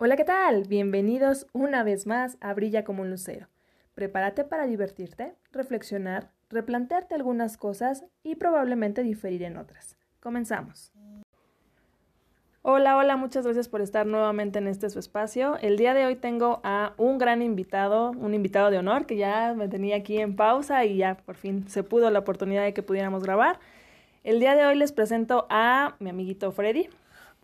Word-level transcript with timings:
Hola, 0.00 0.14
¿qué 0.14 0.22
tal? 0.22 0.62
Bienvenidos 0.68 1.48
una 1.52 1.82
vez 1.82 2.06
más 2.06 2.38
a 2.40 2.54
Brilla 2.54 2.84
como 2.84 3.02
un 3.02 3.10
lucero. 3.10 3.48
Prepárate 3.96 4.44
para 4.44 4.68
divertirte, 4.68 5.34
reflexionar, 5.50 6.30
replantearte 6.50 7.16
algunas 7.16 7.56
cosas 7.56 8.04
y 8.22 8.36
probablemente 8.36 9.02
diferir 9.02 9.42
en 9.42 9.56
otras. 9.56 9.96
Comenzamos. 10.20 10.92
Hola, 12.62 12.96
hola, 12.96 13.16
muchas 13.16 13.44
gracias 13.44 13.68
por 13.68 13.80
estar 13.80 14.06
nuevamente 14.06 14.60
en 14.60 14.68
este 14.68 14.88
su 14.88 15.00
espacio. 15.00 15.56
El 15.62 15.76
día 15.76 15.94
de 15.94 16.06
hoy 16.06 16.14
tengo 16.14 16.60
a 16.62 16.92
un 16.96 17.18
gran 17.18 17.42
invitado, 17.42 18.12
un 18.12 18.34
invitado 18.34 18.70
de 18.70 18.78
honor 18.78 19.04
que 19.04 19.16
ya 19.16 19.52
me 19.56 19.66
tenía 19.66 19.96
aquí 19.96 20.20
en 20.20 20.36
pausa 20.36 20.84
y 20.84 20.98
ya 20.98 21.16
por 21.16 21.34
fin 21.34 21.68
se 21.68 21.82
pudo 21.82 22.08
la 22.12 22.20
oportunidad 22.20 22.62
de 22.62 22.72
que 22.72 22.84
pudiéramos 22.84 23.24
grabar. 23.24 23.58
El 24.22 24.38
día 24.38 24.54
de 24.54 24.64
hoy 24.64 24.76
les 24.76 24.92
presento 24.92 25.48
a 25.50 25.96
mi 25.98 26.10
amiguito 26.10 26.52
Freddy. 26.52 26.88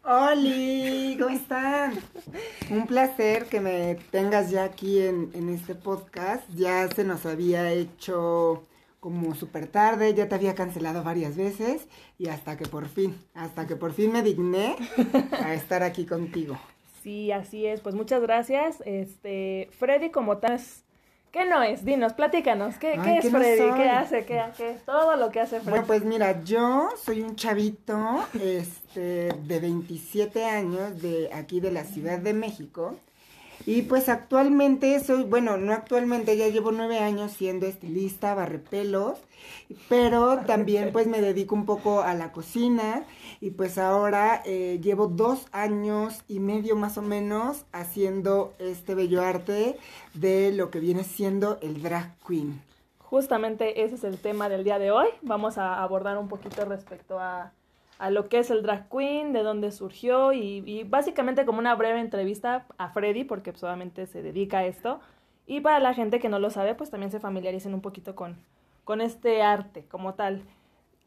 ¡Holi! 0.06 1.16
¿Cómo 1.18 1.34
están? 1.34 1.94
Un 2.70 2.86
placer 2.86 3.46
que 3.46 3.60
me 3.60 3.96
tengas 4.10 4.50
ya 4.50 4.64
aquí 4.64 5.00
en, 5.00 5.30
en 5.32 5.48
este 5.48 5.74
podcast. 5.74 6.46
Ya 6.54 6.88
se 6.88 7.04
nos 7.04 7.24
había 7.24 7.72
hecho 7.72 8.66
como 9.00 9.34
súper 9.34 9.66
tarde, 9.66 10.12
ya 10.12 10.28
te 10.28 10.34
había 10.34 10.54
cancelado 10.54 11.02
varias 11.02 11.36
veces 11.36 11.88
y 12.18 12.28
hasta 12.28 12.56
que 12.58 12.66
por 12.66 12.86
fin, 12.88 13.18
hasta 13.34 13.66
que 13.66 13.76
por 13.76 13.92
fin 13.92 14.12
me 14.12 14.22
digné 14.22 14.76
a 15.32 15.54
estar 15.54 15.82
aquí 15.82 16.04
contigo. 16.04 16.58
Sí, 17.02 17.32
así 17.32 17.66
es. 17.66 17.80
Pues 17.80 17.94
muchas 17.94 18.20
gracias. 18.20 18.82
Este, 18.84 19.68
Freddy 19.78 20.10
como 20.10 20.38
tal 20.38 20.60
¿Qué 21.34 21.44
no 21.46 21.64
es? 21.64 21.84
Dinos, 21.84 22.12
platícanos. 22.12 22.76
¿Qué, 22.76 22.96
¿qué 23.02 23.18
es 23.18 23.28
Freddy? 23.28 23.74
¿Qué 23.74 23.90
hace? 23.90 24.24
¿Qué, 24.24 24.40
¿Qué? 24.56 24.76
Todo 24.86 25.16
lo 25.16 25.30
que 25.30 25.40
hace 25.40 25.56
Freddy. 25.56 25.70
Bueno, 25.70 25.84
pues 25.84 26.04
mira, 26.04 26.44
yo 26.44 26.90
soy 26.96 27.22
un 27.22 27.34
chavito 27.34 28.24
este, 28.34 29.30
de 29.42 29.58
27 29.58 30.44
años 30.44 31.02
de 31.02 31.30
aquí 31.32 31.58
de 31.58 31.72
la 31.72 31.82
Ciudad 31.82 32.20
de 32.20 32.34
México. 32.34 32.94
Y 33.66 33.82
pues 33.82 34.08
actualmente 34.08 35.00
soy, 35.00 35.24
bueno, 35.24 35.56
no 35.56 35.72
actualmente, 35.72 36.36
ya 36.36 36.48
llevo 36.48 36.70
nueve 36.70 36.98
años 36.98 37.32
siendo 37.32 37.66
estilista, 37.66 38.34
barrepelos, 38.34 39.18
pero 39.88 40.40
también 40.46 40.92
pues 40.92 41.06
me 41.06 41.22
dedico 41.22 41.54
un 41.54 41.64
poco 41.64 42.02
a 42.02 42.14
la 42.14 42.30
cocina 42.32 43.04
y 43.40 43.50
pues 43.50 43.78
ahora 43.78 44.42
eh, 44.44 44.80
llevo 44.82 45.06
dos 45.06 45.46
años 45.52 46.22
y 46.28 46.40
medio 46.40 46.76
más 46.76 46.98
o 46.98 47.02
menos 47.02 47.64
haciendo 47.72 48.52
este 48.58 48.94
bello 48.94 49.22
arte 49.22 49.78
de 50.12 50.52
lo 50.52 50.70
que 50.70 50.80
viene 50.80 51.04
siendo 51.04 51.58
el 51.62 51.82
drag 51.82 52.14
queen. 52.26 52.60
Justamente 52.98 53.84
ese 53.84 53.94
es 53.94 54.04
el 54.04 54.18
tema 54.18 54.48
del 54.48 54.64
día 54.64 54.78
de 54.78 54.90
hoy. 54.90 55.08
Vamos 55.22 55.56
a 55.56 55.82
abordar 55.82 56.18
un 56.18 56.28
poquito 56.28 56.64
respecto 56.64 57.18
a 57.18 57.52
a 57.98 58.10
lo 58.10 58.28
que 58.28 58.38
es 58.38 58.50
el 58.50 58.62
drag 58.62 58.88
queen, 58.88 59.32
de 59.32 59.42
dónde 59.42 59.70
surgió 59.70 60.32
y, 60.32 60.84
básicamente 60.84 61.44
como 61.44 61.58
una 61.58 61.74
breve 61.74 62.00
entrevista 62.00 62.66
a 62.78 62.88
Freddy, 62.90 63.24
porque 63.24 63.52
pues, 63.52 63.62
obviamente 63.64 64.06
se 64.06 64.22
dedica 64.22 64.58
a 64.58 64.64
esto. 64.64 65.00
Y 65.46 65.60
para 65.60 65.78
la 65.78 65.94
gente 65.94 66.20
que 66.20 66.28
no 66.28 66.38
lo 66.38 66.50
sabe, 66.50 66.74
pues 66.74 66.90
también 66.90 67.10
se 67.10 67.20
familiaricen 67.20 67.74
un 67.74 67.80
poquito 67.80 68.14
con, 68.14 68.36
con 68.84 69.00
este 69.00 69.42
arte 69.42 69.84
como 69.90 70.14
tal. 70.14 70.42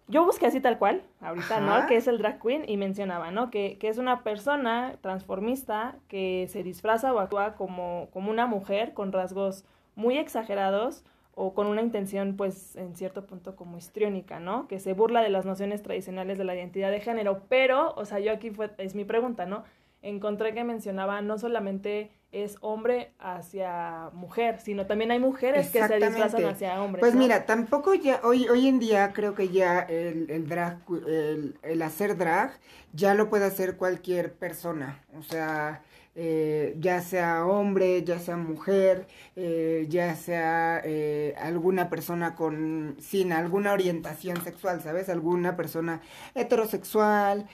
Yo 0.08 0.24
busqué 0.24 0.46
así 0.46 0.62
tal 0.62 0.78
cual, 0.78 1.02
ahorita, 1.20 1.60
¿no? 1.60 1.86
Que 1.88 1.98
es 1.98 2.08
el 2.08 2.18
drag 2.18 2.42
queen 2.42 2.64
y 2.66 2.78
mencionaba, 2.78 3.30
¿no? 3.32 3.50
Que, 3.50 3.78
que, 3.78 3.90
es 3.90 3.98
una 3.98 4.24
persona 4.24 4.96
transformista 5.02 5.96
que 6.08 6.48
se 6.50 6.64
disfraza 6.64 7.14
o 7.14 7.20
actúa 7.20 7.56
como, 7.56 8.08
como 8.14 8.32
una 8.32 8.46
mujer 8.46 8.94
con 8.94 9.12
rasgos 9.12 9.66
muy 9.96 10.18
exagerados, 10.18 11.04
o 11.40 11.54
con 11.54 11.68
una 11.68 11.84
intención, 11.84 12.36
pues, 12.36 12.76
en 12.78 12.96
cierto 12.96 13.28
punto 13.28 13.56
como 13.56 13.78
histriónica, 13.78 14.40
¿no? 14.40 14.68
Que 14.68 14.80
se 14.80 14.94
burla 14.94 15.22
de 15.22 15.30
las 15.30 15.46
nociones 15.46 15.84
tradicionales 15.84 16.40
de 16.40 16.44
la 16.44 16.56
identidad 16.56 16.90
de 16.90 17.00
género, 17.00 17.44
pero, 17.48 17.94
o 17.94 18.06
sea, 18.06 18.18
yo 18.20 18.32
aquí 18.32 18.50
fue, 18.50 18.72
es 18.80 18.96
mi 18.96 19.06
pregunta, 19.06 19.46
¿no? 19.46 19.64
Encontré 20.02 20.56
que 20.56 20.64
mencionaba 20.64 21.22
no 21.22 21.38
solamente 21.38 22.10
es 22.32 22.58
hombre 22.62 23.12
hacia 23.20 24.10
mujer, 24.14 24.60
sino 24.60 24.88
también 24.88 25.12
hay 25.12 25.20
mujeres 25.20 25.70
que 25.70 25.88
se 25.88 25.98
disfrazan 25.98 26.46
hacia 26.46 26.82
hombres. 26.82 27.02
Pues 27.02 27.14
mira, 27.14 27.46
tampoco 27.46 27.94
ya, 27.94 28.20
hoy, 28.24 28.48
hoy 28.48 28.68
en 28.68 28.80
día 28.80 29.14
creo 29.14 29.36
que 29.36 29.50
ya 29.50 29.82
el, 29.82 30.32
el 30.32 30.50
drag, 30.50 30.80
el, 31.08 31.60
el 31.62 31.82
hacer 31.84 32.18
drag, 32.18 32.58
ya 32.94 33.14
lo 33.14 33.30
puede 33.30 33.46
hacer 33.46 33.78
cualquier 33.78 34.34
persona, 34.34 35.04
o 35.16 35.22
sea, 35.22 35.84
eh, 36.20 36.76
ya 36.80 37.02
sea 37.02 37.46
hombre, 37.46 38.04
ya 38.04 38.18
sea 38.18 38.38
mujer, 38.38 39.06
eh, 39.36 39.86
ya 39.88 40.16
sea 40.16 40.82
eh, 40.84 41.36
alguna 41.38 41.92
persona 41.92 42.34
con 42.34 42.96
sin 43.00 43.32
alguna 43.32 43.72
orientación 43.72 44.44
sexual, 44.44 44.82
¿sabes? 44.82 45.10
Alguna 45.10 45.56
persona 45.56 46.02
heterosexual, 46.34 47.48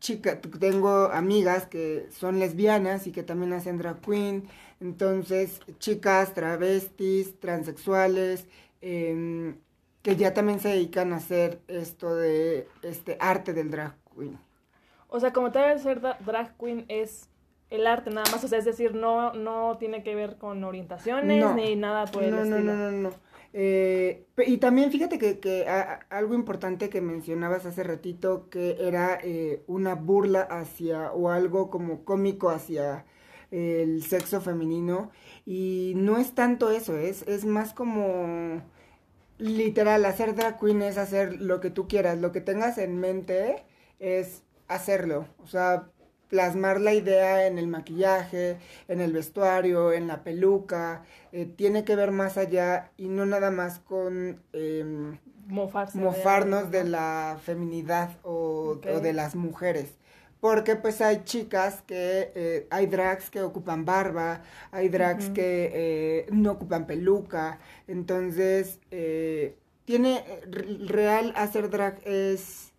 chica, 0.00 0.40
tengo 0.40 1.10
amigas 1.12 1.66
que 1.66 2.06
son 2.10 2.38
lesbianas 2.38 3.06
y 3.06 3.12
que 3.12 3.22
también 3.22 3.52
hacen 3.52 3.76
drag 3.76 4.00
queen, 4.00 4.48
entonces 4.80 5.60
chicas, 5.78 6.32
travestis, 6.32 7.38
transexuales, 7.38 8.46
em, 8.80 9.56
que 10.00 10.16
ya 10.16 10.32
también 10.32 10.58
se 10.58 10.70
dedican 10.70 11.12
a 11.12 11.16
hacer 11.16 11.60
esto 11.68 12.16
de 12.16 12.66
este 12.82 13.18
arte 13.20 13.52
del 13.52 13.70
drag 13.70 13.94
queen. 14.16 14.38
O 15.08 15.20
sea, 15.20 15.34
como 15.34 15.52
tal 15.52 15.78
ser 15.78 16.00
drag 16.00 16.56
queen 16.56 16.86
es 16.88 17.28
el 17.72 17.86
arte 17.86 18.10
nada 18.10 18.30
más, 18.30 18.44
o 18.44 18.48
sea, 18.48 18.58
es 18.58 18.64
decir, 18.64 18.94
no, 18.94 19.32
no 19.32 19.76
tiene 19.78 20.02
que 20.02 20.14
ver 20.14 20.36
con 20.36 20.62
orientaciones 20.62 21.54
ni 21.54 21.74
nada 21.74 22.04
por 22.06 22.22
el 22.22 22.30
no, 22.30 22.42
estilo. 22.42 22.60
No, 22.60 22.74
no, 22.74 22.90
no, 22.90 23.10
no. 23.10 23.10
Eh, 23.54 24.26
y 24.46 24.58
también 24.58 24.90
fíjate 24.90 25.18
que, 25.18 25.38
que 25.38 25.66
algo 25.68 26.34
importante 26.34 26.88
que 26.88 27.00
mencionabas 27.00 27.66
hace 27.66 27.82
ratito, 27.82 28.48
que 28.48 28.76
era 28.80 29.18
eh, 29.22 29.62
una 29.66 29.94
burla 29.94 30.42
hacia, 30.42 31.12
o 31.12 31.30
algo 31.30 31.70
como 31.70 32.04
cómico 32.04 32.50
hacia 32.50 33.04
el 33.50 34.02
sexo 34.02 34.40
femenino, 34.40 35.10
y 35.44 35.92
no 35.96 36.18
es 36.18 36.34
tanto 36.34 36.70
eso, 36.70 36.96
es, 36.96 37.26
es 37.28 37.44
más 37.44 37.74
como 37.74 38.62
literal, 39.38 40.04
hacer 40.06 40.34
drag 40.34 40.58
queen 40.58 40.82
es 40.82 40.96
hacer 40.96 41.40
lo 41.40 41.60
que 41.60 41.70
tú 41.70 41.88
quieras, 41.88 42.18
lo 42.18 42.32
que 42.32 42.40
tengas 42.40 42.78
en 42.78 42.98
mente 42.98 43.64
es 43.98 44.42
hacerlo, 44.68 45.26
o 45.42 45.46
sea, 45.46 45.90
plasmar 46.32 46.80
la 46.80 46.94
idea 46.94 47.46
en 47.46 47.58
el 47.58 47.66
maquillaje, 47.66 48.56
en 48.88 49.02
el 49.02 49.12
vestuario, 49.12 49.92
en 49.92 50.06
la 50.06 50.24
peluca, 50.24 51.02
eh, 51.30 51.44
tiene 51.44 51.84
que 51.84 51.94
ver 51.94 52.10
más 52.10 52.38
allá 52.38 52.90
y 52.96 53.08
no 53.08 53.26
nada 53.26 53.50
más 53.50 53.80
con 53.80 54.40
em, 54.54 55.18
mofarnos 55.48 56.70
de, 56.70 56.84
la 56.84 57.38
feminidad 57.44 58.16
o, 58.22 58.76
de 58.76 59.12
las 59.12 59.34
mujeres. 59.34 59.98
Porque 60.40 60.74
pues 60.74 61.02
hay 61.02 61.22
chicas 61.24 61.82
que, 61.82 62.32
eh, 62.34 62.66
hay 62.70 62.86
drags 62.86 63.28
que 63.28 63.42
ocupan 63.42 63.84
barba, 63.84 64.42
hay 64.70 64.88
drags 64.88 65.28
que 65.28 65.70
eh, 65.74 66.26
no 66.32 66.52
ocupan 66.52 66.86
peluca, 66.86 67.58
entonces 67.86 68.80
tiene, 69.84 70.24
real 70.86 71.34
hacer 71.36 71.68
drag 71.68 72.00
es 72.06 72.71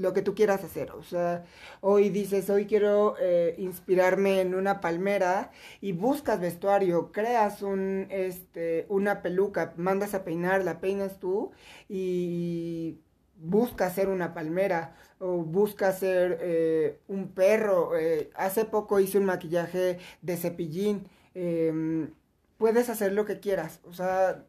lo 0.00 0.12
que 0.12 0.22
tú 0.22 0.34
quieras 0.34 0.64
hacer. 0.64 0.90
O 0.92 1.02
sea, 1.02 1.44
hoy 1.80 2.10
dices, 2.10 2.50
hoy 2.50 2.66
quiero 2.66 3.16
eh, 3.20 3.54
inspirarme 3.58 4.40
en 4.40 4.54
una 4.54 4.80
palmera 4.80 5.50
y 5.80 5.92
buscas 5.92 6.40
vestuario, 6.40 7.12
creas 7.12 7.62
un, 7.62 8.06
este, 8.10 8.86
una 8.88 9.22
peluca, 9.22 9.74
mandas 9.76 10.14
a 10.14 10.24
peinar, 10.24 10.64
la 10.64 10.80
peinas 10.80 11.18
tú 11.20 11.52
y 11.88 12.98
buscas 13.36 13.94
ser 13.94 14.08
una 14.08 14.34
palmera 14.34 14.94
o 15.18 15.38
buscas 15.38 15.98
ser 15.98 16.38
eh, 16.40 17.00
un 17.08 17.28
perro. 17.32 17.96
Eh, 17.98 18.30
hace 18.34 18.64
poco 18.64 19.00
hice 19.00 19.18
un 19.18 19.26
maquillaje 19.26 19.98
de 20.22 20.36
cepillín. 20.36 21.08
Em, 21.34 22.12
puedes 22.58 22.88
hacer 22.90 23.12
lo 23.12 23.24
que 23.24 23.40
quieras. 23.40 23.80
O 23.84 23.92
sea, 23.92 24.44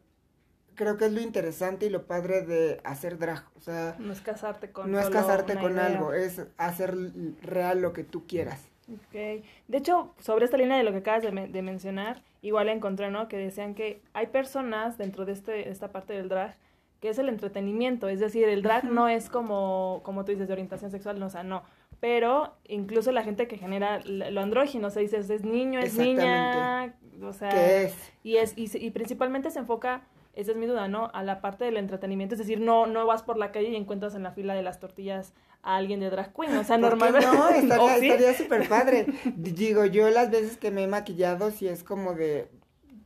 creo 0.74 0.96
que 0.96 1.06
es 1.06 1.12
lo 1.12 1.20
interesante 1.20 1.86
y 1.86 1.90
lo 1.90 2.06
padre 2.06 2.42
de 2.42 2.80
hacer 2.84 3.18
drag. 3.18 3.44
O 3.56 3.60
sea, 3.60 3.96
no 3.98 4.12
es 4.12 4.20
casarte 4.20 4.70
con 4.70 4.90
No 4.90 4.98
es 4.98 5.08
casarte 5.10 5.56
con 5.58 5.78
algo, 5.78 6.12
es 6.12 6.42
hacer 6.56 6.96
real 7.42 7.80
lo 7.80 7.92
que 7.92 8.04
tú 8.04 8.26
quieras. 8.26 8.68
Ok. 8.92 9.44
De 9.68 9.78
hecho, 9.78 10.14
sobre 10.18 10.44
esta 10.44 10.56
línea 10.56 10.76
de 10.76 10.82
lo 10.82 10.92
que 10.92 10.98
acabas 10.98 11.22
de, 11.22 11.62
mencionar, 11.62 12.22
igual 12.42 12.68
encontré, 12.68 13.10
¿no? 13.10 13.28
Que 13.28 13.36
decían 13.36 13.74
que 13.74 14.02
hay 14.12 14.26
personas 14.26 14.98
dentro 14.98 15.24
de 15.24 15.32
este, 15.32 15.70
esta 15.70 15.92
parte 15.92 16.12
del 16.12 16.28
drag 16.28 16.56
que 17.00 17.08
es 17.08 17.18
el 17.18 17.28
entretenimiento, 17.28 18.08
es 18.08 18.20
decir, 18.20 18.48
el 18.48 18.62
drag 18.62 18.84
no 18.84 19.08
es 19.08 19.28
como, 19.28 20.02
como 20.04 20.24
tú 20.24 20.30
dices, 20.30 20.46
de 20.46 20.52
orientación 20.52 20.92
sexual, 20.92 21.18
no, 21.18 21.26
o 21.26 21.30
sea, 21.30 21.42
no, 21.42 21.64
pero 21.98 22.54
incluso 22.68 23.10
la 23.10 23.24
gente 23.24 23.48
que 23.48 23.58
genera 23.58 23.98
lo 24.04 24.40
andrógino, 24.40 24.86
o 24.86 24.90
sea, 24.90 25.02
dices, 25.02 25.28
es 25.28 25.42
niño, 25.42 25.80
es 25.80 25.98
niña, 25.98 26.94
o 27.20 27.32
sea, 27.32 27.48
¿Qué 27.48 27.82
es? 27.86 28.12
Y, 28.22 28.36
es, 28.36 28.54
y, 28.56 28.70
y 28.78 28.92
principalmente 28.92 29.50
se 29.50 29.58
enfoca 29.58 30.04
esa 30.34 30.52
es 30.52 30.56
mi 30.56 30.66
duda, 30.66 30.88
¿no? 30.88 31.10
A 31.12 31.22
la 31.22 31.40
parte 31.40 31.64
del 31.64 31.76
entretenimiento, 31.76 32.34
es 32.34 32.38
decir, 32.38 32.60
no, 32.60 32.86
no 32.86 33.06
vas 33.06 33.22
por 33.22 33.36
la 33.36 33.52
calle 33.52 33.68
y 33.68 33.76
encuentras 33.76 34.14
en 34.14 34.22
la 34.22 34.32
fila 34.32 34.54
de 34.54 34.62
las 34.62 34.80
tortillas 34.80 35.34
a 35.62 35.76
alguien 35.76 36.00
de 36.00 36.10
drag 36.10 36.32
queen, 36.34 36.56
o 36.56 36.64
sea, 36.64 36.78
normalmente... 36.78 37.26
No, 37.26 37.48
estaría 37.90 38.34
súper 38.34 38.68
padre. 38.68 39.06
Digo, 39.36 39.84
yo 39.84 40.08
las 40.10 40.30
veces 40.30 40.56
que 40.56 40.70
me 40.70 40.84
he 40.84 40.86
maquillado, 40.88 41.50
si 41.50 41.68
es 41.68 41.84
como 41.84 42.14
de, 42.14 42.48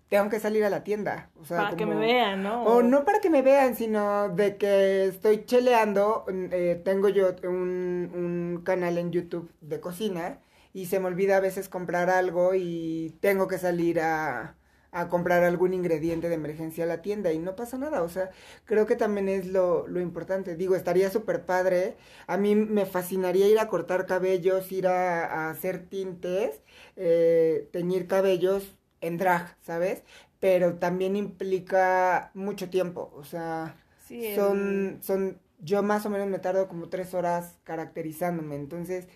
tengo 0.08 0.30
que 0.30 0.38
salir 0.38 0.64
a 0.64 0.70
la 0.70 0.84
tienda. 0.84 1.30
O 1.40 1.44
sea, 1.44 1.58
para 1.58 1.76
que 1.76 1.84
me 1.84 1.96
vean, 1.96 2.42
¿no? 2.42 2.62
O... 2.64 2.82
no 2.82 3.04
para 3.04 3.20
que 3.20 3.28
me 3.28 3.42
vean, 3.42 3.74
sino 3.74 4.28
de 4.28 4.56
que 4.56 5.06
estoy 5.06 5.44
cheleando. 5.44 6.24
Eh, 6.28 6.80
tengo 6.84 7.08
yo 7.08 7.34
un, 7.42 8.10
un, 8.14 8.62
canal 8.64 8.98
en 8.98 9.10
YouTube 9.10 9.50
de 9.60 9.80
cocina 9.80 10.38
y 10.72 10.86
se 10.86 11.00
me 11.00 11.06
olvida 11.06 11.38
a 11.38 11.40
veces 11.40 11.68
comprar 11.68 12.08
algo 12.08 12.54
y 12.54 13.16
tengo 13.20 13.48
que 13.48 13.58
salir 13.58 14.00
a, 14.00 14.54
a 14.92 15.08
comprar 15.08 15.44
algún 15.44 15.74
ingrediente 15.74 16.28
de 16.28 16.34
emergencia 16.36 16.84
a 16.84 16.86
la 16.86 17.02
tienda 17.02 17.32
y 17.32 17.38
no 17.38 17.56
pasa 17.56 17.78
nada, 17.78 18.02
o 18.02 18.08
sea, 18.08 18.30
creo 18.64 18.86
que 18.86 18.96
también 18.96 19.28
es 19.28 19.46
lo, 19.46 19.86
lo 19.88 20.00
importante, 20.00 20.56
digo, 20.56 20.74
estaría 20.76 21.10
súper 21.10 21.44
padre, 21.44 21.96
a 22.26 22.36
mí 22.36 22.54
me 22.54 22.86
fascinaría 22.86 23.48
ir 23.48 23.58
a 23.58 23.68
cortar 23.68 24.06
cabellos, 24.06 24.70
ir 24.72 24.86
a, 24.88 25.24
a 25.46 25.50
hacer 25.50 25.86
tintes, 25.88 26.60
eh, 26.96 27.68
teñir 27.72 28.06
cabellos 28.06 28.76
en 29.00 29.18
drag, 29.18 29.56
¿sabes? 29.62 30.02
Pero 30.40 30.74
también 30.78 31.16
implica 31.16 32.30
mucho 32.34 32.70
tiempo, 32.70 33.12
o 33.16 33.24
sea, 33.24 33.76
Sí, 33.98 34.22
son, 34.34 34.98
son, 35.02 35.40
yo 35.60 35.82
más 35.82 36.04
o 36.06 36.10
menos 36.10 36.28
me 36.28 36.38
tardo 36.38 36.68
como 36.68 36.88
tres 36.88 37.14
horas 37.14 37.58
caracterizándome, 37.64 38.56
entonces 38.56 39.06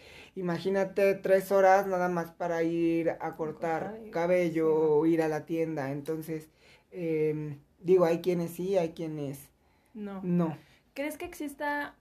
imagínate 0.41 1.15
tres 1.15 1.53
horas 1.53 1.87
nada 1.87 2.09
más 2.09 2.31
para 2.33 2.63
ir 2.63 3.11
a 3.21 3.37
cortar 3.37 3.99
cabello 4.11 4.75
o 4.99 5.07
ir 5.07 5.23
a 5.23 5.29
la 5.29 5.45
tienda, 5.45 5.93
entonces 5.93 6.49
em, 6.91 7.59
digo, 7.79 8.05
hay 8.05 8.21
quienes 8.21 8.51
sí, 8.53 8.77
hay 8.77 8.91
quienes 8.91 9.51
No. 9.95 10.21
no. 10.23 10.57
¿Crees 10.95 11.17
que 11.19 11.25
exista, 11.25 11.95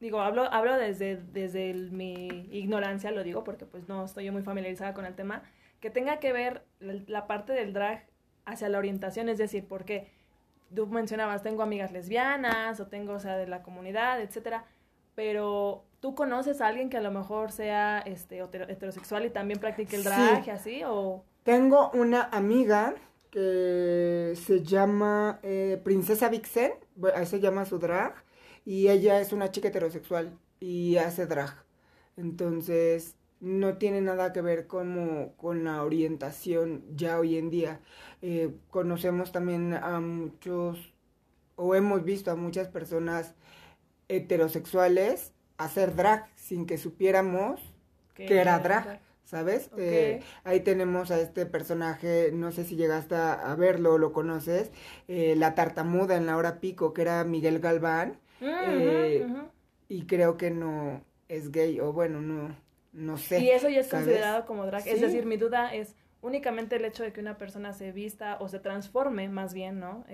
digo, 0.00 0.20
hablo, 0.20 0.44
hablo 0.44 0.76
desde, 0.76 1.16
desde 1.32 1.70
el- 1.70 1.90
mi 1.92 2.26
ignorancia, 2.50 3.10
lo 3.10 3.22
digo 3.22 3.44
porque 3.44 3.66
pues 3.66 3.88
no 3.88 4.04
estoy 4.04 4.24
yo 4.24 4.32
muy 4.32 4.42
familiarizada 4.42 4.94
con 4.94 5.04
el 5.04 5.14
tema, 5.14 5.42
que 5.80 5.90
tenga 5.90 6.18
que 6.20 6.32
ver 6.32 6.62
la, 6.78 6.94
la 7.06 7.26
parte 7.26 7.52
del 7.52 7.72
drag 7.72 8.06
hacia 8.46 8.68
la 8.68 8.78
orientación, 8.78 9.28
es 9.28 9.38
decir, 9.38 9.66
porque 9.68 10.10
tú 10.74 10.86
mencionabas, 10.86 11.42
tengo 11.42 11.62
amigas 11.62 11.92
lesbianas 11.92 12.80
o 12.80 12.86
tengo, 12.86 13.14
o 13.14 13.20
sea, 13.20 13.36
de 13.36 13.46
la 13.46 13.62
comunidad, 13.62 14.20
etcétera, 14.20 14.64
pero 15.14 15.84
tú 16.00 16.14
conoces 16.14 16.60
a 16.60 16.66
alguien 16.66 16.90
que 16.90 16.96
a 16.96 17.02
lo 17.02 17.10
mejor 17.10 17.52
sea 17.52 18.00
este 18.00 18.42
hetero- 18.42 18.68
heterosexual 18.68 19.26
y 19.26 19.30
también 19.30 19.60
practique 19.60 19.96
el 19.96 20.04
drag 20.04 20.48
así, 20.50 20.82
o... 20.84 21.24
Tengo 21.42 21.90
una 21.92 22.24
amiga 22.24 22.94
que 23.30 24.34
se 24.34 24.62
llama 24.62 25.38
eh, 25.42 25.80
Princesa 25.84 26.28
Vixen, 26.28 26.72
ahí 27.14 27.26
se 27.26 27.40
llama 27.40 27.64
su 27.64 27.78
drag, 27.78 28.14
y 28.64 28.88
ella 28.88 29.20
es 29.20 29.32
una 29.32 29.50
chica 29.50 29.68
heterosexual 29.68 30.36
y 30.58 30.96
hace 30.96 31.26
drag. 31.26 31.64
Entonces, 32.16 33.16
no 33.40 33.78
tiene 33.78 34.02
nada 34.02 34.32
que 34.32 34.42
ver 34.42 34.66
como 34.66 35.32
con 35.36 35.64
la 35.64 35.82
orientación 35.82 36.84
ya 36.94 37.18
hoy 37.18 37.38
en 37.38 37.48
día. 37.48 37.80
Eh, 38.20 38.54
conocemos 38.70 39.32
también 39.32 39.72
a 39.74 39.98
muchos, 40.00 40.92
o 41.56 41.74
hemos 41.74 42.04
visto 42.04 42.30
a 42.30 42.36
muchas 42.36 42.68
personas 42.68 43.34
heterosexuales 44.08 45.32
hacer 45.64 45.94
drag 45.94 46.26
sin 46.36 46.66
que 46.66 46.78
supiéramos 46.78 47.60
que 48.14 48.38
era 48.38 48.58
drag, 48.58 49.00
¿sabes? 49.24 49.70
Eh, 49.78 50.20
ahí 50.44 50.60
tenemos 50.60 51.10
a 51.10 51.20
este 51.20 51.46
personaje, 51.46 52.30
no 52.32 52.52
sé 52.52 52.64
si 52.64 52.76
llegaste 52.76 53.14
a, 53.14 53.54
verlo 53.56 53.94
o 53.94 53.98
lo 53.98 54.12
conoces, 54.12 54.70
eh, 55.08 55.34
la 55.36 55.54
tartamuda 55.54 56.16
en 56.16 56.26
la 56.26 56.36
hora 56.36 56.60
pico, 56.60 56.92
que 56.92 57.02
era 57.02 57.24
Miguel 57.24 57.60
Galván, 57.60 58.18
Mm, 58.40 58.46
Eh, 58.48 59.26
y 59.88 60.06
creo 60.06 60.36
que 60.38 60.50
no 60.50 61.02
es 61.28 61.50
gay, 61.52 61.78
o 61.80 61.92
bueno, 61.92 62.20
no, 62.20 62.56
no 62.92 63.18
sé. 63.18 63.40
Y 63.40 63.50
eso 63.50 63.68
ya 63.68 63.80
es 63.80 63.88
¿sabes? 63.88 64.06
considerado 64.06 64.46
como 64.46 64.64
drag. 64.66 64.86
Es 64.88 65.00
decir, 65.00 65.26
mi 65.26 65.36
duda 65.36 65.74
es 65.74 65.94
únicamente 66.22 66.76
el 66.76 66.84
hecho 66.84 67.02
de 67.02 67.12
que 67.12 67.20
una 67.20 67.36
persona 67.38 67.72
se 67.72 67.92
vista 67.92 68.38
o 68.40 68.48
se 68.48 68.58
transforme, 68.60 69.28
más 69.28 69.52
bien, 69.52 69.78
¿no? 69.78 70.04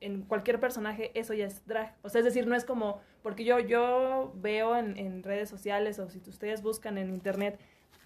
En 0.00 0.22
cualquier 0.22 0.60
personaje, 0.60 1.10
eso 1.18 1.34
ya 1.34 1.46
es 1.46 1.66
drag. 1.66 1.94
O 2.02 2.08
sea, 2.08 2.20
es 2.20 2.24
decir, 2.24 2.46
no 2.46 2.54
es 2.54 2.64
como, 2.64 3.00
porque 3.22 3.44
yo, 3.44 3.58
yo 3.58 4.32
veo 4.36 4.76
en, 4.76 4.96
en 4.96 5.22
redes 5.24 5.48
sociales 5.48 5.98
o 5.98 6.08
si 6.08 6.18
ustedes 6.28 6.62
buscan 6.62 6.98
en 6.98 7.10
internet 7.10 7.58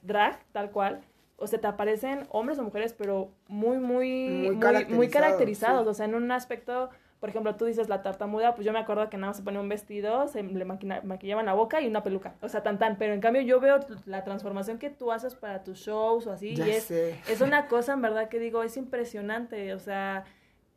drag, 0.03 0.39
tal 0.53 0.71
cual, 0.71 1.03
o 1.37 1.47
se 1.47 1.59
te 1.59 1.67
aparecen 1.67 2.27
hombres 2.31 2.59
o 2.59 2.63
mujeres, 2.63 2.95
pero 2.95 3.31
muy, 3.49 3.77
muy, 3.79 4.09
Muy 4.27 4.41
muy, 4.43 4.51
muy 4.51 4.59
caracterizados, 4.59 5.13
caracterizados. 5.13 5.83
sí. 5.85 5.89
O 5.91 5.95
sea, 5.95 6.07
en 6.07 6.15
un 6.15 6.31
aspecto, 6.31 6.89
por 7.21 7.29
ejemplo, 7.29 7.55
tú 7.57 7.67
dices 7.67 7.89
la 7.89 8.01
tartamuda, 8.03 8.55
pues 8.55 8.65
yo 8.65 8.73
me 8.73 8.79
acuerdo 8.79 9.11
que 9.11 9.17
nada 9.17 9.29
más 9.31 9.37
se 9.37 9.43
ponía 9.43 9.61
un 9.61 9.69
vestido, 9.69 10.27
se 10.29 10.43
le 10.43 10.65
maquina- 10.65 11.03
maquillaban 11.03 11.45
la 11.47 11.53
boca 11.53 11.81
y 11.81 11.87
una 11.89 12.03
peluca. 12.03 12.35
O 12.41 12.49
sea, 12.49 12.63
tan 12.63 12.79
tan. 12.79 12.97
Pero 12.97 13.13
en 13.13 13.21
cambio 13.21 13.43
yo 13.43 13.61
veo 13.61 13.81
la 14.07 14.25
transformación 14.25 14.79
que 14.79 14.89
tú 14.91 15.13
haces 15.13 15.35
para 15.35 15.63
tus 15.63 15.79
shows 15.79 16.27
o 16.27 16.33
así. 16.33 16.55
ya 16.57 16.67
y 16.67 16.71
es, 16.71 16.85
sé. 16.85 17.21
es 17.29 17.41
una 17.43 17.67
cosa, 17.69 17.93
en 17.93 18.03
verdad, 18.03 18.29
que 18.29 18.39
digo, 18.39 18.63
es 18.63 18.77
impresionante. 18.77 19.75
O 19.75 19.79
sea, 19.79 20.25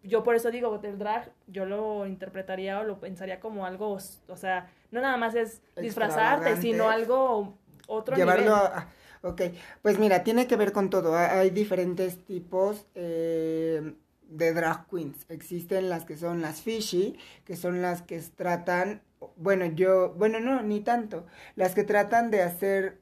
yo 0.07 0.23
por 0.23 0.35
eso 0.35 0.51
digo, 0.51 0.79
el 0.83 0.97
drag, 0.97 1.31
yo 1.47 1.65
lo 1.65 2.05
interpretaría 2.07 2.79
o 2.79 2.83
lo 2.83 2.99
pensaría 2.99 3.39
como 3.39 3.65
algo, 3.65 3.97
o 4.27 4.37
sea, 4.37 4.69
no 4.91 5.01
nada 5.01 5.17
más 5.17 5.35
es 5.35 5.61
disfrazarte, 5.79 6.55
sino 6.57 6.89
algo 6.89 7.57
otro 7.87 8.17
Llevarlo 8.17 8.51
nivel. 8.51 8.53
a... 8.55 8.65
a- 8.79 8.89
Ok, 9.21 9.41
pues 9.81 9.97
mira, 9.97 10.23
tiene 10.23 10.45
que 10.45 10.55
ver 10.55 10.71
con 10.71 10.91
todo. 10.91 11.15
Ha- 11.15 11.39
Hay 11.39 11.49
diferentes 11.49 12.23
tipos 12.25 12.85
eh, 12.93 13.95
de 14.29 14.53
drag 14.53 14.87
queens. 14.87 15.25
Existen 15.29 15.89
las 15.89 16.05
que 16.05 16.15
son 16.15 16.41
las 16.43 16.61
fishy, 16.61 17.17
que 17.43 17.55
son 17.55 17.81
las 17.81 18.03
que 18.03 18.19
tratan, 18.19 19.01
bueno, 19.35 19.65
yo, 19.65 20.13
bueno, 20.13 20.39
no, 20.39 20.61
ni 20.61 20.81
tanto. 20.81 21.25
Las 21.55 21.73
que 21.73 21.83
tratan 21.83 22.29
de 22.29 22.43
hacer 22.43 23.01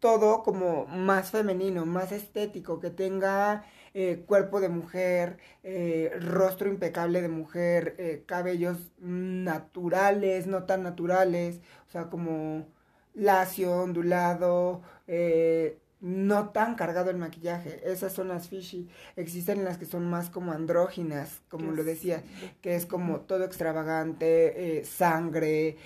todo 0.00 0.42
como 0.42 0.86
más 0.86 1.30
femenino, 1.30 1.86
más 1.86 2.12
estético, 2.12 2.80
que 2.80 2.90
tenga 2.90 3.64
eh, 3.94 4.22
cuerpo 4.26 4.60
de 4.60 4.68
mujer, 4.68 5.38
eh, 5.62 6.12
rostro 6.20 6.68
impecable 6.68 7.22
de 7.22 7.28
mujer, 7.28 7.94
eh, 7.98 8.24
cabellos 8.26 8.78
naturales, 8.98 10.46
no 10.46 10.64
tan 10.64 10.82
naturales, 10.82 11.60
o 11.88 11.90
sea, 11.90 12.04
como 12.10 12.66
lacio, 13.14 13.72
ondulado, 13.82 14.82
eh, 15.06 15.78
no 16.00 16.50
tan 16.50 16.76
cargado 16.76 17.10
el 17.10 17.18
maquillaje. 17.18 17.80
Esas 17.84 18.12
son 18.12 18.28
las 18.28 18.48
fishy. 18.48 18.88
Existen 19.16 19.64
las 19.64 19.76
que 19.78 19.86
son 19.86 20.08
más 20.08 20.30
como 20.30 20.52
andróginas, 20.52 21.42
como 21.48 21.72
lo 21.72 21.84
decía, 21.84 22.22
que 22.62 22.74
es 22.76 22.86
como 22.86 23.20
todo 23.20 23.44
extravagante, 23.44 24.82
sangre, 24.84 25.76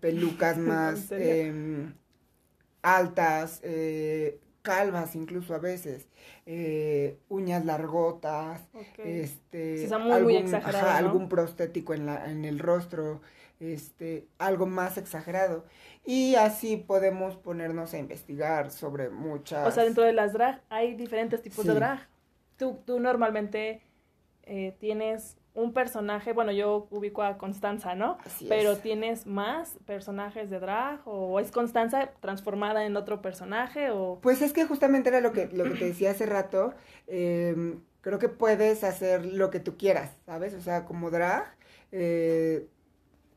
pelucas 0.00 0.56
más 0.58 1.12
em, 1.12 1.92
altas, 2.82 3.60
eh, 3.62 4.40
calvas 4.68 5.16
incluso 5.16 5.54
a 5.54 5.58
veces, 5.58 6.08
eh, 6.44 7.16
uñas 7.30 7.64
largotas, 7.64 8.60
este, 8.98 9.88
muy, 9.98 10.12
algún, 10.12 10.32
exagerado, 10.32 10.88
ajá, 10.88 11.00
¿no? 11.00 11.08
algún 11.08 11.28
prostético 11.30 11.94
en 11.94 12.04
la, 12.04 12.30
en 12.30 12.44
el 12.44 12.58
rostro, 12.58 13.22
este, 13.60 14.26
algo 14.36 14.66
más 14.66 14.98
exagerado. 14.98 15.64
Y 16.04 16.34
así 16.34 16.76
podemos 16.76 17.36
ponernos 17.36 17.94
a 17.94 17.98
investigar 17.98 18.70
sobre 18.70 19.08
muchas. 19.08 19.66
O 19.66 19.70
sea, 19.70 19.84
dentro 19.84 20.04
de 20.04 20.12
las 20.12 20.34
drag 20.34 20.60
hay 20.68 20.94
diferentes 20.94 21.40
tipos 21.40 21.64
de 21.64 21.72
drag. 21.72 22.06
Tú, 22.58 22.78
tú 22.84 23.00
normalmente 23.00 23.80
eh, 24.42 24.76
tienes 24.80 25.38
un 25.58 25.72
personaje, 25.72 26.32
bueno, 26.32 26.52
yo 26.52 26.86
ubico 26.90 27.22
a 27.22 27.36
Constanza, 27.38 27.94
¿no? 27.94 28.18
Así 28.24 28.46
Pero 28.48 28.72
es. 28.72 28.82
tienes 28.82 29.26
más 29.26 29.78
personajes 29.86 30.50
de 30.50 30.60
drag 30.60 31.00
o 31.06 31.40
es 31.40 31.50
Constanza 31.50 32.10
transformada 32.20 32.84
en 32.86 32.96
otro 32.96 33.20
personaje 33.22 33.90
o 33.90 34.18
Pues 34.22 34.42
es 34.42 34.52
que 34.52 34.64
justamente 34.66 35.08
era 35.10 35.20
lo 35.20 35.32
que, 35.32 35.46
lo 35.52 35.64
que 35.64 35.74
te 35.74 35.84
decía 35.86 36.10
hace 36.12 36.26
rato. 36.26 36.74
em, 37.06 37.80
creo 38.00 38.18
que 38.18 38.28
puedes 38.28 38.84
hacer 38.84 39.24
lo 39.26 39.50
que 39.50 39.60
tú 39.60 39.76
quieras, 39.76 40.16
¿sabes? 40.26 40.54
O 40.54 40.60
sea, 40.60 40.84
como 40.84 41.10
drag. 41.10 41.44
eh, 41.92 42.66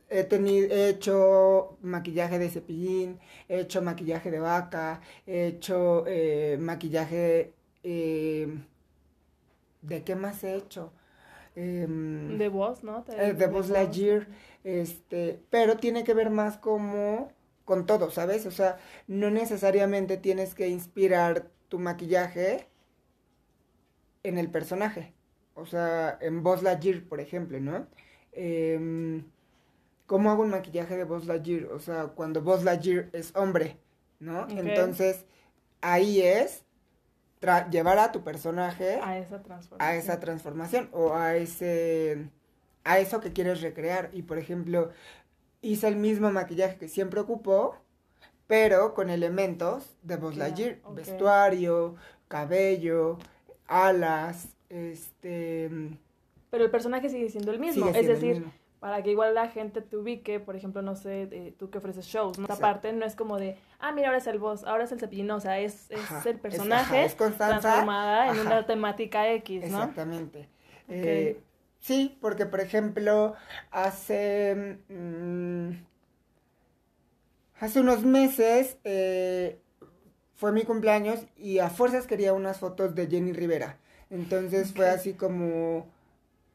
he, 0.10 0.24
tenido, 0.26 0.68
he 0.76 0.90
hecho 0.90 1.78
maquillaje 1.82 2.38
de 2.40 2.50
cepillín, 2.50 3.20
he 3.50 3.60
hecho 3.62 3.82
maquillaje 3.82 4.30
de 4.32 4.40
vaca, 4.40 5.02
he 5.26 5.48
hecho 5.48 6.04
eh, 6.08 6.58
maquillaje... 6.60 7.54
em, 7.84 8.66
¿De 9.82 10.04
qué 10.04 10.16
más 10.16 10.44
he 10.44 10.56
hecho? 10.56 10.94
Em, 11.56 12.38
de 12.38 12.50
voz, 12.50 12.84
¿no? 12.84 13.04
Eh, 13.10 13.34
de 13.34 13.48
Buzz 13.48 13.70
Lightyear, 13.70 14.28
este, 14.64 15.42
pero 15.50 15.78
tiene 15.78 16.04
que 16.04 16.14
ver 16.14 16.30
más 16.30 16.58
como 16.58 17.32
con 17.66 17.86
todo, 17.86 18.10
¿sabes? 18.10 18.46
O 18.46 18.52
sea, 18.52 18.78
no 19.08 19.30
necesariamente 19.30 20.18
tienes 20.18 20.56
que 20.56 20.70
inspirar 20.70 21.50
tu 21.68 21.80
maquillaje 21.80 22.68
en 24.24 24.38
el 24.38 24.50
personaje. 24.50 25.14
O 25.54 25.66
sea, 25.66 26.18
en 26.22 26.44
Buzz 26.44 26.64
Lightyear, 26.64 27.04
por 27.04 27.20
ejemplo, 27.20 27.60
¿no? 27.60 27.88
Em, 28.32 29.26
¿Cómo 30.06 30.30
hago 30.30 30.44
un 30.44 30.50
maquillaje 30.50 30.98
de 30.98 31.06
Buzz 31.06 31.26
Lightyear? 31.26 31.66
O 31.66 31.80
sea, 31.80 32.08
cuando 32.08 32.42
Buzz 32.42 32.64
Lightyear 32.64 33.10
es 33.14 33.34
hombre, 33.36 33.78
¿no? 34.20 34.48
Entonces, 34.50 35.26
ahí 35.82 36.22
es 36.22 36.66
llevar 37.72 37.98
a 38.00 38.12
tu 38.12 38.22
personaje 38.24 39.00
A 39.04 39.18
esa 39.18 39.42
transformación. 39.42 39.80
a 39.82 39.96
esa 39.96 40.20
transformación 40.20 40.90
o 40.94 41.14
a 41.16 41.36
ese 41.36 42.30
a 42.84 43.00
eso 43.00 43.20
que 43.20 43.34
quieres 43.34 43.62
recrear 43.62 44.10
y 44.14 44.24
por 44.24 44.38
ejemplo 44.38 44.90
hice 45.62 45.88
el 45.88 45.96
mismo 45.96 46.32
maquillaje 46.32 46.78
que 46.78 46.88
siempre 46.88 47.20
ocupó 47.20 47.76
pero 48.48 48.94
con 48.94 49.10
elementos 49.10 49.96
de 50.04 50.18
Buzz 50.18 50.36
Lightyear 50.38 50.80
ok. 50.84 50.96
vestuario 50.96 51.96
cabello 52.28 53.18
alas 53.68 54.50
este 54.70 55.70
Pero 56.50 56.64
el 56.66 56.72
personaje 56.72 57.10
sigue 57.10 57.30
siendo 57.30 57.52
el 57.52 57.60
mismo. 57.60 57.88
es 57.90 58.08
decir, 58.08 58.36
mismo. 58.38 58.52
para 58.80 59.02
que 59.04 59.12
igual 59.12 59.34
la 59.36 59.48
gente 59.50 59.82
te 59.82 59.96
ubique, 59.98 60.40
por 60.40 60.56
ejemplo, 60.56 60.82
no 60.82 60.96
sé, 60.96 61.54
tú 61.58 61.70
que 61.70 61.78
ofreces 61.78 62.06
shows, 62.06 62.38
¿no? 62.40 62.48
Aparte 62.50 62.92
no 62.94 63.06
es 63.06 63.16
como 63.16 63.38
de, 63.38 63.58
ah, 63.82 63.92
mira, 63.92 64.08
ahora 64.08 64.20
es 64.20 64.28
el 64.28 64.40
boss, 64.40 64.64
ahora 64.64 64.84
es 64.84 64.92
el 64.92 65.00
cepillín, 65.00 65.30
o 65.32 65.40
sea, 65.40 65.60
es, 65.60 65.90
es 65.90 66.26
el 66.26 66.40
personaje 66.40 67.04
es, 67.06 67.16
transformada 67.16 68.32
en 68.32 68.40
una 68.40 68.66
temática 68.66 69.32
X, 69.34 69.70
¿no? 69.70 69.80
Exactamente. 69.80 70.48
Eh, 70.88 71.42
sí, 71.80 72.18
porque 72.22 72.46
por 72.46 72.60
ejemplo, 72.60 73.36
hace... 73.72 74.80
Mm, 74.90 75.72
hace 77.60 77.80
unos 77.80 78.04
meses 78.04 78.78
eh, 78.84 79.60
fue 80.36 80.52
mi 80.52 80.64
cumpleaños 80.64 81.26
y 81.38 81.60
a 81.60 81.70
fuerzas 81.70 82.08
quería 82.08 82.34
unas 82.34 82.60
fotos 82.60 82.96
de 82.96 83.08
Jenny 83.08 83.34
Rivera. 83.34 83.78
Entonces 84.10 84.74
fue 84.74 84.90
así 84.90 85.14
como... 85.14 85.88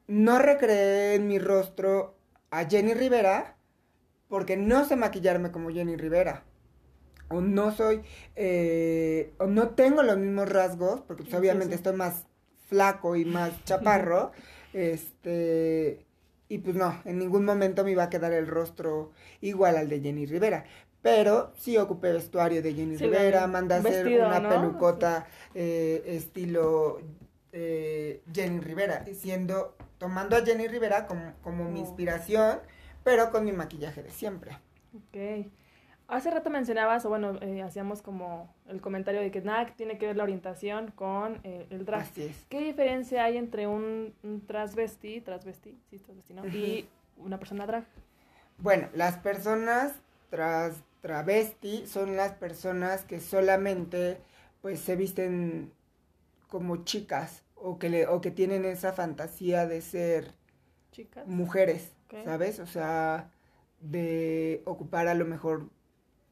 No 0.08 0.38
recreé 0.38 1.14
en 1.14 1.26
mi 1.26 1.38
rostro 1.38 2.14
a 2.50 2.64
Jenny 2.64 2.94
Rivera 2.94 3.56
porque 4.28 4.56
no 4.56 4.84
sé 4.84 4.96
maquillarme 4.96 5.50
como 5.50 5.70
Jenny 5.70 5.96
Rivera. 5.96 6.44
O 7.28 7.40
no 7.40 7.72
soy, 7.72 8.02
eh, 8.36 9.32
o 9.38 9.46
no 9.46 9.70
tengo 9.70 10.02
los 10.02 10.16
mismos 10.16 10.48
rasgos, 10.48 11.00
porque 11.00 11.24
pues, 11.24 11.34
obviamente 11.34 11.74
estoy 11.74 11.96
más 11.96 12.26
flaco 12.68 13.16
y 13.16 13.24
más 13.24 13.52
chaparro. 13.64 14.32
este, 14.72 16.06
y 16.48 16.58
pues 16.58 16.76
no, 16.76 17.00
en 17.04 17.18
ningún 17.18 17.44
momento 17.44 17.82
me 17.82 17.90
iba 17.90 18.04
a 18.04 18.10
quedar 18.10 18.32
el 18.32 18.46
rostro 18.46 19.10
igual 19.40 19.76
al 19.76 19.88
de 19.88 20.00
Jenny 20.00 20.26
Rivera. 20.26 20.64
Pero 21.02 21.52
sí 21.56 21.76
ocupé 21.76 22.12
vestuario 22.12 22.62
de 22.62 22.74
Jenny 22.74 22.96
Rivera, 22.96 23.46
manda 23.46 23.76
a 23.76 23.78
hacer 23.78 24.06
una 24.06 24.48
pelucota 24.48 25.26
eh, 25.54 26.02
estilo 26.06 27.00
eh, 27.52 28.22
Jenny 28.32 28.60
Rivera, 28.60 29.04
siendo 29.14 29.76
tomando 29.98 30.36
a 30.36 30.44
Jenny 30.44 30.68
Rivera 30.68 31.06
como, 31.06 31.32
como 31.42 31.64
mi 31.64 31.80
oh. 31.80 31.82
inspiración, 31.82 32.60
pero 33.04 33.30
con 33.30 33.44
mi 33.44 33.52
maquillaje 33.52 34.02
de 34.02 34.10
siempre. 34.10 34.58
Ok. 34.94 35.46
Hace 36.08 36.30
rato 36.30 36.50
mencionabas, 36.50 37.04
o 37.04 37.08
bueno, 37.08 37.38
eh, 37.42 37.62
hacíamos 37.62 38.00
como 38.00 38.54
el 38.68 38.80
comentario 38.80 39.20
de 39.20 39.30
que 39.30 39.40
nada 39.40 39.66
tiene 39.76 39.98
que 39.98 40.06
ver 40.06 40.16
la 40.16 40.22
orientación 40.22 40.92
con 40.92 41.40
eh, 41.42 41.66
el 41.70 41.84
drag. 41.84 42.02
Así 42.02 42.22
es. 42.22 42.44
¿Qué 42.48 42.60
diferencia 42.60 43.24
hay 43.24 43.36
entre 43.36 43.66
un, 43.66 44.14
un 44.22 44.46
transvesti, 44.46 45.20
transvesti, 45.20 45.76
sí. 45.90 46.02
Y 46.52 46.88
una 47.16 47.38
persona 47.38 47.66
drag. 47.66 47.84
Bueno, 48.58 48.88
las 48.94 49.16
personas 49.16 49.94
tras, 50.30 50.76
travesti 51.06 51.86
son 51.86 52.16
las 52.16 52.32
personas 52.32 53.04
que 53.04 53.20
solamente 53.20 54.18
pues 54.60 54.80
se 54.80 54.96
visten 54.96 55.72
como 56.48 56.84
chicas 56.84 57.44
o 57.54 57.78
que, 57.78 57.88
le, 57.88 58.06
o 58.08 58.20
que 58.20 58.32
tienen 58.32 58.64
esa 58.64 58.92
fantasía 58.92 59.66
de 59.66 59.82
ser 59.82 60.32
chicas 60.90 61.26
mujeres, 61.28 61.92
¿sabes? 62.24 62.58
O 62.58 62.66
sea, 62.66 63.30
de 63.80 64.62
ocupar 64.64 65.06
a 65.06 65.14
lo 65.14 65.26
mejor 65.26 65.68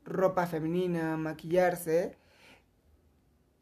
ropa 0.04 0.46
femenina, 0.46 1.16
maquillarse 1.16 2.16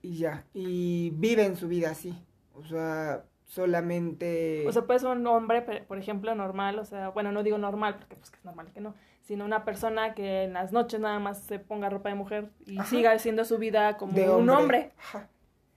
y 0.00 0.18
ya, 0.18 0.44
y 0.52 1.10
viven 1.10 1.56
su 1.56 1.68
vida 1.68 1.90
así, 1.90 2.14
o 2.54 2.64
sea, 2.64 3.24
solamente... 3.44 4.64
O 4.66 4.72
sea, 4.72 4.82
pues 4.82 5.04
un 5.04 5.26
hombre, 5.26 5.62
por 5.62 5.98
ejemplo, 5.98 6.34
normal, 6.34 6.78
o 6.78 6.84
sea, 6.84 7.10
bueno, 7.10 7.30
no 7.32 7.42
digo 7.42 7.58
normal, 7.58 7.96
porque 7.98 8.16
pues 8.16 8.30
que 8.30 8.38
es 8.38 8.44
normal 8.44 8.72
que 8.72 8.80
no, 8.80 8.94
sino 9.22 9.44
una 9.44 9.64
persona 9.64 10.14
que 10.14 10.44
en 10.44 10.54
las 10.54 10.72
noches 10.72 11.00
nada 11.00 11.18
más 11.18 11.42
se 11.42 11.58
ponga 11.58 11.88
ropa 11.88 12.08
de 12.08 12.16
mujer 12.16 12.50
y 12.66 12.80
siga 12.82 13.12
haciendo 13.12 13.44
su 13.44 13.58
vida 13.58 13.96
como 13.96 14.20
un 14.36 14.50
hombre. 14.50 14.92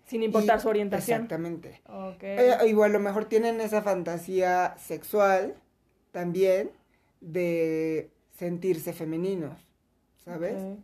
Sin 0.06 0.22
importar 0.22 0.62
su 0.62 0.70
orientación. 0.70 1.24
Exactamente. 1.24 1.82
Okay. 1.88 2.38
Eh, 2.38 2.58
igual 2.68 2.92
a 2.92 2.94
lo 2.94 3.00
mejor 3.00 3.26
tienen 3.26 3.60
esa 3.60 3.82
fantasía 3.82 4.76
sexual 4.78 5.56
también 6.12 6.72
de 7.22 8.12
sentirse 8.32 8.94
femeninos, 8.94 9.65
¿sabes? 10.26 10.78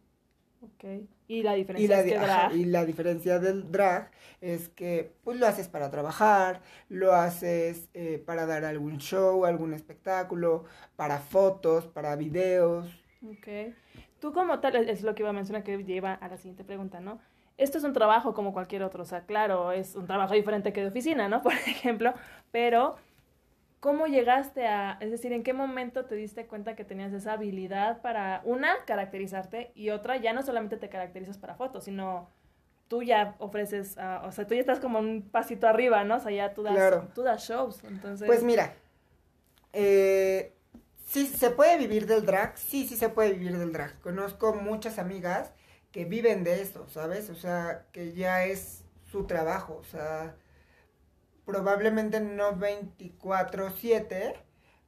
Ok. 0.62 1.10
Y 1.27 1.41
la 1.43 1.53
diferencia 1.53 2.05
y 2.05 2.10
la, 2.10 2.51
y 2.53 2.65
la 2.65 2.86
diferencia 2.86 3.39
del 3.39 3.71
drag 3.71 4.12
es 4.41 4.69
que 4.69 5.12
pues 5.24 5.39
lo 5.39 5.48
haces 5.48 5.67
para 5.67 5.89
trabajar, 5.89 6.62
lo 6.88 7.13
haces 7.13 7.89
eh, 7.93 8.21
para 8.25 8.45
dar 8.45 8.63
algún 8.63 9.00
show, 9.00 9.45
algún 9.45 9.74
espectáculo, 9.74 10.65
para 10.95 11.17
fotos, 11.19 11.88
para 11.88 12.15
videos. 12.15 12.88
Ok. 13.25 13.74
Tú 14.19 14.31
como 14.33 14.60
tal, 14.60 14.75
es 14.75 15.01
lo 15.01 15.15
que 15.15 15.24
iba 15.24 15.31
a 15.31 15.33
mencionar 15.33 15.63
que 15.63 15.83
lleva 15.83 16.13
a 16.13 16.27
la 16.27 16.38
siguiente 16.38 16.63
pregunta, 16.63 17.00
¿no? 17.00 17.19
esto 17.62 17.77
es 17.77 17.83
un 17.83 17.93
trabajo 17.93 18.33
como 18.33 18.53
cualquier 18.53 18.83
otro, 18.83 19.03
o 19.03 19.05
sea, 19.05 19.25
claro, 19.25 19.71
es 19.71 19.95
un 19.95 20.07
trabajo 20.07 20.33
diferente 20.33 20.74
que 20.74 20.81
de 20.81 20.88
oficina, 20.88 21.29
¿no? 21.29 21.41
Por 21.43 21.53
ejemplo, 21.53 22.13
pero 22.51 22.95
¿cómo 23.82 24.06
llegaste 24.06 24.68
a, 24.68 24.98
es 25.02 25.12
decir, 25.12 25.34
en 25.34 25.44
qué 25.44 25.54
momento 25.54 26.06
te 26.06 26.16
diste 26.16 26.46
cuenta 26.46 26.76
que 26.76 26.86
tenías 26.86 27.12
esa 27.12 27.34
habilidad 27.34 28.02
para, 28.02 28.42
una, 28.46 28.86
caracterizarte 28.86 29.72
y 29.76 29.90
otra, 29.90 30.18
ya 30.18 30.32
no 30.32 30.44
solamente 30.44 30.78
te 30.78 30.88
caracterizas 30.88 31.38
para 31.38 31.56
fotos, 31.56 31.84
sino 31.84 32.30
tú 32.88 33.02
ya 33.02 33.36
ofreces, 33.40 33.98
ah, 33.98 34.22
o 34.24 34.32
sea, 34.32 34.46
tú 34.46 34.54
ya 34.54 34.60
estás 34.60 34.80
como 34.80 35.00
un 35.00 35.28
pasito 35.30 35.68
arriba, 35.68 36.04
¿no? 36.04 36.18
O 36.18 36.20
sea, 36.20 36.32
ya 36.32 36.54
tú 36.54 36.62
das, 36.62 37.14
tú 37.16 37.24
das 37.24 37.44
shows, 37.44 37.84
entonces... 37.84 38.28
Pues 38.28 38.44
mira, 38.44 38.76
eh, 39.74 40.54
sí, 41.08 41.26
¿se 41.26 41.50
puede 41.50 41.78
vivir 41.80 42.06
del 42.06 42.24
drag? 42.24 42.56
Sí, 42.60 42.88
sí 42.88 42.96
se 42.96 43.10
puede 43.10 43.34
vivir 43.34 43.58
del 43.58 43.74
drag. 43.74 44.00
Conozco 44.02 44.54
muchas 44.54 45.00
amigas 45.00 45.54
que 45.92 46.06
viven 46.06 46.44
de 46.44 46.62
esto, 46.62 46.88
¿sabes? 46.88 47.32
O 47.32 47.36
sea, 47.36 47.88
que 47.92 48.14
ya 48.14 48.46
es 48.46 48.84
su 49.12 49.26
trabajo, 49.26 49.78
o 49.82 49.84
sea, 49.84 50.36
probablemente 51.45 52.19
no 52.19 52.53
24/7, 52.57 54.36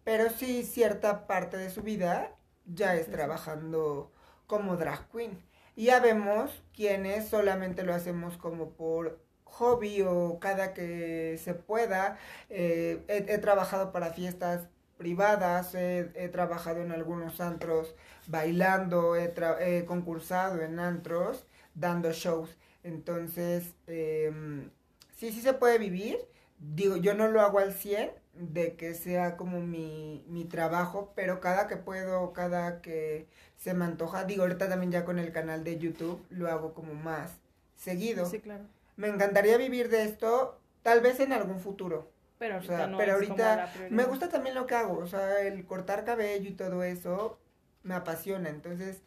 pero 0.04 0.30
sí 0.30 0.64
cierta 0.64 1.28
parte 1.28 1.58
de 1.58 1.70
su 1.70 1.82
vida 1.82 2.36
ya 2.66 2.96
es 2.96 3.10
trabajando 3.10 4.12
como 4.48 4.78
drag 4.78 5.10
queen. 5.12 5.38
Y 5.76 5.86
ya 5.86 6.00
vemos 6.00 6.64
quienes 6.76 7.28
solamente 7.30 7.84
lo 7.84 7.94
hacemos 7.94 8.38
como 8.38 8.72
por 8.72 9.20
hobby 9.46 10.02
o 10.02 10.40
cada 10.40 10.74
que 10.74 11.40
se 11.44 11.54
pueda. 11.54 12.18
Eh, 12.50 13.04
he, 13.08 13.38
trabajado 13.40 13.92
para 13.92 14.14
fiestas 14.14 14.68
privadas, 14.98 15.74
he, 15.76 16.30
trabajado 16.32 16.82
en 16.82 16.92
algunos 16.92 17.42
antros 17.42 17.96
bailando, 18.28 19.16
he, 19.16 19.86
concursado 19.86 20.62
en 20.62 20.80
antros, 20.80 21.46
dando 21.74 22.12
shows. 22.12 22.56
Entonces, 22.84 23.74
em, 23.88 24.70
sí, 25.16 25.32
sí 25.32 25.42
se 25.42 25.54
puede 25.54 25.78
vivir. 25.78 26.20
Digo, 26.66 26.96
yo 26.96 27.14
no 27.14 27.28
lo 27.28 27.42
hago 27.42 27.60
al 27.60 27.74
100 27.74 28.12
de 28.34 28.76
que 28.76 28.94
sea 28.94 29.36
como 29.36 29.60
mi, 29.60 30.24
mi 30.28 30.46
trabajo, 30.46 31.12
pero 31.16 31.42
cada 31.42 31.68
que 31.68 31.76
puedo, 31.78 32.32
cada 32.32 32.82
que 32.82 33.28
se 33.58 33.74
me 33.74 33.86
antoja, 33.86 34.24
digo, 34.24 34.44
ahorita 34.44 34.70
también 34.70 34.92
ya 34.92 35.04
con 35.04 35.20
el 35.20 35.32
canal 35.32 35.64
de 35.64 35.78
YouTube 35.78 36.26
lo 36.30 36.50
hago 36.50 36.74
como 36.74 36.94
más 36.94 37.32
seguido. 37.76 38.26
Sí, 38.26 38.40
claro. 38.40 38.64
Me 38.96 39.10
encantaría 39.10 39.58
vivir 39.58 39.90
de 39.90 40.04
esto, 40.04 40.58
tal 40.84 41.02
vez 41.02 41.20
en 41.20 41.34
algún 41.34 41.60
futuro. 41.60 42.12
Pero 42.40 42.56
ahorita, 42.56 42.94
pero 42.98 43.14
ahorita 43.14 43.74
me 43.90 44.06
gusta 44.06 44.30
también 44.30 44.56
lo 44.56 44.66
que 44.66 44.76
hago, 44.76 44.98
o 44.98 45.08
sea, 45.08 45.42
el 45.42 45.66
cortar 45.66 46.04
cabello 46.04 46.50
y 46.50 46.54
todo 46.54 46.84
eso 46.84 47.40
me 47.84 47.94
apasiona, 47.94 48.50
entonces 48.50 49.02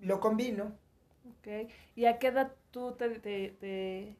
lo 0.00 0.20
combino. 0.20 0.76
Ok, 1.28 1.70
¿y 1.96 2.04
a 2.06 2.18
qué 2.18 2.28
edad 2.28 2.52
tú 2.70 2.92
te, 2.92 3.08
te, 3.18 3.56
te, 3.60 4.16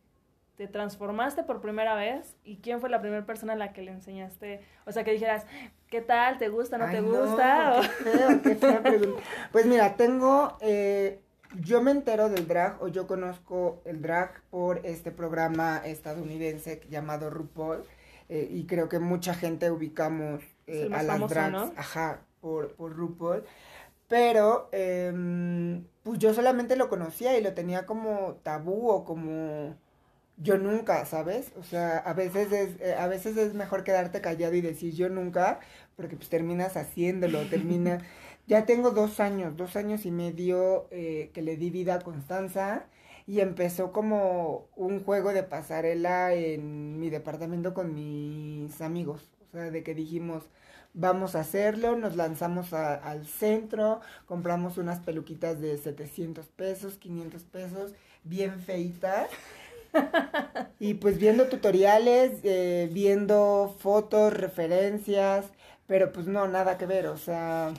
transformaste 0.66 1.42
por 1.42 1.60
primera 1.60 1.94
vez? 1.94 2.36
¿Y 2.44 2.58
quién 2.58 2.80
fue 2.80 2.90
la 2.90 3.00
primera 3.00 3.24
persona 3.26 3.54
a 3.54 3.56
la 3.56 3.72
que 3.72 3.82
le 3.82 3.92
enseñaste? 3.92 4.60
O 4.86 4.92
sea, 4.92 5.04
que 5.04 5.12
dijeras, 5.12 5.46
¿qué 5.88 6.00
tal? 6.00 6.38
¿Te 6.38 6.48
gusta? 6.48 6.78
¿No 6.78 6.90
te 6.90 7.00
gusta? 7.00 7.80
pues 9.52 9.66
mira, 9.66 9.96
tengo... 9.96 10.56
Eh, 10.60 11.20
yo 11.58 11.82
me 11.82 11.90
entero 11.90 12.28
del 12.28 12.46
drag 12.46 12.80
o 12.80 12.88
yo 12.88 13.08
conozco 13.08 13.82
el 13.84 14.00
drag 14.02 14.40
por 14.50 14.86
este 14.86 15.10
programa 15.10 15.78
estadounidense 15.84 16.80
llamado 16.88 17.28
RuPaul 17.28 17.82
eh, 18.28 18.46
y 18.48 18.66
creo 18.66 18.88
que 18.88 19.00
mucha 19.00 19.34
gente 19.34 19.70
ubicamos 19.70 20.42
eh, 20.68 20.88
a 20.92 21.02
las 21.02 21.28
drags, 21.28 21.72
ajá, 21.76 22.20
por, 22.40 22.74
por 22.76 22.94
RuPaul. 22.94 23.42
Pero, 24.06 24.68
em, 24.72 25.84
pues 26.02 26.18
yo 26.18 26.34
solamente 26.34 26.76
lo 26.76 26.88
conocía 26.88 27.36
y 27.36 27.42
lo 27.42 27.54
tenía 27.54 27.86
como 27.86 28.38
tabú 28.42 28.90
o 28.90 29.04
como 29.04 29.76
yo 30.42 30.59
nunca, 30.59 31.04
¿sabes? 31.06 31.52
O 31.59 31.62
sea, 31.62 31.99
a 31.99 32.12
veces 32.14 32.52
es, 32.52 32.80
eh, 32.80 32.94
a 32.94 33.06
veces 33.06 33.37
es 33.37 33.54
mejor 33.54 33.85
quedarte 33.85 34.20
callado 34.20 34.54
y 34.54 34.61
decir 34.61 34.94
yo 34.94 35.09
nunca, 35.09 35.61
porque 35.97 36.16
pues 36.16 36.28
terminas 36.28 36.76
haciéndolo, 36.76 37.42
termina... 37.49 37.99
ya 38.47 38.66
tengo 38.66 38.90
dos 38.90 39.20
años, 39.20 39.56
dos 39.56 39.76
años 39.76 40.06
y 40.06 40.11
medio 40.11 40.88
que 40.90 41.42
le 41.42 41.56
di 41.56 41.70
vida 41.70 41.94
a 41.94 42.00
Constanza 42.00 42.87
y 43.30 43.40
empezó 43.40 43.92
como 43.92 44.68
un 44.75 45.04
juego 45.04 45.32
de 45.32 45.44
pasarela 45.44 46.35
en 46.35 46.99
mi 46.99 47.11
departamento 47.11 47.75
con 47.75 47.94
mis 47.94 48.80
amigos. 48.80 49.30
O 49.49 49.52
sea, 49.52 49.70
de 49.70 49.85
que 49.85 49.94
dijimos, 49.94 50.44
vamos 50.94 51.37
a 51.37 51.40
hacerlo, 51.40 51.97
nos 51.97 52.16
lanzamos 52.16 52.73
al 52.73 53.26
centro, 53.26 54.00
compramos 54.26 54.78
unas 54.78 54.99
peluquitas 54.99 55.61
de 55.61 55.78
700 55.78 56.49
pesos, 56.49 56.99
500 56.99 57.44
pesos, 57.44 57.94
bien 58.25 58.59
feitas. 58.59 59.30
y 60.78 60.94
pues 60.94 61.18
viendo 61.18 61.47
tutoriales, 61.47 62.40
eh, 62.42 62.88
viendo 62.92 63.75
fotos, 63.78 64.32
referencias, 64.32 65.47
Pero 65.87 66.12
pues 66.12 66.26
no, 66.26 66.47
nada 66.47 66.78
que 66.78 66.87
ver, 66.87 67.09
o 67.09 67.16
sea, 67.16 67.73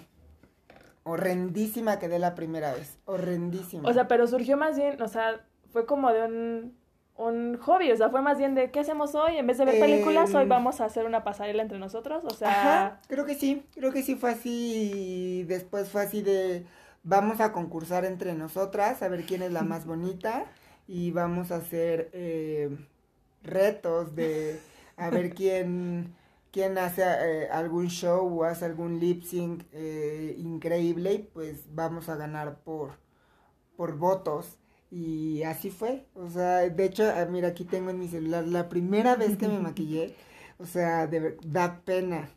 horrendísima 1.04 2.00
quedé 2.00 2.20
la 2.20 2.36
primera 2.36 2.74
vez, 2.74 2.98
horrendísima. 3.06 3.88
O 3.90 3.94
sea, 3.94 4.08
pero 4.08 4.28
surgió 4.28 4.58
más 4.58 4.78
bien, 4.78 5.02
o 5.02 5.08
sea, 5.08 5.42
fue 5.72 5.86
como 5.86 6.12
de 6.12 6.24
un, 6.24 6.78
un 7.16 7.58
hobby, 7.58 7.92
o 7.92 7.98
sea, 7.98 8.10
fue 8.10 8.22
más 8.22 8.38
bien 8.38 8.54
de, 8.56 8.72
¿qué 8.72 8.82
hacemos 8.82 9.16
hoy? 9.16 9.38
En 9.38 9.48
vez 9.48 9.58
de 9.58 9.66
ver 9.66 9.80
películas, 9.80 10.34
hoy 10.36 10.44
Em, 10.44 10.50
vamos 10.50 10.82
a 10.82 10.86
hacer 10.86 11.06
una 11.06 11.24
pasarela 11.24 11.62
entre 11.64 11.80
nosotros, 11.80 12.24
o 12.26 12.32
sea... 12.32 12.50
Ajá, 12.50 13.02
creo 13.08 13.26
que 13.26 13.36
sí, 13.36 13.66
creo 13.74 13.92
que 13.92 14.04
sí 14.04 14.16
fue 14.16 14.32
así 14.32 14.92
y 14.94 15.44
después 15.44 15.90
fue 15.90 16.02
así 16.04 16.22
de 16.22 16.66
vamos 17.04 17.40
a 17.40 17.52
concursar 17.52 18.06
entre 18.06 18.34
nosotras 18.34 19.02
a 19.02 19.08
ver 19.08 19.26
quién 19.26 19.42
es 19.42 19.52
la 19.52 19.62
más 19.64 19.86
bonita 19.86 20.46
y 20.92 21.12
vamos 21.12 21.52
a 21.52 21.56
hacer 21.58 22.10
eh, 22.12 22.70
retos 23.44 24.14
de 24.14 24.60
a 24.98 25.10
ver 25.10 25.34
quién 25.36 26.14
quién 26.52 26.78
hace 26.78 27.04
eh, 27.04 27.48
algún 27.50 27.88
show 27.88 28.28
o 28.42 28.44
hace 28.44 28.66
algún 28.66 29.00
lip 29.00 29.24
sync 29.24 29.64
eh, 29.72 30.36
increíble 30.38 31.14
y 31.14 31.20
pues 31.20 31.74
vamos 31.74 32.10
a 32.10 32.18
ganar 32.18 32.60
por 32.64 33.00
por 33.78 33.98
votos. 33.98 34.58
Y 34.92 35.44
así 35.44 35.70
fue, 35.72 36.06
o 36.16 36.30
sea, 36.30 36.68
de 36.70 36.86
hecho, 36.86 37.04
ah, 37.16 37.26
mira, 37.26 37.50
aquí 37.50 37.64
tengo 37.66 37.92
en 37.92 38.00
mi 38.00 38.10
celular 38.10 38.46
la 38.46 38.68
primera 38.70 39.16
vez 39.16 39.38
que 39.38 39.48
me 39.48 39.60
maquillé, 39.68 40.16
o 40.60 40.66
sea, 40.66 41.08
de 41.08 41.38
da 41.46 41.82
pena. 41.86 42.30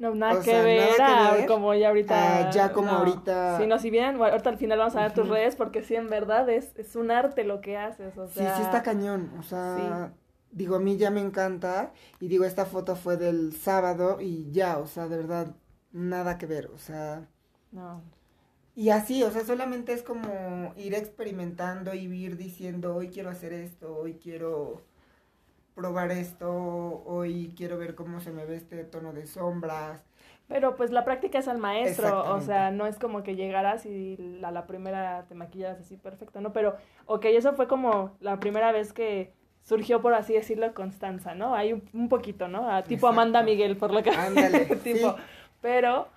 No, 0.00 0.14
nada 0.14 0.38
que 0.38 0.44
sea, 0.50 0.62
ver, 0.62 0.98
nada 0.98 1.22
que 1.22 1.28
a 1.28 1.32
ver. 1.34 1.46
como 1.46 1.74
ya 1.74 1.88
ahorita... 1.88 2.48
Ah, 2.48 2.50
ya 2.50 2.72
como 2.72 2.90
no. 2.90 2.98
ahorita- 2.98 3.58
Sí, 3.58 3.66
no, 3.66 3.78
si 3.78 3.90
bien, 3.90 4.16
bueno, 4.18 4.32
ahorita 4.32 4.50
al 4.50 4.56
final 4.56 4.78
vamos 4.78 4.96
a 4.96 5.02
ver 5.02 5.12
tus 5.12 5.28
redes, 5.28 5.56
porque 5.56 5.82
sí, 5.82 5.94
en 5.94 6.08
verdad, 6.08 6.48
es, 6.48 6.72
es 6.76 6.96
un 6.96 7.10
arte 7.10 7.44
lo 7.44 7.60
que 7.60 7.76
haces, 7.76 8.16
o 8.16 8.26
Sí, 8.26 8.34
sea... 8.40 8.56
sí 8.56 8.62
está 8.62 8.82
cañón, 8.82 9.30
o 9.38 9.42
sea, 9.42 10.12
digo, 10.52 10.76
a 10.76 10.80
mí 10.80 10.96
ya 10.96 11.10
me 11.10 11.20
encanta 11.20 11.92
y 12.18 12.28
digo, 12.28 12.44
esta 12.46 12.64
foto 12.64 12.96
fue 12.96 13.18
del 13.18 13.52
sábado 13.54 14.20
y 14.20 14.50
ya, 14.50 14.78
o 14.78 14.86
sea, 14.86 15.06
de 15.06 15.18
verdad, 15.18 15.54
nada 15.92 16.38
que 16.38 16.46
ver, 16.46 16.70
o 16.74 16.78
sea, 16.78 17.28
No. 17.70 18.00
y 18.74 18.88
así, 18.90 19.22
o 19.22 19.30
sea, 19.30 19.44
solamente 19.44 19.92
es 19.92 20.02
como 20.02 20.72
ir 20.78 20.94
experimentando 20.94 21.92
y 21.94 22.06
ir 22.06 22.38
diciendo, 22.38 22.94
hoy 22.96 23.08
quiero 23.10 23.28
hacer 23.28 23.52
esto, 23.52 23.94
hoy 23.96 24.14
quiero 24.14 24.80
probar 25.80 26.10
esto, 26.12 27.02
hoy 27.06 27.54
quiero 27.56 27.78
ver 27.78 27.94
cómo 27.94 28.20
se 28.20 28.30
me 28.32 28.44
ve 28.44 28.56
este 28.56 28.84
tono 28.84 29.14
de 29.14 29.26
sombras. 29.26 30.04
Pero 30.46 30.76
pues 30.76 30.90
la 30.90 31.04
práctica 31.06 31.38
es 31.38 31.48
al 31.48 31.56
maestro, 31.58 32.34
o 32.34 32.40
sea, 32.42 32.70
no 32.70 32.86
es 32.86 32.98
como 32.98 33.22
que 33.22 33.34
llegaras 33.34 33.86
y 33.86 34.18
a 34.42 34.50
la 34.50 34.66
primera 34.66 35.24
te 35.28 35.34
maquillaras 35.34 35.78
así 35.80 35.96
perfecto, 35.96 36.40
¿no? 36.42 36.52
Pero, 36.52 36.76
ok, 37.06 37.24
eso 37.26 37.54
fue 37.54 37.66
como 37.66 38.10
la 38.20 38.38
primera 38.40 38.72
vez 38.72 38.92
que 38.92 39.32
surgió, 39.62 40.02
por 40.02 40.12
así 40.12 40.34
decirlo, 40.34 40.74
Constanza, 40.74 41.34
¿no? 41.34 41.54
Hay 41.54 41.72
un, 41.72 41.82
un 41.94 42.08
poquito, 42.10 42.48
¿no? 42.48 42.68
A- 42.70 42.82
tipo 42.82 43.06
Exacto. 43.06 43.08
Amanda 43.08 43.42
Miguel, 43.42 43.76
por 43.76 43.92
lo 43.92 44.02
que... 44.02 44.10
Ándale, 44.10 44.66
tipo, 44.84 45.12
sí. 45.12 45.22
pero, 45.62 46.08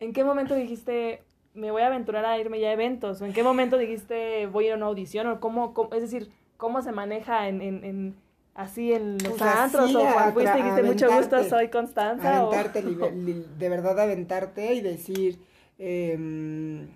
¿en 0.00 0.12
qué 0.14 0.24
momento 0.24 0.54
dijiste, 0.54 1.24
me 1.52 1.70
voy 1.72 1.82
a 1.82 1.88
aventurar 1.88 2.24
a 2.24 2.38
irme 2.38 2.60
ya 2.60 2.68
a 2.68 2.72
eventos? 2.72 3.20
¿O 3.20 3.26
en 3.26 3.32
qué 3.34 3.42
momento 3.42 3.76
dijiste, 3.76 4.46
voy 4.46 4.64
a 4.64 4.66
ir 4.68 4.72
a 4.74 4.76
una 4.76 4.86
audición? 4.86 5.26
¿O 5.26 5.40
cómo, 5.40 5.74
cómo- 5.74 5.92
es 5.94 6.00
decir, 6.02 6.30
cómo 6.56 6.80
se 6.80 6.92
maneja 6.92 7.48
en, 7.48 7.60
en, 7.60 7.84
en- 7.84 8.27
así 8.58 8.92
en 8.92 9.12
los 9.18 9.28
Pues 9.38 9.42
antros? 9.42 9.94
¿O 9.94 10.00
cuando 10.12 10.32
fuiste 10.34 10.58
y 10.58 10.62
dijiste, 10.62 10.82
mucho 10.82 11.06
gusto, 11.16 11.44
soy 11.44 11.68
Constanza? 11.68 12.38
Aventarte, 12.38 12.82
li- 13.14 13.46
de 13.58 13.68
verdad 13.68 13.98
aventarte 13.98 14.74
y 14.74 14.80
decir, 14.80 15.38
em, 15.78 16.88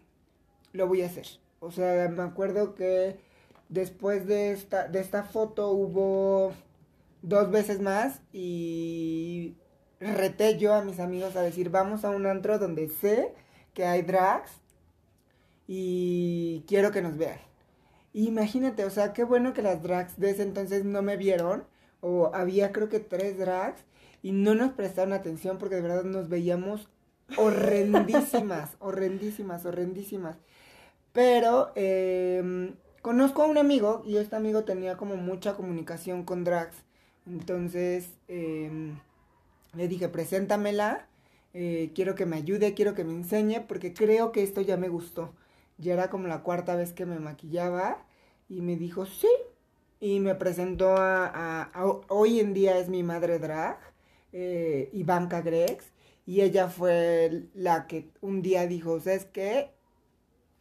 lo 0.73 0.87
voy 0.89 1.03
a 1.03 1.07
hacer. 1.07 1.27
O 1.61 1.71
sea, 1.71 2.09
me 2.09 2.23
acuerdo 2.23 2.75
que 2.75 3.17
después 3.69 4.27
de 4.27 4.51
esta, 4.53 4.89
de 4.89 5.01
esta 5.01 5.23
foto 5.23 5.71
hubo 5.71 6.53
dos 7.23 7.51
veces 7.51 7.81
más 7.81 8.21
y 8.33 9.55
reté 10.01 10.59
yo 10.59 10.75
a 10.75 10.83
mis 10.83 10.99
amigos 10.99 11.37
a 11.37 11.43
decir, 11.43 11.71
vamos 11.71 12.05
a 12.05 12.11
un 12.11 12.27
antro 12.27 12.59
donde 12.59 12.89
sé 12.89 13.33
que 13.75 13.87
hay 13.87 14.03
drags 14.03 14.51
y 15.69 16.65
quiero 16.67 16.91
que 16.91 17.03
nos 17.03 17.17
vean. 17.17 17.39
Imagínate, 18.15 18.85
o 18.85 18.91
sea, 18.91 19.13
qué 19.13 19.25
bueno 19.25 19.55
que 19.55 19.63
las 19.63 19.83
drags 19.83 20.19
de 20.19 20.31
ese 20.31 20.43
entonces 20.43 20.85
no 20.85 21.03
me 21.03 21.17
vieron, 21.17 21.65
o 22.01 22.31
había 22.35 22.73
creo 22.73 22.89
que 22.89 23.01
tres 23.01 23.39
drags, 23.39 23.85
y 24.23 24.33
no 24.33 24.55
nos 24.55 24.73
prestaron 24.73 25.13
atención 25.13 25.59
porque 25.59 25.77
de 25.77 25.83
verdad 25.83 26.05
nos 26.05 26.29
veíamos 26.29 26.89
horrendísimas, 27.37 28.77
horrendísimas, 28.81 29.65
horrendísimas. 29.67 30.37
Pero 31.13 31.73
em, 31.75 32.75
conozco 33.03 33.43
a 33.43 33.47
un 33.47 33.59
amigo 33.59 34.03
y 34.07 34.17
este 34.19 34.37
amigo 34.37 34.65
tenía 34.65 34.97
como 34.97 35.17
mucha 35.17 35.55
comunicación 35.57 36.25
con 36.25 36.45
drags. 36.45 36.77
Entonces 37.27 38.11
em, 38.29 38.99
le 39.75 39.89
dije, 39.89 40.09
preséntamela, 40.09 41.09
eh, 41.55 41.93
quiero 41.95 42.15
que 42.15 42.27
me 42.27 42.37
ayude, 42.37 42.75
quiero 42.75 42.95
que 42.95 43.05
me 43.05 43.13
enseñe, 43.15 43.61
porque 43.67 43.95
creo 43.95 44.33
que 44.33 44.43
esto 44.43 44.61
ya 44.61 44.77
me 44.77 44.89
gustó. 44.89 45.35
Ya 45.83 45.95
era 45.95 46.09
como 46.11 46.29
la 46.29 46.43
cuarta 46.43 46.77
vez 46.77 46.93
que 46.93 47.07
me 47.07 47.19
maquillaba 47.19 48.07
y 48.49 48.61
me 48.63 48.77
dijo, 48.77 49.05
sí. 49.05 49.29
Y 50.01 50.21
me 50.21 50.35
presentó 50.35 50.97
a, 50.97 51.27
a- 51.27 51.63
a- 51.75 52.01
hoy 52.09 52.41
en 52.41 52.55
día 52.55 52.79
es 52.79 52.89
mi 52.89 53.03
madre 53.03 53.39
drag, 53.39 53.79
eh, 54.33 54.91
Ivanka 54.93 55.43
Grex, 55.43 55.93
y 56.25 56.41
ella 56.43 56.69
fue 56.69 57.49
la 57.55 57.87
que 57.87 58.11
un 58.21 58.43
día 58.43 58.67
dijo, 58.67 58.99
¿sabes 59.01 59.25
qué? 59.27 59.73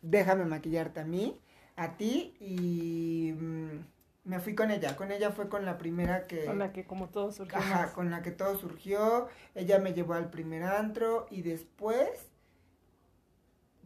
Déjame 0.01 0.45
maquillarte 0.45 0.99
a 1.01 1.05
mí, 1.05 1.39
a 1.75 1.97
ti, 1.97 2.35
y 2.39 3.33
mm, 3.33 3.85
me 4.25 4.39
fui 4.39 4.55
con 4.55 4.71
ella. 4.71 4.95
Con 4.95 5.11
ella 5.11 5.31
fue 5.31 5.49
con 5.49 5.65
la 5.65 5.77
primera 5.77 6.25
que... 6.27 6.45
Con 6.45 6.57
la 6.59 6.71
que 6.73 6.85
como 6.85 7.09
todo 7.09 7.31
surgió. 7.31 7.57
Ajá, 7.59 7.81
más. 7.83 7.91
con 7.91 8.09
la 8.09 8.21
que 8.23 8.31
todo 8.31 8.57
surgió. 8.57 9.27
Ella 9.53 9.77
me 9.79 9.93
llevó 9.93 10.13
al 10.15 10.29
primer 10.31 10.63
antro 10.63 11.27
y 11.29 11.43
después 11.43 12.30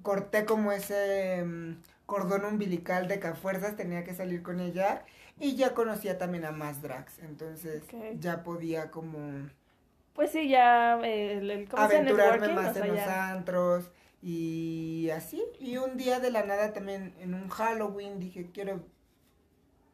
corté 0.06 0.46
como 0.46 0.72
ese 0.72 1.44
mm, 1.46 1.74
cordón 2.08 2.46
umbilical 2.46 3.10
de 3.10 3.20
que 3.20 3.28
a 3.28 3.36
fuerzas 3.36 3.76
tenía 3.78 4.06
que 4.06 4.16
salir 4.16 4.44
con 4.44 4.62
ella 4.62 5.06
y 5.40 5.56
ya 5.58 5.74
conocía 5.76 6.18
también 6.18 6.46
a 6.46 6.52
más 6.54 6.82
drags. 6.84 7.20
Entonces 7.20 7.84
ya 8.22 8.44
podía 8.44 8.92
como 8.92 9.20
Pues 10.16 10.32
sí, 10.32 10.48
ya 10.50 11.00
eh, 11.04 11.68
aventurarme 11.76 12.48
más 12.50 12.72
o 12.72 12.74
sea, 12.74 12.84
en 12.84 12.88
los 12.90 12.98
ya- 13.06 13.32
antros 13.32 13.92
y 14.22 15.10
así. 15.12 15.44
Y 15.60 15.78
un 15.78 15.98
día 15.98 16.20
de 16.20 16.32
la 16.32 16.44
nada 16.46 16.74
también 16.74 17.14
en 17.20 17.34
un 17.34 17.50
Halloween 17.50 18.20
dije, 18.20 18.50
quiero 18.54 18.82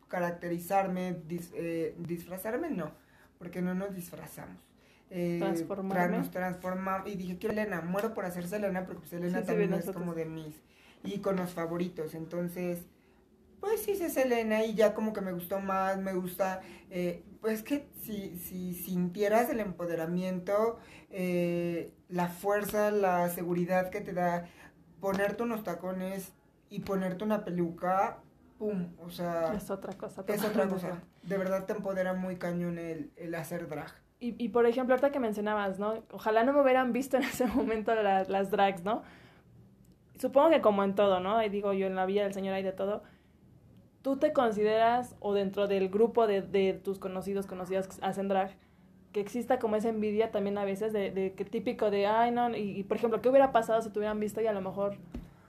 caracterizarme, 0.10 1.16
dis- 1.28 1.52
eh, 1.56 1.96
disfrazarme, 1.98 2.70
no, 2.70 2.92
porque 3.40 3.62
no 3.62 3.74
nos 3.74 3.96
disfrazamos. 3.96 4.58
Eh, 5.14 5.38
Transformarme. 5.40 6.18
nos 6.20 6.32
transformamos 6.32 7.10
y 7.10 7.16
dije, 7.18 7.38
quiero 7.38 7.54
Selena, 7.54 7.82
muero 7.82 8.14
por 8.14 8.24
hacer 8.26 8.48
Selena 8.48 8.86
porque 8.86 9.00
pues, 9.02 9.10
Selena 9.10 9.40
Sí, 9.40 9.42
sí, 9.42 9.48
también 9.48 9.74
es 9.74 9.86
como 9.92 10.14
de 10.16 10.26
mis 10.26 10.56
íconos 11.04 11.52
favoritos, 11.52 12.14
entonces 12.16 12.86
pues 13.60 13.88
hice 13.88 14.10
Selena 14.10 14.64
y 14.64 14.74
ya 14.74 14.94
como 14.94 15.14
que 15.14 15.22
me 15.22 15.34
gustó 15.34 15.60
más, 15.60 15.98
me 16.00 16.14
gusta, 16.14 16.62
eh, 16.90 17.24
pues 17.42 17.62
que 17.62 17.88
si, 18.02 18.38
si 18.38 18.74
sintieras 18.74 19.50
el 19.50 19.60
empoderamiento, 19.60 20.80
eh, 21.12 21.94
la 22.10 22.28
fuerza, 22.30 22.90
la 22.90 23.30
seguridad 23.30 23.90
que 23.92 24.02
te 24.02 24.14
da 24.14 24.46
ponerte 25.00 25.44
unos 25.44 25.64
tacones 25.64 26.32
y 26.70 26.80
ponerte 26.80 27.24
una 27.24 27.44
peluca, 27.44 28.20
pum, 28.58 28.94
o 29.00 29.12
sea, 29.12 29.54
Es 29.54 29.70
otra 29.70 29.94
cosa. 29.98 30.24
es 30.28 30.44
otra 30.44 30.68
cosa. 30.68 31.04
De 31.24 31.38
verdad 31.38 31.66
te 31.66 31.74
empodera 31.74 32.14
muy 32.14 32.38
cañón 32.38 32.80
el, 32.80 33.12
el 33.18 33.36
hacer 33.36 33.68
drag. 33.68 33.94
Y, 34.22 34.36
y 34.42 34.50
por 34.50 34.66
ejemplo, 34.68 34.94
ahorita 34.96 35.12
que 35.12 35.20
mencionabas, 35.20 35.80
¿no? 35.80 35.96
Ojalá 36.14 36.44
no 36.46 36.54
me 36.54 36.62
hubieran 36.62 36.94
visto 36.94 37.18
en 37.18 37.24
ese 37.34 37.46
momento 37.48 37.94
la- 37.96 38.24
las 38.24 38.52
drags, 38.52 38.84
¿no? 38.86 39.04
Supongo 40.20 40.50
que 40.52 40.62
como 40.62 40.84
en 40.84 40.96
todo, 40.96 41.20
¿no? 41.20 41.42
Y 41.44 41.50
digo 41.50 41.74
yo, 41.74 41.88
en 41.88 41.96
la 41.96 42.06
vida 42.06 42.24
del 42.24 42.34
Señor 42.34 42.54
hay 42.54 42.64
de 42.64 42.72
todo. 42.74 43.02
¿Tú 44.02 44.18
te 44.18 44.34
consideras, 44.34 45.16
o 45.20 45.34
dentro 45.34 45.68
del 45.68 45.90
grupo 45.90 46.28
de, 46.28 46.42
de 46.42 46.74
tus 46.74 47.00
conocidos, 47.00 47.48
conocidas 47.48 47.88
que 47.88 48.04
hacen 48.06 48.28
drag, 48.28 48.56
que 49.12 49.20
exista 49.22 49.60
como 49.60 49.76
esa 49.76 49.90
envidia 49.90 50.32
también 50.32 50.58
a 50.58 50.66
veces 50.66 50.94
de, 50.94 51.12
de 51.12 51.34
que 51.34 51.46
típico 51.46 51.92
de, 51.92 52.08
ay, 52.08 52.32
no, 52.32 52.50
y, 52.56 52.80
y, 52.80 52.84
por 52.84 52.98
ejemplo, 52.98 53.22
¿qué 53.22 53.30
hubiera 53.30 53.52
pasado 53.52 53.82
si 53.82 53.90
te 53.92 54.00
hubieran 54.00 54.20
visto 54.20 54.42
y 54.42 54.48
a 54.48 54.54
lo 54.54 54.62
mejor 54.62 54.98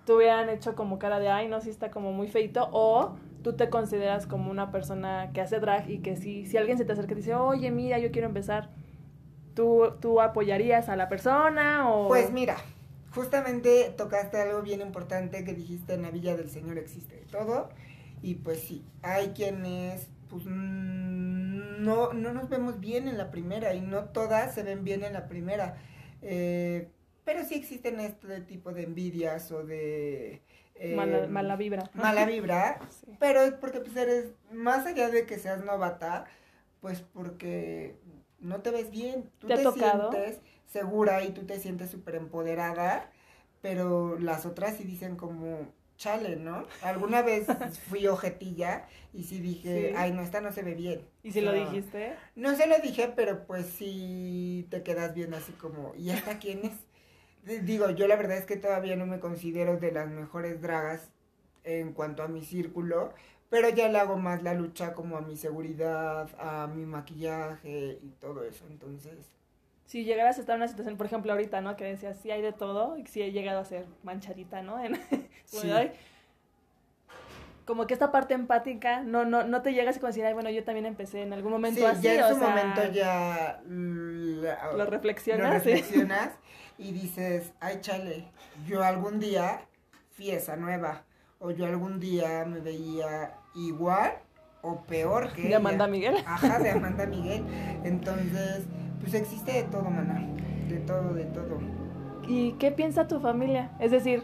te 0.05 0.13
hubieran 0.15 0.49
hecho 0.51 0.75
como 0.75 0.99
cara 0.99 1.19
de, 1.21 1.29
ay, 1.29 1.49
no, 1.49 1.61
sí 1.61 1.71
está 1.71 1.91
como 1.91 2.13
muy 2.13 2.29
feito, 2.29 2.69
o 2.73 3.15
tú 3.43 3.55
te 3.55 3.69
consideras 3.71 4.27
como 4.27 4.51
una 4.51 4.71
persona 4.71 5.31
que 5.33 5.41
hace 5.41 5.61
drag 5.61 5.89
y 5.91 5.99
que 5.99 6.17
si, 6.17 6.47
si 6.47 6.57
alguien 6.57 6.79
se 6.79 6.85
te 6.85 6.93
acerca 6.93 7.13
y 7.13 7.17
dice, 7.17 7.35
oye, 7.35 7.71
mira, 7.71 7.99
yo 7.99 8.11
quiero 8.11 8.29
empezar, 8.29 8.71
¿tú, 9.55 9.95
tú 10.01 10.21
apoyarías 10.21 10.89
a 10.89 10.97
la 10.97 11.09
persona 11.09 11.91
o...? 11.91 12.09
Pues 12.09 12.33
mira, 12.33 12.57
justamente 13.15 13.93
tocaste 13.97 14.41
algo 14.41 14.63
bien 14.63 14.81
importante 14.81 15.45
que 15.45 15.55
dijiste 15.55 15.95
en 15.95 16.03
la 16.03 16.11
Villa 16.11 16.37
del 16.37 16.51
Señor 16.51 16.79
existe 16.79 17.17
de 17.17 17.27
todo. 17.27 17.69
Y 18.23 18.37
pues 18.37 18.61
sí, 18.61 18.85
hay 19.03 19.29
quienes 19.29 20.09
pues 20.31 20.47
no, 20.47 22.13
no 22.15 22.33
nos 22.33 22.49
vemos 22.49 22.81
bien 22.81 23.07
en 23.07 23.19
la 23.19 23.31
primera 23.31 23.75
y 23.75 23.83
no 23.83 24.05
todas 24.05 24.55
se 24.55 24.63
ven 24.63 24.83
bien 24.83 25.05
en 25.05 25.13
la 25.13 25.27
primera. 25.27 25.77
Eh, 26.23 26.89
pero 27.25 27.45
sí 27.45 27.55
existen 27.55 28.01
este 28.01 28.41
tipo 28.43 28.73
de 28.73 28.83
envidias 28.85 29.51
o 29.53 29.65
de... 29.65 30.43
eh, 30.75 30.95
mala, 30.97 31.27
mala 31.29 31.57
vibra. 31.57 31.91
mala 31.95 32.25
vibra, 32.27 32.81
Sí. 32.91 33.07
pero 33.19 33.43
es 33.43 33.53
porque 33.55 33.81
pues 33.81 33.97
eres, 33.97 34.33
más 34.53 34.87
allá 34.87 35.09
de 35.11 35.27
que 35.27 35.39
seas 35.39 35.65
novata, 35.65 36.27
pues 36.81 37.01
porque 37.03 37.97
no 38.41 38.61
te 38.63 38.71
ves 38.71 38.91
bien. 38.91 39.31
Tú 39.39 39.47
¿Te 39.49 39.57
te, 39.57 39.63
sientes 39.73 40.41
segura 40.67 41.23
y 41.25 41.31
tú 41.33 41.45
te 41.47 41.59
sientes 41.61 41.91
súper 41.91 42.17
empoderada, 42.17 43.11
pero 43.61 44.19
las 44.19 44.47
otras 44.47 44.77
sí 44.77 44.85
dicen 44.85 45.17
como, 45.17 45.73
chale, 45.97 46.37
¿no? 46.37 46.67
Alguna 46.83 47.23
vez 47.23 47.47
fui 47.89 48.07
ojetilla 48.09 48.87
y 49.13 49.25
sí 49.25 49.39
dije, 49.41 49.91
Sí. 49.91 49.95
ay, 49.97 50.13
no, 50.13 50.23
esta 50.23 50.41
no 50.41 50.51
se 50.53 50.63
ve 50.63 50.75
bien. 50.75 51.07
¿Y 51.23 51.33
si 51.33 51.41
lo 51.41 51.53
dijiste? 51.53 52.17
No 52.35 52.57
se 52.57 52.67
lo 52.67 52.79
dije, 52.81 53.13
pero 53.15 53.47
pues 53.47 53.67
sí 53.67 54.67
te 54.71 54.83
quedas 54.83 55.15
bien 55.15 55.35
así 55.35 55.53
como, 55.53 55.95
¿y 55.95 56.11
esta 56.11 56.39
quién 56.39 56.65
es? 56.65 56.73
D- 57.43 57.61
Digo, 57.61 57.91
yo 57.91 58.07
la 58.07 58.17
verdad 58.17 58.37
es 58.39 58.47
que 58.47 58.57
todavía 58.57 58.97
no 58.97 59.07
me 59.07 59.21
considero 59.21 59.77
de 59.79 59.93
las 59.93 60.09
mejores 60.09 60.61
dragas 60.61 61.11
en 61.65 61.93
cuanto 61.93 62.23
a 62.23 62.29
mi 62.29 62.45
círculo, 62.45 63.13
pero 63.51 63.69
ya 63.69 63.89
le 63.89 63.99
hago 63.99 64.17
más 64.17 64.43
la 64.43 64.55
lucha 64.55 64.95
como 64.95 65.17
a 65.17 65.21
mi 65.21 65.37
seguridad, 65.37 66.29
a 66.39 66.67
mi 66.69 66.87
maquillaje 66.87 67.99
y 68.03 68.09
todo 68.21 68.45
eso, 68.45 68.65
entonces... 68.69 69.15
Si 69.87 70.05
llegaras 70.05 70.39
a 70.39 70.41
estar 70.41 70.55
en 70.55 70.63
una 70.63 70.69
situación, 70.69 70.97
por 70.97 71.07
ejemplo, 71.07 71.33
ahorita, 71.33 71.61
¿no? 71.61 71.77
Que 71.77 71.85
decías, 71.85 72.17
sí 72.23 72.31
hay 72.31 72.41
de 72.41 72.53
todo, 72.53 72.97
y 72.97 73.05
sí 73.07 73.21
he 73.21 73.31
llegado 73.33 73.61
a 73.61 73.65
ser 73.65 73.85
manchadita, 74.03 74.63
¿no? 74.63 74.83
En, 74.83 74.95
Sí. 75.45 75.69
como 77.67 77.87
que 77.87 77.95
esta 77.95 78.11
parte 78.11 78.35
empática, 78.35 79.03
no, 79.03 79.25
no, 79.25 79.45
no 79.45 79.63
te 79.63 79.73
llegas 79.75 79.97
y 79.97 80.01
como 80.01 80.09
decir, 80.09 80.25
ay, 80.25 80.35
bueno, 80.35 80.51
yo 80.51 80.65
también 80.65 80.87
empecé 80.87 81.23
en 81.23 81.33
algún 81.33 81.53
momento 81.53 81.81
Sí, 81.81 81.87
así, 81.87 82.03
ya 82.05 82.15
en 82.15 82.25
o 82.25 82.29
su 82.29 82.37
sea, 82.41 82.49
momento 82.49 82.93
ya 82.93 83.61
la- 83.67 84.73
lo 84.77 84.85
reflexionas, 84.87 85.63
lo 85.65 85.71
sí. 85.73 85.83
Y 86.79 86.93
dices, 86.93 87.53
ay 87.61 87.79
chale, 87.81 88.25
yo 88.67 88.83
algún 88.83 89.21
día 89.21 89.63
fui 90.11 90.31
esa 90.31 90.57
nueva, 90.57 91.05
o 91.39 91.51
yo 91.51 91.67
algún 91.67 92.01
día 92.01 92.45
me 92.45 92.61
veía 92.61 93.35
igual 93.55 94.13
o 94.63 94.83
peor 94.83 95.33
que 95.33 95.43
De 95.43 95.49
ella. 95.49 95.57
Amanda 95.59 95.87
Miguel. 95.87 96.17
Ajá, 96.25 96.59
de 96.59 96.71
Amanda 96.73 97.07
Miguel. 97.07 97.45
Entonces, 97.85 98.67
pues 99.01 99.15
existe 99.15 99.53
de 99.53 99.63
todo, 99.65 99.85
maná, 99.85 100.27
de 100.69 100.79
todo, 100.81 101.13
de 101.15 101.25
todo. 101.25 101.59
¿Y 102.29 102.53
qué 102.53 102.71
piensa 102.71 103.09
tu 103.09 103.19
familia? 103.21 103.73
Es 103.81 103.91
decir, 103.91 104.23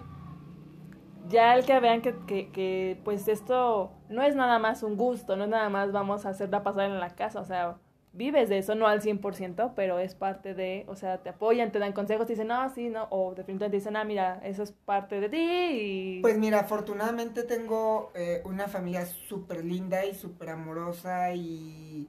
ya 1.28 1.54
el 1.56 1.64
que 1.64 1.78
vean 1.80 2.00
que, 2.00 2.14
que, 2.26 2.50
que, 2.50 3.00
pues 3.04 3.28
esto 3.28 3.92
no 4.08 4.22
es 4.22 4.37
nada 4.37 4.58
más 4.58 4.82
un 4.82 4.96
gusto, 4.96 5.37
no 5.37 5.44
es 5.44 5.50
nada 5.50 5.68
más 5.68 5.92
vamos 5.92 6.24
a 6.24 6.30
hacerla 6.30 6.62
pasar 6.62 6.87
en 6.87 7.00
la 7.00 7.11
casa, 7.11 7.40
o 7.40 7.44
sea, 7.44 7.76
vives 8.12 8.49
de 8.49 8.59
eso, 8.59 8.75
no 8.75 8.87
al 8.87 9.03
100%, 9.03 9.73
pero 9.75 9.99
es 9.99 10.14
parte 10.14 10.55
de, 10.55 10.85
o 10.88 10.97
sea, 10.97 11.23
te 11.23 11.31
apoyan, 11.31 11.73
te 11.73 11.79
dan 11.79 11.92
consejos, 11.92 12.27
te 12.27 12.33
dicen, 12.33 12.49
no, 12.49 12.68
sí, 12.75 12.88
no, 12.88 13.07
o 13.11 13.35
definitivamente 13.35 13.77
dicen, 13.77 13.97
ah, 13.97 14.05
mira, 14.05 14.40
eso 14.44 14.62
es 14.62 14.73
parte 14.73 15.21
de 15.21 15.29
ti 15.29 15.38
y... 15.38 16.21
Pues 16.23 16.37
mira, 16.38 16.61
afortunadamente 16.61 17.42
tengo 17.42 18.11
eh, 18.14 18.42
una 18.44 18.68
familia 18.68 19.07
súper 19.07 19.64
linda 19.64 20.05
y 20.05 20.14
súper 20.14 20.51
amorosa 20.51 21.35
y 21.35 22.09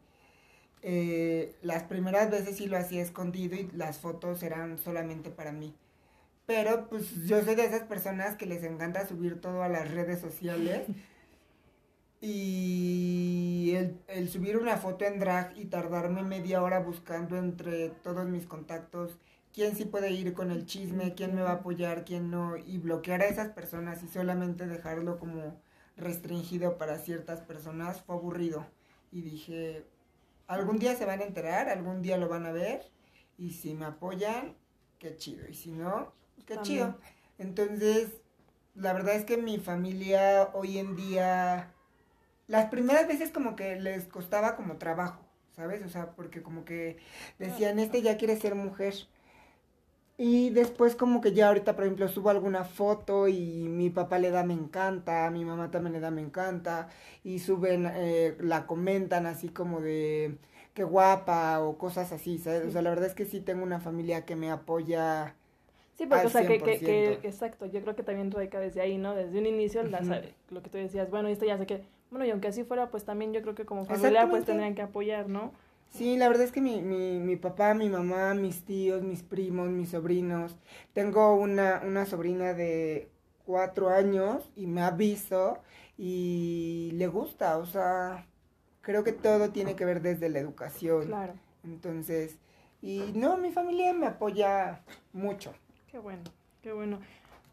eh, 0.82 1.56
las 1.62 1.84
primeras 1.84 2.32
veces 2.32 2.58
sí 2.58 2.68
lo 2.68 2.78
hacía 2.78 3.02
escondido 3.02 3.56
y 3.56 3.70
las 3.74 4.00
fotos 4.00 4.42
eran 4.44 4.78
solamente 4.78 5.30
para 5.30 5.52
mí. 5.52 5.76
Pero 6.46 6.88
pues 6.90 7.28
yo 7.28 7.42
soy 7.44 7.56
de 7.56 7.66
esas 7.66 7.84
personas 7.84 8.36
que 8.36 8.48
les 8.48 8.64
encanta 8.64 9.08
subir 9.08 9.40
todo 9.40 9.62
a 9.62 9.70
las 9.70 9.92
redes 9.92 10.20
sociales 10.20 10.88
y 12.22 13.74
el, 13.76 14.02
el 14.08 14.30
subir 14.30 14.58
una 14.58 14.78
foto 14.78 15.06
en 15.06 15.20
drag 15.20 15.58
y 15.58 15.66
tardarme 15.66 16.24
media 16.24 16.62
hora 16.62 16.80
buscando 16.80 17.38
entre 17.38 17.90
todos 17.90 18.28
mis 18.28 18.46
contactos 18.46 19.18
quién 19.54 19.76
sí 19.76 19.86
puede 19.86 20.12
ir 20.12 20.34
con 20.34 20.52
el 20.52 20.66
chisme, 20.66 21.16
quién 21.16 21.36
me 21.36 21.42
va 21.42 21.52
a 21.52 21.54
apoyar, 21.56 22.06
quién 22.06 22.30
no, 22.32 22.58
y 22.58 22.78
bloquear 22.78 23.22
a 23.22 23.28
esas 23.28 23.50
personas 23.50 24.04
y 24.04 24.08
solamente 24.08 24.68
dejarlo 24.68 25.20
como 25.20 25.62
restringido 25.98 26.78
para 26.78 26.98
ciertas 26.98 27.42
personas 27.42 28.02
fue 28.02 28.16
aburrido. 28.16 28.66
Y 29.12 29.22
dije, 29.22 29.86
algún 30.48 30.80
día 30.80 30.96
se 30.96 31.06
van 31.06 31.22
a 31.22 31.26
enterar, 31.26 31.70
algún 31.70 32.02
día 32.02 32.18
lo 32.18 32.30
van 32.30 32.46
a 32.46 32.52
ver, 32.52 32.90
y 33.38 33.52
si 33.52 33.74
me 33.74 33.86
apoyan, 33.86 34.56
qué 35.00 35.16
chido, 35.18 35.48
y 35.48 35.54
si 35.56 35.72
no, 35.72 36.14
qué 36.46 36.56
También. 36.56 36.64
chido. 36.64 37.00
Entonces, 37.38 38.10
la 38.76 38.94
verdad 38.94 39.16
es 39.16 39.26
que 39.26 39.38
mi 39.38 39.58
familia 39.60 40.52
hoy 40.54 40.78
en 40.78 40.96
día, 40.96 41.74
las 42.50 42.68
primeras 42.70 43.08
veces 43.08 43.32
como 43.32 43.56
que 43.58 43.78
les 43.78 44.06
costaba 44.08 44.58
como 44.58 44.78
trabajo, 44.78 45.24
¿sabes? 45.56 45.84
O 45.86 45.90
sea, 45.90 46.12
porque 46.18 46.44
como 46.44 46.66
que 46.66 46.98
decían, 47.40 47.80
este 47.80 48.04
ya 48.04 48.18
quiere 48.18 48.38
ser 48.38 48.56
mujer. 48.56 48.96
Y 50.18 50.50
después 50.50 50.96
como 50.98 51.22
que 51.22 51.32
ya 51.34 51.48
ahorita, 51.48 51.76
por 51.76 51.86
ejemplo, 51.86 52.08
subo 52.10 52.30
alguna 52.30 52.66
foto 52.66 53.28
y 53.30 53.68
mi 53.70 53.90
papá 53.90 54.20
le 54.20 54.32
da 54.32 54.44
me 54.44 54.54
encanta, 54.54 55.30
mi 55.32 55.46
mamá 55.46 55.72
también 55.72 55.94
le 55.94 56.00
da 56.02 56.12
me 56.12 56.22
encanta, 56.22 56.90
y 57.24 57.40
suben, 57.40 57.90
eh, 57.96 58.36
la 58.42 58.68
comentan 58.68 59.26
así 59.26 59.48
como 59.50 59.80
de 59.82 60.38
qué 60.74 60.84
guapa 60.84 61.62
o 61.62 61.78
cosas 61.78 62.12
así, 62.12 62.38
¿sabes? 62.38 62.66
O 62.68 62.72
sea, 62.72 62.82
la 62.82 62.90
verdad 62.90 63.08
es 63.08 63.16
que 63.16 63.26
sí 63.26 63.40
tengo 63.42 63.64
una 63.64 63.80
familia 63.80 64.26
que 64.26 64.36
me 64.36 64.52
apoya. 64.52 65.36
Sí, 65.98 66.06
porque, 66.08 66.28
al 66.28 66.28
o 66.28 66.30
sea, 66.30 66.46
que, 66.46 66.64
que, 66.64 66.82
que- 66.84 67.14
100%. 67.14 67.28
exacto, 67.28 67.66
yo 67.66 67.82
creo 67.82 67.96
que 67.96 68.04
también 68.04 68.32
radica 68.32 68.60
desde 68.60 68.82
ahí, 68.82 68.98
¿no? 68.98 69.16
Desde 69.16 69.38
un 69.40 69.46
inicio, 69.46 69.84
la- 69.84 70.02
Ujú. 70.02 70.14
lo 70.50 70.62
que 70.64 70.70
tú 70.70 70.78
decías, 70.78 71.10
bueno, 71.10 71.28
esto 71.28 71.46
ya 71.46 71.58
sé 71.58 71.66
que, 71.66 71.84
bueno, 72.10 72.26
y 72.26 72.32
aunque 72.32 72.48
así 72.48 72.64
fuera, 72.64 72.90
pues 72.90 73.06
también 73.06 73.34
yo 73.34 73.42
creo 73.42 73.56
que 73.56 73.66
como 73.66 73.86
familia, 73.86 74.30
pues 74.30 74.46
tendrían 74.46 74.76
que 74.76 74.82
apoyar, 74.82 75.30
¿no? 75.30 75.54
Sí, 75.90 76.18
la 76.18 76.28
verdad 76.28 76.44
es 76.46 76.52
que 76.52 76.62
mi, 76.62 76.82
mi, 76.82 77.20
mi 77.20 77.36
papá, 77.36 77.74
mi 77.74 77.90
mamá, 77.90 78.34
mis 78.36 78.64
tíos, 78.64 79.02
mis 79.02 79.24
primos, 79.24 79.70
mis 79.70 79.90
sobrinos. 79.90 80.56
Tengo 80.94 81.36
una, 81.36 81.82
una 81.86 82.06
sobrina 82.06 82.54
de 82.54 83.10
cuatro 83.46 83.90
años 83.90 84.52
y 84.56 84.68
me 84.68 84.82
ha 84.82 84.92
visto 84.92 85.60
y 85.98 86.92
le 86.94 87.08
gusta, 87.08 87.58
o 87.58 87.66
sea, 87.66 88.28
creo 88.82 89.04
que 89.04 89.12
todo 89.14 89.52
tiene 89.52 89.76
que 89.76 89.86
ver 89.86 90.02
desde 90.02 90.30
la 90.30 90.40
educación. 90.40 91.08
Claro, 91.08 91.34
Entonces, 91.64 92.38
y 92.82 93.12
no, 93.16 93.38
mi 93.38 93.52
familia 93.52 93.92
me 93.94 94.06
apoya 94.08 94.84
mucho. 95.12 95.54
qué 95.88 95.98
bueno, 96.00 96.24
qué 96.62 96.74
bueno. 96.74 97.00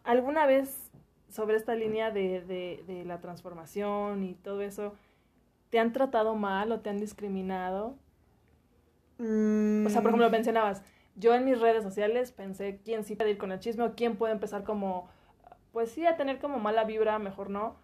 ¿Alguna 0.05 0.47
vez 0.47 0.86
sobre 1.29 1.57
esta 1.57 1.75
línea 1.75 2.11
de, 2.11 2.41
de, 2.41 2.85
de 2.87 3.05
la 3.05 3.21
transformación 3.21 4.25
y 4.25 4.35
todo 4.35 4.63
eso, 4.63 4.95
te 5.71 5.79
han 5.79 5.93
tratado 5.93 6.35
mal 6.35 6.73
o 6.73 6.81
te 6.81 6.91
han 6.91 6.99
discriminado? 6.99 7.97
O 9.19 9.89
sea, 9.89 10.03
por 10.03 10.11
ejemplo, 10.11 10.29
mencionabas, 10.31 10.83
yo 11.15 11.35
en 11.35 11.45
mis 11.45 11.59
redes 11.61 11.83
sociales 11.83 12.33
pensé 12.33 12.81
quién 12.85 13.05
sí 13.05 13.17
puede 13.17 13.31
ir 13.31 13.39
con 13.39 13.51
el 13.53 13.61
chisme 13.61 13.85
o 13.85 13.95
quién 13.95 14.17
puede 14.17 14.35
empezar 14.35 14.65
como, 14.65 15.09
pues 15.73 15.91
sí, 15.91 16.07
a 16.07 16.17
tener 16.17 16.39
como 16.39 16.59
mala 16.59 16.85
vibra, 16.85 17.19
mejor 17.19 17.49
no, 17.49 17.77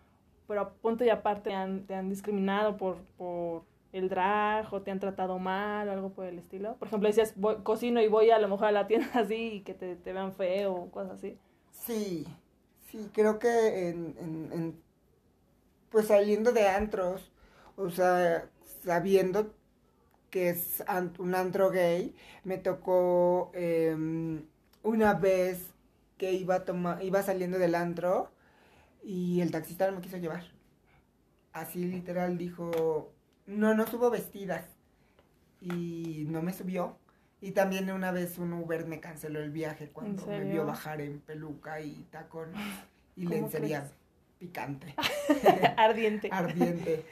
pero 0.47 0.61
a 0.61 0.71
punto 0.71 1.05
y 1.05 1.09
aparte 1.09 1.51
te 1.51 1.55
han, 1.55 1.87
te 1.87 1.95
han 1.95 2.11
discriminado 2.11 2.77
por, 2.77 2.99
por 3.17 3.65
el 3.93 4.09
drag 4.09 4.73
o 4.73 4.83
te 4.83 4.91
han 4.91 5.01
tratado 5.01 5.39
mal 5.39 5.89
o 5.89 5.93
algo 5.93 6.11
por 6.11 6.27
el 6.27 6.39
estilo. 6.39 6.77
Por 6.77 6.89
ejemplo, 6.89 7.09
decías, 7.09 7.33
voy, 7.37 7.57
cocino 7.63 8.01
y 8.03 8.09
voy 8.09 8.31
a 8.31 8.39
lo 8.39 8.49
mejor 8.49 8.67
a 8.67 8.73
la 8.73 8.87
tienda 8.87 9.09
así 9.15 9.55
y 9.55 9.61
que 9.61 9.75
te, 9.75 9.97
te 9.97 10.13
vean 10.13 10.33
feo 10.33 10.75
o 10.75 10.91
cosas 10.91 11.13
así. 11.13 11.39
Sí, 11.71 12.27
sí, 12.93 13.11
creo 13.15 13.41
que 13.41 13.89
en, 13.91 14.17
en, 14.21 14.53
en- 14.53 14.83
pues 15.91 16.09
saliendo 16.09 16.53
de 16.53 16.69
antros, 16.69 17.31
o 17.77 17.91
sea, 17.91 18.49
sabiendo 18.85 19.55
que 20.31 20.51
es 20.51 20.85
un 21.19 21.35
antro 21.37 21.71
gay, 21.71 22.17
me 22.45 22.59
tocó 22.59 23.53
em, 23.55 24.45
una 24.85 25.15
vez 25.15 25.61
que 26.19 26.33
iba 26.35 26.65
toma- 26.67 27.03
iba 27.03 27.23
saliendo 27.23 27.59
del 27.59 27.75
antro 27.77 28.31
y 29.05 29.41
el 29.43 29.51
taxista 29.53 29.89
no 29.91 29.97
me 29.99 30.03
quiso 30.03 30.19
llevar. 30.19 30.45
Así 31.53 31.85
literal 31.85 32.39
dijo, 32.39 33.13
no, 33.47 33.75
no 33.75 33.87
subo 33.87 34.11
vestidas. 34.11 34.65
Y 35.61 36.25
no 36.29 36.43
me 36.43 36.53
subió. 36.55 36.99
Y 37.43 37.53
también 37.53 37.91
una 37.93 38.13
vez 38.13 38.39
un 38.39 38.55
Uber 38.55 38.87
me 38.87 39.01
canceló 39.01 39.41
el 39.41 39.51
viaje 39.51 39.91
cuando 39.91 40.27
me 40.29 40.45
vio 40.45 40.65
bajar 40.65 41.03
en 41.03 41.21
peluca 41.21 41.83
y 41.83 42.05
tacones 42.11 42.87
y 43.17 43.27
¿Cómo 43.27 43.37
lencería 43.37 43.81
crees? 43.81 43.95
picante, 44.39 44.95
Ardiente. 45.77 46.29
ardiente. 46.31 47.07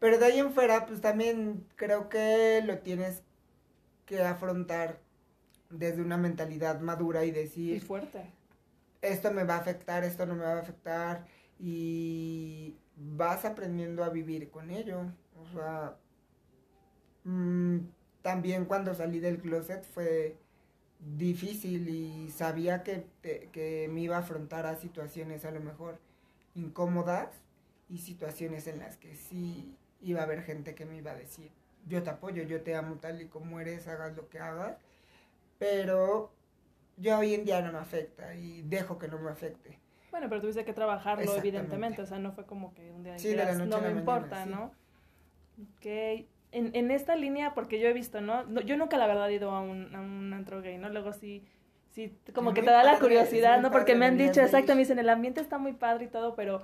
Pero 0.00 0.18
de 0.18 0.26
ahí 0.26 0.38
en 0.40 0.52
fuera, 0.52 0.86
pues 0.86 1.00
también 1.00 1.66
creo 1.76 2.08
que 2.08 2.62
lo 2.64 2.78
tienes 2.80 3.22
que 4.06 4.22
afrontar 4.22 5.00
desde 5.70 6.02
una 6.02 6.16
mentalidad 6.18 6.80
madura 6.80 7.24
y 7.26 7.30
Y 7.30 7.32
decir, 7.32 7.80
fuerte. 7.80 8.32
esto 9.02 9.32
me 9.32 9.44
va 9.44 9.56
a 9.56 9.58
afectar, 9.60 10.04
esto 10.04 10.26
no 10.26 10.34
me 10.36 10.44
va 10.44 10.54
a 10.54 10.60
afectar 10.60 11.26
y 11.58 12.78
vas 12.96 13.44
aprendiendo 13.44 14.04
a 14.04 14.10
vivir 14.10 14.50
con 14.50 14.70
ello. 14.70 15.02
O 15.36 15.46
sea, 15.54 15.96
mm, 17.24 17.78
también 18.28 18.66
cuando 18.66 18.94
salí 18.94 19.20
del 19.20 19.38
closet 19.38 19.82
fue 19.84 20.36
difícil 21.16 21.88
y 21.88 22.28
sabía 22.30 22.82
que, 22.82 23.06
que 23.52 23.88
me 23.90 24.02
iba 24.02 24.16
a 24.16 24.20
afrontar 24.20 24.66
a 24.66 24.76
situaciones 24.76 25.46
a 25.46 25.50
lo 25.50 25.60
mejor 25.60 25.98
incómodas 26.54 27.30
y 27.88 27.96
situaciones 27.96 28.66
en 28.66 28.80
las 28.80 28.98
que 28.98 29.14
sí 29.16 29.74
iba 30.02 30.20
a 30.20 30.24
haber 30.24 30.42
gente 30.42 30.74
que 30.74 30.84
me 30.84 30.98
iba 30.98 31.12
a 31.12 31.14
decir, 31.14 31.50
yo 31.86 32.02
te 32.02 32.10
apoyo, 32.10 32.42
yo 32.42 32.60
te 32.60 32.76
amo 32.76 32.96
tal 32.96 33.22
y 33.22 33.28
como 33.28 33.60
eres, 33.60 33.88
hagas 33.88 34.14
lo 34.14 34.28
que 34.28 34.40
hagas, 34.40 34.76
pero 35.58 36.30
yo 36.98 37.18
hoy 37.18 37.32
en 37.32 37.46
día 37.46 37.62
no 37.62 37.72
me 37.72 37.78
afecta 37.78 38.34
y 38.34 38.60
dejo 38.60 38.98
que 38.98 39.08
no 39.08 39.18
me 39.18 39.30
afecte. 39.30 39.78
Bueno, 40.10 40.28
pero 40.28 40.40
tuviste 40.42 40.64
que 40.66 40.72
trabajarlo, 40.74 41.36
eventemente. 41.36 42.02
O 42.02 42.06
sea, 42.06 42.18
no 42.18 42.32
fue 42.32 42.44
como 42.44 42.74
que 42.74 42.90
un 42.90 43.04
día 43.04 43.18
Sí, 43.18 43.28
de 43.28 43.36
la 43.36 43.54
noche 43.54 43.70
no 43.70 43.76
me 43.76 43.82
mañana, 43.94 44.00
importa, 44.00 44.44
sí. 44.44 44.50
¿no? 44.50 44.72
Ok. 45.60 46.26
En, 46.52 46.70
en 46.74 46.90
esta 46.90 47.16
línea, 47.16 47.54
porque 47.54 47.80
yo 47.80 47.88
he 47.88 47.92
visto, 47.92 48.20
¿no? 48.20 48.44
No, 48.44 48.60
Yo 48.60 48.76
nunca 48.76 48.96
la 48.98 49.06
verdad 49.06 49.30
he 49.30 49.34
ido 49.34 49.50
a 49.50 49.60
un, 49.60 49.94
a 49.94 50.00
un 50.00 50.32
antro 50.32 50.62
gay, 50.62 50.78
¿no? 50.78 50.88
Luego 50.88 51.12
sí, 51.12 51.44
sí, 51.90 52.14
como 52.34 52.54
que 52.54 52.62
te 52.62 52.70
da 52.70 52.84
la 52.84 52.98
curiosidad, 53.00 53.60
¿no? 53.60 53.70
Porque 53.70 53.94
me 53.94 54.06
han 54.06 54.16
dicho, 54.18 54.40
exacto, 54.40 54.72
me 54.74 54.80
dicen, 54.80 54.98
el 54.98 55.08
ambiente 55.08 55.40
está 55.40 55.58
muy 55.58 55.72
padre 55.74 56.06
y 56.06 56.08
todo, 56.08 56.34
pero 56.34 56.62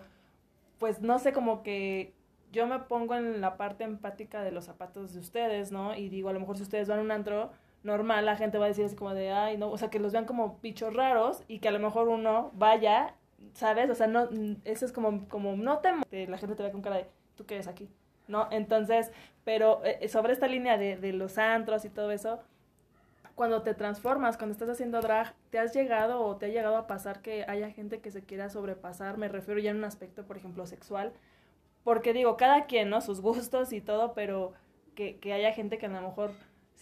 pues 0.79 1.01
no 1.01 1.18
sé, 1.18 1.33
como 1.33 1.62
que 1.62 2.14
yo 2.53 2.66
me 2.66 2.79
pongo 2.81 3.14
en 3.14 3.40
la 3.40 3.57
parte 3.57 3.85
empática 3.85 4.42
de 4.42 4.53
los 4.53 4.64
zapatos 4.64 5.12
de 5.14 5.20
ustedes, 5.20 5.73
¿no? 5.73 5.94
Y 5.97 6.09
digo, 6.09 6.29
a 6.29 6.33
lo 6.33 6.40
mejor 6.40 6.57
si 6.57 6.62
ustedes 6.62 6.88
van 6.88 6.99
a 7.01 7.03
un 7.03 7.11
antro 7.11 7.51
normal, 7.83 8.25
la 8.27 8.37
gente 8.37 8.59
va 8.59 8.66
a 8.66 8.68
decir 8.68 8.85
así 8.85 8.97
como 8.97 9.14
de, 9.14 9.31
ay, 9.33 9.57
no, 9.59 9.70
o 9.70 9.79
sea, 9.79 9.90
que 9.90 9.99
los 9.99 10.12
vean 10.12 10.25
como 10.25 10.59
bichos 10.62 10.94
raros 10.94 11.42
y 11.49 11.59
que 11.59 11.68
a 11.68 11.73
lo 11.73 11.79
mejor 11.81 12.09
uno 12.09 12.51
vaya, 12.55 13.14
¿sabes? 13.55 13.90
O 13.90 13.94
sea, 13.94 14.07
no, 14.07 14.29
eso 14.64 14.87
es 14.87 14.92
como, 14.92 15.29
como 15.29 15.57
no 15.57 15.79
te- 15.81 16.27
La 16.27 16.38
gente 16.38 16.55
te 16.55 16.62
ve 16.62 16.70
con 16.73 16.81
cara 16.83 16.97
de, 16.97 17.07
¿tú 17.37 17.44
qué 17.47 17.55
eres 17.55 17.66
aquí? 17.68 17.88
¿No? 18.26 18.48
Entonces, 18.50 19.12
pero 19.44 19.84
eh, 19.84 20.08
sobre 20.08 20.32
esta 20.32 20.46
línea 20.46 20.78
de, 20.78 20.96
de 20.96 21.12
los 21.12 21.37
antros 21.38 21.84
y 21.84 21.90
todo 21.90 22.10
eso, 22.10 22.40
cuando 23.34 23.62
te 23.62 23.74
transformas, 23.74 24.37
cuando 24.37 24.52
estás 24.52 24.68
haciendo 24.68 25.00
drag, 25.00 25.34
¿te 25.50 25.58
has 25.58 25.74
llegado 25.74 26.24
o 26.24 26.37
te 26.37 26.46
ha 26.46 26.48
llegado 26.48 26.76
a 26.76 26.87
pasar 26.87 27.20
que 27.20 27.44
haya 27.48 27.70
gente 27.70 28.00
que 28.00 28.10
se 28.10 28.22
quiera 28.22 28.48
sobrepasar? 28.48 29.18
Me 29.18 29.28
refiero 29.28 29.60
ya 29.60 29.70
en 29.70 29.78
un 29.78 29.84
aspecto, 29.84 30.24
por 30.24 30.37
ejemplo, 30.37 30.66
sexual. 30.66 31.12
Porque 31.82 32.12
digo, 32.12 32.37
cada 32.37 32.66
quien, 32.66 32.90
¿no? 32.90 33.00
Sus 33.00 33.20
gustos 33.20 33.72
y 33.72 33.80
todo, 33.80 34.14
pero 34.14 34.52
que, 34.94 35.18
que 35.18 35.32
haya 35.32 35.52
gente 35.52 35.78
que 35.78 35.87
a 35.87 35.88
lo 35.90 36.00
mejor 36.00 36.32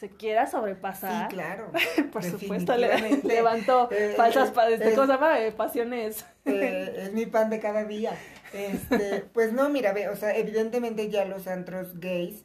se 0.03 0.11
quiera 0.11 0.49
sobrepasar. 0.49 1.31
Sí, 1.31 1.37
claro. 1.37 1.71
Por 2.13 2.25
supuesto, 2.25 2.77
le, 2.77 3.23
levantó 3.23 3.89
Eh, 3.93 4.15
falsas, 4.17 4.49
eh, 4.49 4.75
este, 4.75 4.95
eh. 4.95 5.47
Eh, 5.47 5.53
pasiones. 5.53 6.27
Eh, 6.45 6.93
es 7.05 7.13
mi 7.13 7.27
pan 7.27 7.51
de 7.51 7.61
cada 7.61 7.85
día. 7.85 8.19
Este, 8.53 9.21
pues 9.33 9.53
no, 9.53 9.69
mira, 9.69 9.93
ve, 9.93 10.09
o 10.09 10.17
sea, 10.17 10.37
evidentemente 10.37 11.09
ya 11.09 11.25
los 11.25 11.47
antros 11.47 12.01
gays, 12.01 12.45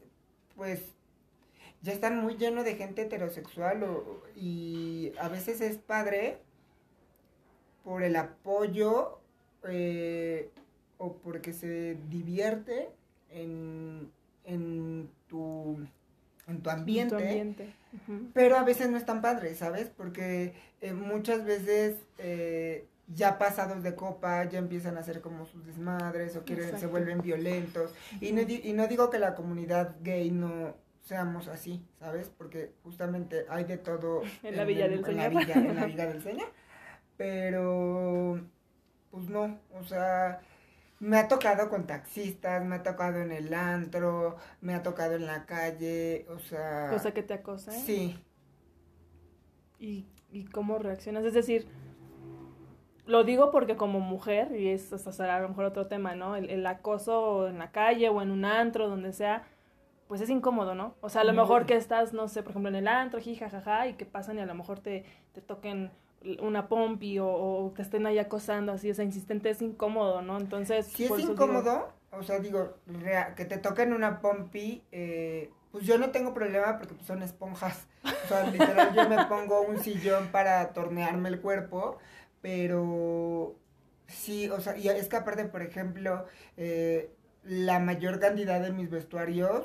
pues 0.56 0.84
ya 1.82 1.94
están 1.94 2.20
muy 2.20 2.38
llenos 2.38 2.64
de 2.64 2.76
gente 2.76 3.02
heterosexual 3.02 3.82
o- 3.82 4.22
y 4.36 5.14
a 5.20 5.28
veces 5.28 5.60
es 5.60 5.80
padre 5.80 6.38
por 7.84 8.04
el 8.04 8.18
apoyo 8.18 9.20
o 11.00 11.14
porque 11.24 11.54
se 11.54 11.98
divierte 12.08 12.90
en, 13.32 14.12
en 14.44 15.10
tu 15.26 15.88
en 16.48 16.62
tu 16.62 16.70
ambiente. 16.70 17.16
Tu 17.16 17.22
ambiente. 17.22 17.74
Ujú. 17.94 18.30
Pero 18.34 18.58
a 18.58 18.64
veces 18.64 18.90
no 18.90 18.98
es 18.98 19.06
tan 19.06 19.22
padre, 19.22 19.54
¿sabes? 19.56 19.90
Porque 19.90 20.54
eh, 20.82 20.94
muchas 20.94 21.46
veces 21.46 21.98
eh, 22.18 22.88
ya 23.08 23.38
pasados 23.38 23.84
de 23.84 23.96
copa 23.96 24.44
ya 24.46 24.60
empiezan 24.60 24.98
a 24.98 25.02
hacer 25.02 25.22
como 25.22 25.46
sus 25.46 25.66
desmadres 25.66 26.36
o 26.36 26.44
quieren, 26.44 26.78
se 26.78 26.88
vuelven 26.88 27.22
violentos. 27.22 27.94
Y 28.22 28.32
no, 28.34 28.42
y 28.42 28.74
no 28.74 28.88
digo 28.88 29.10
que 29.10 29.20
la 29.20 29.36
comunidad 29.36 29.96
gay 30.02 30.32
no 30.32 30.76
seamos 31.04 31.48
así, 31.48 31.86
¿sabes? 32.00 32.30
Porque 32.38 32.74
justamente 32.84 33.46
hay 33.50 33.64
de 33.64 33.78
todo 33.78 34.22
En 34.44 34.58
la 34.58 34.66
Villa 34.66 34.90
del 34.90 35.06
en 35.06 35.18
la 35.18 35.24
Señor. 35.30 35.42
villa- 35.46 35.54
en 35.56 35.76
la 35.76 35.86
Villa 35.88 36.06
del 36.08 36.22
Señor. 36.22 36.48
Pero, 37.18 38.40
pues 39.12 39.28
no, 39.30 39.60
o 39.74 39.84
sea, 39.84 40.40
me 41.00 41.18
ha 41.18 41.28
tocado 41.28 41.70
con 41.70 41.86
taxistas, 41.86 42.66
me 42.66 42.76
ha 42.76 42.84
tocado 42.84 43.20
en 43.20 43.32
el 43.32 43.54
antro, 43.54 44.38
me 44.62 44.74
ha 44.74 44.84
tocado 44.84 45.16
en 45.16 45.26
la 45.26 45.46
calle, 45.46 46.26
o 46.30 46.40
sea... 46.40 46.90
Cosa 46.92 47.14
que 47.14 47.24
te 47.24 47.36
acosa. 47.36 47.76
¿eh? 47.76 47.82
Sí, 47.86 48.20
y, 49.80 50.06
y 50.32 50.46
cómo 50.46 50.80
reaccionas. 50.80 51.24
Es 51.26 51.34
decir, 51.34 51.68
lo 53.06 53.24
digo 53.24 53.52
porque 53.52 53.76
como 53.76 54.00
mujer, 54.00 54.56
y 54.56 54.70
es 54.70 54.92
o 54.92 54.98
sea, 54.98 55.36
a 55.36 55.40
lo 55.40 55.50
mejor 55.50 55.66
otro 55.66 55.88
tema, 55.88 56.16
¿no? 56.16 56.36
El, 56.36 56.50
el 56.50 56.66
acoso 56.66 57.48
en 57.48 57.60
la 57.60 57.72
calle 57.72 58.10
o 58.10 58.22
en 58.22 58.32
un 58.32 58.46
antro, 58.46 58.90
donde 58.90 59.14
sea, 59.14 59.48
pues 60.08 60.22
es 60.22 60.30
incómodo, 60.30 60.74
¿no? 60.74 60.96
O 61.02 61.10
sea, 61.10 61.22
a 61.22 61.26
lo 61.26 61.34
mejor 61.34 61.66
que 61.66 61.76
estás, 61.76 62.14
no 62.14 62.28
sé, 62.28 62.42
por 62.42 62.52
ejemplo, 62.52 62.70
en 62.70 62.76
el 62.76 62.88
antro, 62.88 63.20
jija, 63.20 63.50
jaja, 63.50 63.88
y 63.88 63.94
que 63.94 64.06
pasan 64.06 64.38
y 64.38 64.42
a 64.42 64.46
lo 64.46 64.56
mejor 64.56 64.80
te, 64.80 65.06
te 65.34 65.42
toquen 65.42 65.92
una 66.40 66.68
pompi 66.68 67.20
o, 67.20 67.28
o 67.28 67.72
te 67.76 67.82
estén 67.82 68.06
ahí 68.06 68.20
acosando 68.20 68.72
así, 68.72 68.90
o 68.92 68.94
sea, 68.94 69.06
insistente, 69.06 69.50
es 69.50 69.62
incómodo, 69.62 70.22
¿no? 70.22 70.38
Entonces, 70.38 70.88
si 70.88 71.06
es 71.06 71.16
digo- 71.16 71.32
incómodo, 71.32 71.90
o 72.12 72.24
sea, 72.24 72.40
digo, 72.40 72.76
rea- 72.88 73.36
que 73.36 73.46
te 73.46 73.58
toquen 73.58 73.94
una 73.94 74.20
pompi, 74.20 74.84
eh, 74.92 75.52
pues 75.72 75.86
yo 75.86 75.98
no 75.98 76.10
tengo 76.12 76.34
problema 76.34 76.78
porque 76.78 76.96
pues, 76.96 77.06
son 77.06 77.22
esponjas. 77.24 77.88
O 78.04 78.28
sea, 78.28 78.50
literal, 78.50 78.94
yo 78.96 79.08
me 79.10 79.26
pongo 79.26 79.62
un 79.62 79.80
sillón 79.80 80.28
para 80.30 80.74
tornearme 80.74 81.30
el 81.30 81.40
cuerpo, 81.42 81.98
pero 82.42 83.56
sí, 84.08 84.50
o 84.50 84.60
sea, 84.62 84.78
y 84.78 84.88
es 84.90 85.08
que 85.10 85.18
aparte, 85.18 85.46
por 85.46 85.62
ejemplo, 85.62 86.26
eh, 86.58 87.12
la 87.44 87.80
mayor 87.80 88.20
cantidad 88.20 88.60
de 88.62 88.72
mis 88.72 88.90
vestuarios 88.90 89.64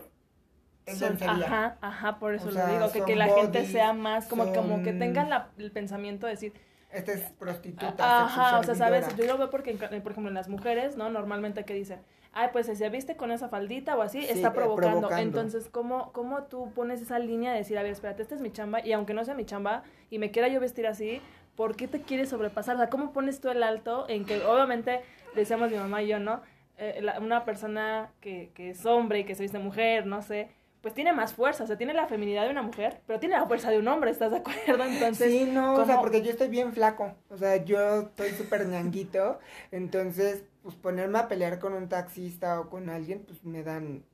es 0.87 0.99
Son- 0.99 1.17
ajá, 1.23 1.77
ajá, 1.81 2.19
por 2.19 2.35
eso 2.35 2.49
O 2.49 2.53
lo 2.53 2.67
digo, 2.67 2.93
que, 2.93 3.05
que 3.05 3.17
la 3.17 3.29
gente 3.29 3.67
sea 3.67 3.93
más, 3.93 4.27
como, 4.27 4.53
como 4.53 4.83
que 4.83 4.93
tengan 4.93 5.31
la- 5.31 5.49
el 5.59 5.71
pensamiento 5.71 6.27
de 6.27 6.33
decir, 6.33 6.53
Esta 6.91 7.13
es 7.13 7.23
prostituta. 7.39 8.25
Ajá, 8.25 8.59
o 8.59 8.63
sea, 8.65 8.75
sabes, 8.75 9.17
yo 9.17 9.25
lo 9.27 9.39
veo 9.39 9.49
porque, 9.51 9.75
ca- 9.77 9.89
por 9.89 10.13
ejemplo, 10.13 10.29
en 10.29 10.35
las 10.35 10.49
mujeres, 10.51 10.97
¿no? 10.97 11.09
Normalmente 11.09 11.65
que 11.65 11.73
dicen, 11.73 12.01
ay, 12.35 12.49
pues 12.53 12.67
si 12.67 12.77
se 12.77 12.89
viste 12.91 13.17
con 13.17 13.31
esa 13.31 13.49
faldita 13.49 13.97
o 13.97 14.03
así, 14.03 14.21
Sí, 14.23 14.29
está 14.29 14.49
eh, 14.49 14.51
provocando. 14.51 14.99
provocando. 14.99 15.23
Entonces, 15.23 15.71
¿cómo, 15.71 16.13
¿cómo 16.13 16.43
tú 16.45 16.71
pones 16.75 17.01
esa 17.01 17.19
línea 17.19 17.53
de 17.53 17.59
decir, 17.59 17.79
a 17.79 17.83
ver, 17.83 17.93
espérate, 17.93 18.21
esta 18.23 18.35
es 18.35 18.43
mi 18.43 18.51
chamba, 18.53 18.85
y 18.85 18.93
aunque 18.93 19.15
no 19.15 19.25
sea 19.25 19.35
mi 19.35 19.47
chamba, 19.47 19.85
y 20.11 20.19
me 20.19 20.31
quiera 20.31 20.49
yo 20.49 20.61
vestir 20.61 20.87
así, 20.87 21.23
¿por 21.57 21.77
qué 21.77 21.89
te 21.89 22.03
quieres 22.03 22.29
sobrepasar? 22.29 22.75
O 22.75 22.79
sea, 22.79 22.91
¿cómo 22.91 23.13
pones 23.15 23.41
tú 23.41 23.49
el 23.49 23.63
alto 23.63 24.05
en 24.11 24.27
que, 24.27 24.45
obviamente, 24.45 25.01
decíamos 25.35 25.71
mi 25.71 25.79
mamá 25.79 26.03
y 26.03 26.09
yo, 26.09 26.19
¿no? 26.19 26.43
Eh, 26.77 26.99
la- 27.01 27.21
una 27.21 27.45
persona 27.47 28.11
que, 28.21 28.51
que 28.55 28.71
es 28.71 28.85
hombre 28.85 29.21
y 29.21 29.25
que 29.25 29.35
se 29.35 29.43
viste 29.45 29.59
mujer, 29.59 30.05
no 30.07 30.21
sé, 30.21 30.51
pues 30.83 30.95
tiene 30.95 31.13
más 31.15 31.35
fuerza, 31.35 31.65
o 31.65 31.67
sea, 31.69 31.79
tiene 31.79 31.95
la 31.95 32.07
feminidad 32.09 32.45
de 32.45 32.51
una 32.51 32.63
mujer, 32.63 33.03
pero 33.07 33.21
tiene 33.21 33.37
la 33.37 33.47
fuerza 33.47 33.71
de 33.71 33.79
un 33.79 33.89
hombre, 33.89 34.11
¿estás 34.11 34.33
de 34.33 34.39
acuerdo? 34.39 34.85
Entonces, 34.85 35.35
sí, 35.35 35.47
no, 35.47 35.79
o 35.81 35.85
sea, 35.85 36.01
¿cómo- 36.01 36.01
porque 36.01 36.23
yo 36.23 36.31
estoy 36.31 36.49
bien 36.49 36.73
flaco, 36.73 37.15
o 37.29 37.37
sea, 37.37 37.65
yo 37.65 38.01
estoy 38.03 38.35
súper 38.35 38.67
ñanguito, 38.69 39.39
entonces, 39.71 40.45
pues 40.63 40.75
ponerme 40.77 41.19
a 41.19 41.29
pelear 41.29 41.59
con 41.59 41.73
un 41.75 41.89
taxista 41.89 42.61
o 42.61 42.69
con 42.71 42.89
alguien, 42.91 43.25
pues 43.27 43.45
me 43.45 43.63
dan, 43.63 44.05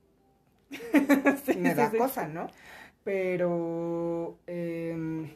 Sí, 1.45 1.59
me 1.63 1.75
da 1.75 1.87
sí. 1.91 1.97
cosa, 1.97 2.27
¿no? 2.27 2.47
Pero, 3.03 4.39
em, 4.47 5.29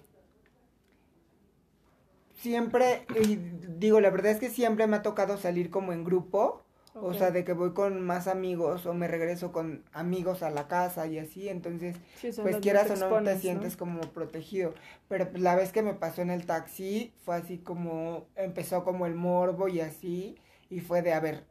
siempre, 2.35 3.05
y 3.21 3.37
digo, 3.37 3.99
la 4.01 4.09
verdad 4.09 4.31
es 4.33 4.39
que 4.39 4.49
siempre 4.49 4.87
me 4.87 4.97
ha 4.97 5.01
tocado 5.01 5.37
salir 5.37 5.69
como 5.69 5.93
en 5.93 6.03
grupo, 6.03 6.63
o 7.01 7.13
sea, 7.13 7.31
de 7.31 7.43
que 7.43 7.53
voy 7.53 7.73
con 7.73 8.01
más 8.01 8.27
amigos 8.27 8.85
o 8.85 8.93
me 8.93 9.07
regreso 9.07 9.51
con 9.51 9.83
amigos 9.93 10.43
a 10.43 10.49
la 10.51 10.67
casa 10.67 11.07
y 11.07 11.17
así, 11.19 11.49
entonces 11.49 11.97
Sí, 12.15 12.31
pues 12.41 12.57
quieras 12.57 12.89
o 12.91 12.95
no 12.95 13.07
expones, 13.07 13.35
te 13.35 13.41
sientes 13.41 13.77
como 13.77 14.01
protegido. 14.13 14.73
Pero 15.07 15.29
pues, 15.29 15.41
la 15.41 15.55
vez 15.55 15.71
que 15.71 15.81
me 15.81 15.93
pasó 15.93 16.21
en 16.21 16.29
el 16.29 16.45
taxi 16.45 17.13
fue 17.25 17.35
así 17.35 17.57
como, 17.59 18.27
empezó 18.35 18.83
como 18.83 19.05
el 19.05 19.15
morbo 19.15 19.67
y 19.67 19.81
así, 19.81 20.37
y 20.69 20.79
fue 20.81 21.01
de, 21.01 21.13
a 21.13 21.19
ver, 21.19 21.45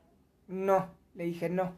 no, 0.48 0.88
le 1.14 1.24
dije 1.24 1.48
no. 1.48 1.74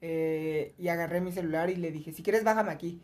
Eh, 0.00 0.74
y 0.78 0.88
agarré 0.88 1.20
mi 1.20 1.32
celular 1.32 1.70
y 1.70 1.76
le 1.76 1.90
dije, 1.90 2.12
si 2.12 2.22
quieres 2.22 2.44
bájame 2.44 2.70
aquí. 2.72 3.00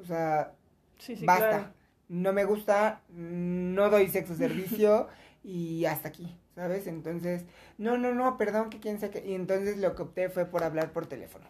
O 0.00 0.04
sea, 0.04 0.54
Sí, 0.98 1.16
sí, 1.16 1.24
basta. 1.26 1.48
claro. 1.48 1.74
No 2.08 2.32
me 2.32 2.44
gusta, 2.44 3.02
no 3.08 3.90
doy 3.90 4.08
sexo 4.08 4.34
servicio 4.34 5.08
y 5.42 5.84
hasta 5.86 6.08
aquí, 6.08 6.36
¿sabes? 6.56 6.88
Entonces, 6.88 7.44
no, 7.78 7.96
no, 7.98 8.12
no, 8.12 8.36
perdón, 8.36 8.70
que 8.70 8.80
quién 8.80 8.98
sabe. 8.98 9.22
Y 9.24 9.34
entonces 9.34 9.76
lo 9.76 9.94
que 9.94 10.02
opté 10.02 10.28
fue 10.30 10.46
por 10.46 10.64
hablar 10.64 10.90
por 10.92 11.06
teléfono 11.06 11.46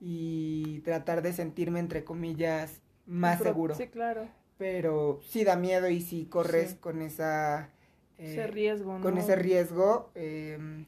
y 0.00 0.80
tratar 0.80 1.22
de 1.22 1.32
sentirme, 1.32 1.78
entre 1.80 2.04
comillas, 2.04 2.82
más 3.06 3.38
Pero- 3.38 3.50
seguro. 3.50 3.74
Sí, 3.76 3.86
claro. 3.86 4.28
Pero 4.58 5.20
sí 5.26 5.44
da 5.44 5.56
miedo 5.56 5.88
y 5.88 6.00
si 6.02 6.26
corres 6.26 6.70
Sí. 6.72 6.76
con 6.76 7.00
esa... 7.02 7.70
eh, 8.18 8.32
Ese 8.32 8.46
riesgo, 8.48 8.98
¿no? 8.98 9.02
con 9.02 9.16
ese 9.16 9.34
riesgo, 9.36 10.10
eh, 10.14 10.84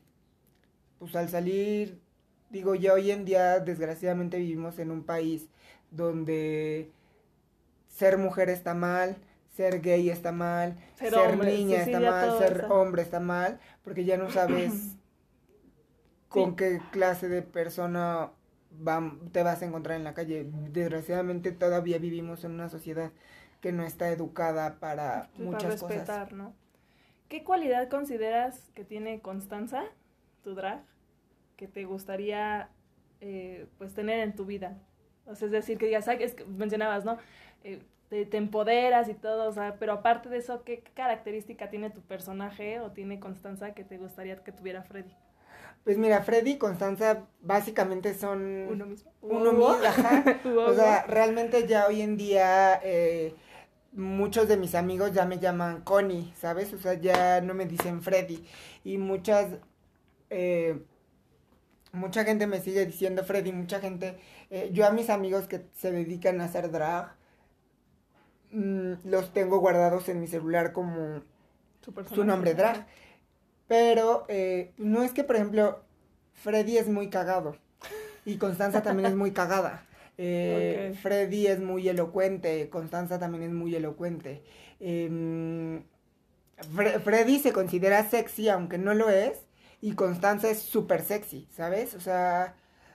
pues 0.99 1.17
al 1.17 1.29
salir, 1.29 1.99
digo, 2.51 2.75
ya 2.75 2.93
hoy 2.93 3.11
en 3.11 3.25
día 3.25 3.59
desgraciadamente 3.61 4.37
vivimos 4.39 4.79
en 4.79 4.91
un 4.91 5.03
país 5.05 5.49
donde 5.91 6.91
ser 7.89 8.19
mujer 8.19 8.49
está 8.51 8.75
mal, 8.75 9.17
ser 9.55 9.81
gay 9.81 10.11
está 10.11 10.33
mal, 10.33 10.77
Ser 10.97 11.11
ser, 11.11 11.31
hombre, 11.33 11.51
niña 11.53 11.83
está 11.83 12.01
ya 12.01 12.11
mal, 12.11 12.31
ser 12.39 12.53
eso. 12.59 12.75
hombre 12.75 13.03
está 13.03 13.21
mal, 13.21 13.61
porque 13.85 14.05
ya 14.05 14.17
no 14.19 14.31
sabes 14.31 14.97
con 16.29 16.57
qué 16.57 16.81
clase 16.93 17.29
de 17.29 17.43
persona 17.43 18.31
va- 18.87 19.17
te 19.33 19.43
vas 19.43 19.63
a 19.63 19.67
encontrar 19.67 19.97
en 19.97 20.05
la 20.05 20.15
calle. 20.15 20.47
Desgraciadamente 20.73 21.53
todavía 21.53 21.99
vivimos 21.99 22.45
en 22.45 22.53
una 22.53 22.69
sociedad 22.69 23.13
que 23.61 23.73
no 23.73 23.85
está 23.85 24.09
educada 24.11 24.79
para 24.81 25.31
Sí, 25.37 25.43
muchas 25.43 25.63
para 25.63 25.77
cosas. 25.77 25.99
respetar, 25.99 26.33
¿no? 26.33 26.55
¿Qué 27.29 27.45
cualidad 27.45 27.89
consideras 27.89 28.71
que 28.75 28.85
tiene 28.85 29.21
Constanza, 29.21 29.85
tu 30.43 30.55
drag, 30.55 30.83
que 31.57 31.69
te 31.69 31.85
gustaría 31.85 32.69
eh, 33.21 33.67
pues 33.79 33.95
tener 33.95 34.21
en 34.21 34.35
tu 34.35 34.45
vida? 34.47 34.79
O 35.27 35.35
sea, 35.35 35.47
es 35.47 35.53
decir, 35.53 35.79
que 35.79 35.87
digas, 35.87 36.09
"Ay, 36.09 36.19
es 36.23 36.35
que 36.35 36.45
mencionabas, 36.45 37.05
¿no? 37.05 37.19
Eh, 37.65 37.83
te, 38.09 38.27
te 38.27 38.37
empoderas 38.39 39.09
y 39.09 39.15
todo, 39.15 39.49
o 39.49 39.53
sea, 39.53 39.77
pero 39.79 39.93
aparte 39.95 40.29
de 40.29 40.39
eso, 40.39 40.65
¿qué 40.65 40.83
característica 40.95 41.71
tiene 41.71 41.91
tu 41.91 42.03
personaje 42.03 42.81
o 42.81 42.93
tiene 42.93 43.21
Constanza 43.21 43.75
que 43.75 43.85
te 43.85 43.99
gustaría 43.99 44.37
que 44.45 44.53
tuviera 44.53 44.83
Freddy? 44.85 45.15
Pues 45.85 45.99
mira, 45.99 46.23
Freddy 46.23 46.53
y 46.53 46.59
Constanza 46.59 47.27
básicamente 47.43 48.15
son 48.15 48.41
Uno 48.71 48.87
mismo. 48.87 49.13
uno 49.21 49.53
mismo, 49.53 49.85
ajá. 49.87 50.25
O 50.65 50.75
sea, 50.75 51.05
realmente 51.07 51.67
ya 51.67 51.87
hoy 51.87 52.01
en 52.03 52.17
día 52.17 52.81
eh, 52.83 53.35
muchos 53.93 54.49
de 54.49 54.57
mis 54.57 54.75
amigos 54.75 55.13
ya 55.13 55.27
me 55.27 55.39
llaman 55.39 55.83
Connie, 55.83 56.33
¿sabes? 56.37 56.73
O 56.75 56.79
sea, 56.79 56.95
ya 56.95 57.41
no 57.43 57.55
me 57.55 57.67
dicen 57.67 58.03
Freddy. 58.03 58.45
Y 58.85 58.99
muchas, 58.99 59.49
eh, 60.31 60.81
mucha 61.93 62.25
gente 62.25 62.47
me 62.47 62.61
sigue 62.61 62.87
diciendo 62.87 63.25
Freddy, 63.25 63.53
mucha 63.53 63.81
gente, 63.81 64.19
eh, 64.51 64.71
yo 64.73 64.87
a 64.87 64.91
mis 64.91 65.11
amigos 65.11 65.47
que 65.49 65.67
se 65.75 65.93
dedican 65.93 66.41
a 66.41 66.45
hacer 66.47 66.71
drag, 66.71 67.15
mm, 68.55 69.09
los 69.09 69.33
tengo 69.33 69.59
guardados 69.59 70.09
en 70.09 70.21
mi 70.21 70.27
celular 70.29 70.73
como 70.73 71.23
Su, 72.15 72.25
nombre 72.25 72.55
drag. 72.55 72.87
Pero 73.69 74.25
eh, 74.29 74.73
no 74.79 75.03
es 75.03 75.13
que, 75.13 75.25
por 75.25 75.37
ejemplo, 75.37 75.83
Freddy 76.35 76.79
es 76.79 76.89
muy 76.89 77.09
cagado 77.11 77.57
y 78.25 78.37
Constanza 78.39 78.83
también 78.83 79.07
es 79.11 79.17
muy 79.17 79.33
cagada. 79.41 79.87
Eh. 80.19 80.95
Freddy 81.03 81.47
es 81.49 81.61
muy 81.61 81.89
elocuente, 81.89 82.69
Constanza 82.71 83.19
también 83.19 83.43
es 83.45 83.53
muy 83.53 83.75
elocuente. 83.75 84.43
Em, 84.81 85.83
Fre- 86.75 87.01
Freddy 87.01 87.39
se 87.41 87.53
considera 87.53 88.09
sexy, 88.09 88.49
aunque 88.49 88.79
no 88.79 88.95
lo 88.95 89.11
es, 89.11 89.41
y 89.81 89.95
Constanza 89.95 90.51
es 90.51 90.61
súper 90.61 91.03
sexy, 91.03 91.49
¿sabes? 91.51 91.95
O 91.95 92.01
sea, 92.01 92.55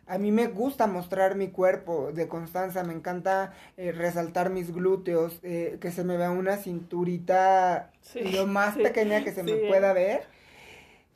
a 0.10 0.18
mí 0.18 0.32
me 0.32 0.48
gusta 0.48 0.88
mostrar 0.88 1.36
mi 1.36 1.50
cuerpo 1.50 2.12
de 2.12 2.28
Constanza, 2.28 2.84
me 2.84 2.94
encanta 2.94 3.54
eh, 3.78 3.92
resaltar 3.92 4.50
mis 4.50 4.74
glúteos, 4.74 5.40
eh, 5.44 5.78
que 5.80 5.92
se 5.92 6.04
me 6.04 6.18
vea 6.18 6.32
una 6.32 6.58
cinturita 6.58 7.92
Sí, 8.02 8.24
lo 8.24 8.48
más 8.48 8.76
sí, 8.76 8.84
pequeña 8.84 9.24
que 9.24 9.32
se 9.32 9.44
me 9.44 9.58
pueda 9.58 9.94
ver. 9.94 10.24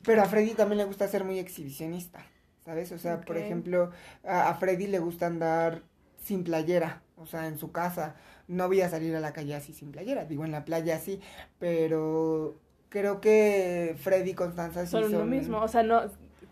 Pero 0.04 0.22
a 0.22 0.26
Freddy 0.26 0.54
también 0.54 0.78
le 0.78 0.84
gusta 0.84 1.08
ser 1.08 1.24
muy 1.24 1.38
exhibicionista, 1.38 2.26
¿sabes? 2.64 2.92
O 2.92 2.98
sea, 2.98 3.20
por 3.22 3.36
ejemplo, 3.36 3.90
a, 4.24 4.48
a 4.50 4.54
Freddy 4.54 4.86
le 4.86 4.98
gusta 4.98 5.26
andar 5.26 5.82
sin 6.22 6.44
playera, 6.44 7.02
o 7.16 7.26
sea, 7.26 7.46
en 7.48 7.58
su 7.58 7.72
casa. 7.72 8.16
No 8.46 8.68
voy 8.68 8.82
a 8.82 8.90
salir 8.90 9.16
a 9.16 9.20
la 9.20 9.32
calle 9.32 9.54
así 9.54 9.72
sin 9.72 9.92
playera, 9.92 10.24
digo 10.26 10.44
en 10.44 10.52
la 10.52 10.64
playa 10.64 10.98
sí, 10.98 11.20
pero 11.58 12.60
creo 12.90 13.20
que 13.20 13.96
Freddy 13.98 14.30
y 14.30 14.34
Constanza 14.34 14.86
sí 14.86 14.90
Son 14.92 15.10
son, 15.10 15.12
lo 15.12 15.24
mismo. 15.24 15.58
O 15.60 15.68
sea, 15.68 15.82
no. 15.82 16.02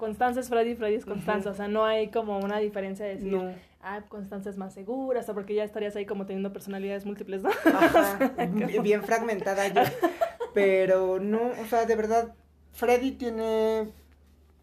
Constanza 0.02 0.40
es 0.40 0.48
Freddy, 0.48 0.74
Freddy 0.74 0.96
es 0.96 1.04
Constanza. 1.06 1.50
O 1.50 1.54
sea, 1.54 1.68
no 1.68 1.84
hay 1.84 2.08
como 2.10 2.40
una 2.40 2.58
diferencia 2.58 3.06
de 3.06 3.14
decir, 3.14 3.32
No. 3.32 3.54
ah, 3.82 4.02
Constanza 4.08 4.50
es 4.50 4.56
más 4.56 4.74
segura, 4.74 5.20
o 5.20 5.22
sea, 5.22 5.32
porque 5.32 5.54
ya 5.54 5.62
estarías 5.62 5.94
ahí 5.94 6.06
como 6.06 6.26
teniendo 6.26 6.52
personalidades 6.52 7.06
múltiples, 7.06 7.44
¿no? 7.44 7.50
Ajá, 7.50 8.18
bi- 8.52 8.80
bien 8.80 9.04
fragmentada 9.04 9.68
yo. 9.68 9.82
Pero 10.54 11.20
no, 11.20 11.40
o 11.62 11.66
sea, 11.70 11.86
de 11.86 11.94
verdad, 11.94 12.34
Freddy 12.72 13.12
tiene 13.12 13.88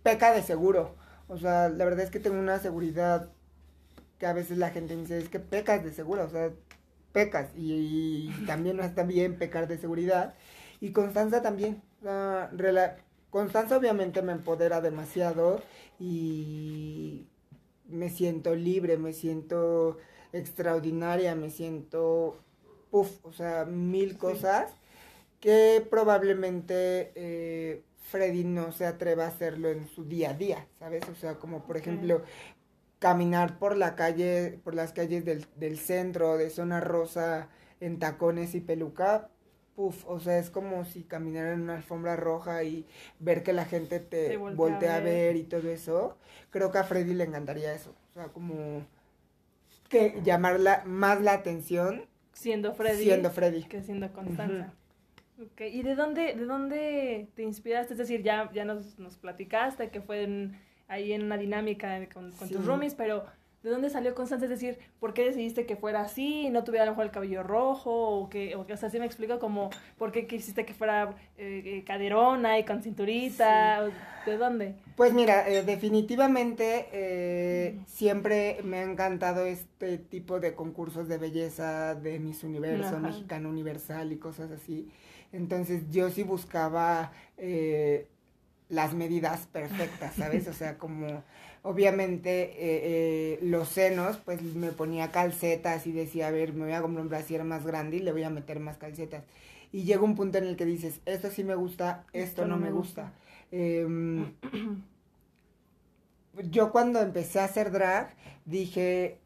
peca 0.03 0.33
de 0.33 0.41
seguro. 0.43 0.93
O 1.29 1.37
sea, 1.37 1.69
la 1.69 1.85
verdad 1.85 2.01
es 2.01 2.11
que 2.11 2.19
tengo 2.19 2.37
una 2.37 2.59
seguridad 2.59 3.29
que 4.17 4.25
a 4.25 4.33
veces 4.33 4.57
la 4.57 4.71
gente 4.71 4.93
me 4.95 5.03
dice, 5.03 5.19
es 5.19 5.29
que 5.29 5.39
pecas 5.39 5.83
de 5.85 5.93
seguro, 5.93 6.25
o 6.25 6.29
sea, 6.29 6.49
pecas. 7.13 7.47
Y, 7.55 8.29
y 8.37 8.45
también 8.45 8.75
no 8.75 8.83
está 8.83 9.03
bien 9.03 9.37
pecar 9.37 9.69
de 9.69 9.77
seguridad. 9.77 10.33
Y 10.81 10.91
Constanza 10.91 11.41
también. 11.41 11.81
o 12.01 12.03
sea, 12.03 12.49
Constanza 13.29 13.77
obviamente 13.77 14.21
me 14.21 14.31
empodera 14.33 14.81
demasiado 14.81 15.61
y 15.99 17.27
me 17.87 18.09
siento 18.09 18.55
libre, 18.55 18.97
me 18.97 19.13
siento 19.13 19.97
extraordinaria, 20.33 21.35
me 21.35 21.49
siento, 21.51 22.37
puff, 22.91 23.23
o 23.25 23.33
sea, 23.33 23.65
mil 23.65 24.11
Sí. 24.11 24.17
cosas 24.17 24.73
que 25.39 25.85
probablemente 25.89 27.11
eh, 27.15 27.83
Freddy 28.11 28.43
no 28.45 28.71
se 28.71 28.85
atreva 28.85 29.25
a 29.25 29.29
hacerlo 29.29 29.69
en 29.69 29.87
su 29.87 30.05
día 30.05 30.31
a 30.31 30.33
día, 30.33 30.67
¿sabes? 30.79 31.07
O 31.09 31.15
sea, 31.15 31.35
como 31.35 31.65
por 31.65 31.77
ejemplo 31.77 32.23
caminar 32.99 33.59
por 33.59 33.77
la 33.77 33.95
calle, 33.95 34.59
por 34.63 34.75
las 34.75 34.93
calles 34.93 35.25
del, 35.25 35.45
del 35.55 35.77
centro, 35.79 36.37
de 36.37 36.49
zona 36.49 36.81
rosa, 36.81 37.49
en 37.79 37.99
tacones 37.99 38.55
y 38.55 38.61
peluca, 38.61 39.29
puff, 39.79 40.03
o 40.09 40.19
sea, 40.19 40.37
es 40.39 40.49
como 40.49 40.83
si 40.83 41.03
caminara 41.03 41.53
en 41.53 41.61
una 41.61 41.77
alfombra 41.77 42.17
roja 42.17 42.63
y 42.65 42.85
ver 43.19 43.43
que 43.43 43.53
la 43.53 43.63
gente 43.63 44.01
te 44.01 44.27
Te 44.27 44.35
voltea 44.35 44.55
voltea, 44.57 44.93
a 44.95 44.97
a 44.97 44.99
ver. 44.99 45.37
y 45.37 45.43
todo 45.43 45.69
eso. 45.69 46.17
Creo 46.49 46.69
que 46.69 46.79
a 46.79 46.83
Freddy 46.83 47.13
le 47.13 47.23
encantaría 47.23 47.73
eso, 47.73 47.95
o 48.11 48.13
sea, 48.13 48.27
como 48.27 48.85
que 49.87 50.19
llamar 50.21 50.59
la- 50.59 50.83
más 50.85 51.21
la 51.21 51.31
atención 51.31 52.05
Siendo 52.33 52.73
Freddy. 52.73 53.03
siendo 53.05 53.31
Freddy. 53.31 53.63
que 53.63 53.81
siendo 53.81 54.11
Constanza. 54.11 54.73
¿Y 55.59 55.81
de 55.83 55.95
dónde, 55.95 56.35
de 56.35 56.43
dónde 56.45 57.29
te 57.35 57.43
inspiraste? 57.43 57.93
Es 57.93 57.99
decir, 57.99 58.21
ya, 58.21 58.51
ya 58.51 58.65
nos, 58.65 58.99
nos 58.99 59.17
platicaste 59.17 59.89
que 59.91 60.01
fue 60.01 60.23
en- 60.23 60.59
ahí 60.89 61.13
en 61.13 61.23
una 61.23 61.37
dinámica 61.37 62.05
con, 62.13 62.31
con 62.33 62.49
tus 62.49 62.65
roomies, 62.65 62.95
pero 62.95 63.23
¿de 63.63 63.69
dónde 63.69 63.89
salió 63.89 64.15
Constanza? 64.15 64.45
Es 64.45 64.51
decir, 64.51 64.79
¿por 64.99 65.13
qué 65.13 65.25
decidiste 65.25 65.65
que 65.65 65.75
fuera 65.75 66.01
así 66.01 66.47
y 66.47 66.49
no 66.49 66.63
tuviera 66.63 66.83
a 66.83 66.85
lo 66.87 66.91
mejor 66.93 67.05
el 67.05 67.11
cabello 67.11 67.43
rojo? 67.43 67.91
O 68.19 68.29
que, 68.29 68.55
o 68.55 68.65
que 68.65 68.73
o 68.73 68.77
sea, 68.77 68.89
sí 68.89 68.99
me 68.99 69.05
explico 69.05 69.39
como, 69.39 69.69
¿por 69.97 70.11
qué 70.11 70.27
quisiste 70.27 70.65
que 70.65 70.73
fuera 70.73 71.15
eh, 71.37 71.61
eh, 71.65 71.83
caderona 71.85 72.59
y 72.59 72.65
con 72.65 72.81
cinturita? 72.83 73.91
¿De 74.25 74.37
dónde? 74.37 74.75
Pues 74.95 75.13
mira, 75.13 75.47
eh, 75.49 75.63
definitivamente 75.63 76.89
eh, 76.91 77.79
siempre 77.85 78.59
me 78.63 78.79
ha 78.79 78.83
encantado 78.83 79.45
este 79.45 79.97
tipo 79.97 80.39
de 80.41 80.55
concursos 80.55 81.07
de 81.07 81.17
belleza 81.17 81.95
de 81.95 82.19
Miss 82.19 82.43
Universo, 82.43 82.97
Ajá. 82.97 82.99
Mexicano 82.99 83.49
Universal 83.49 84.11
y 84.11 84.17
cosas 84.17 84.51
así. 84.51 84.89
Entonces 85.31 85.89
yo 85.89 86.09
sí 86.09 86.23
buscaba 86.23 87.13
eh, 87.37 88.09
las 88.67 88.93
medidas 88.93 89.47
perfectas, 89.47 90.15
¿sabes? 90.15 90.47
O 90.47 90.53
sea, 90.53 90.77
como 90.77 91.23
obviamente 91.63 92.43
eh, 92.43 92.53
eh, 92.57 93.39
los 93.41 93.69
senos, 93.69 94.17
pues 94.17 94.41
me 94.41 94.71
ponía 94.71 95.11
calcetas 95.11 95.87
y 95.87 95.91
decía, 95.91 96.27
a 96.27 96.31
ver, 96.31 96.53
me 96.53 96.65
voy 96.65 96.73
a 96.73 96.81
comprar 96.81 97.03
un 97.03 97.09
brasier 97.09 97.43
más 97.43 97.65
grande 97.65 97.97
y 97.97 97.99
le 97.99 98.11
voy 98.11 98.23
a 98.23 98.29
meter 98.29 98.59
más 98.59 98.77
calcetas. 98.77 99.23
Y 99.71 99.83
llega 99.83 100.01
un 100.01 100.15
punto 100.15 100.37
en 100.37 100.45
el 100.45 100.55
que 100.55 100.65
dices, 100.65 101.01
esto 101.05 101.29
sí 101.29 101.43
me 101.43 101.55
gusta, 101.55 102.05
esto, 102.13 102.45
no, 102.45 102.57
me 102.57 102.71
gusta. 102.71 103.13
Em, 103.51 104.33
yo 106.49 106.71
cuando 106.71 107.01
empecé 107.01 107.39
a 107.39 107.45
hacer 107.45 107.71
drag 107.71 108.15
dije, 108.45 109.19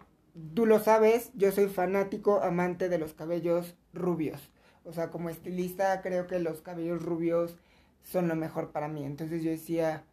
tú 0.54 0.66
lo 0.66 0.80
sabes, 0.80 1.32
yo 1.36 1.52
soy 1.52 1.68
fanático, 1.68 2.42
amante 2.42 2.90
de 2.90 2.98
los 2.98 3.14
cabellos 3.14 3.76
rubios. 3.94 4.50
O 4.86 4.92
sea, 4.92 5.12
como 5.12 5.30
estilista 5.30 6.02
creo 6.02 6.28
que 6.28 6.40
los 6.40 6.62
cabellos 6.62 7.02
rubios 7.02 7.56
son 8.04 8.28
lo 8.28 8.36
mejor 8.36 8.72
para 8.72 8.88
mí. 8.88 9.06
Entonces 9.06 9.44
yo 9.44 9.52
decía, 9.52 10.04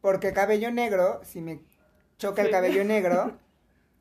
porque 0.00 0.32
cabello 0.32 0.70
negro, 0.70 1.20
si 1.24 1.40
me 1.40 1.60
choca 2.18 2.42
el 2.42 2.50
cabello 2.50 2.84
negro, 2.84 3.38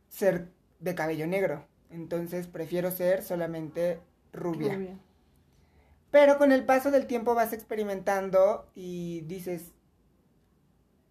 ser 0.10 0.50
de 0.80 0.96
cabello 0.96 1.28
negro. 1.28 1.66
Entonces 1.90 2.48
prefiero 2.48 2.92
ser 2.92 3.24
solamente 3.24 4.00
rubia. 4.34 4.74
Rubia. 4.74 4.98
Pero 6.12 6.38
con 6.38 6.52
el 6.52 6.66
paso 6.66 6.92
del 6.92 7.08
tiempo 7.08 7.36
vas 7.36 7.54
experimentando 7.54 8.68
y 8.76 9.22
dices, 9.22 9.72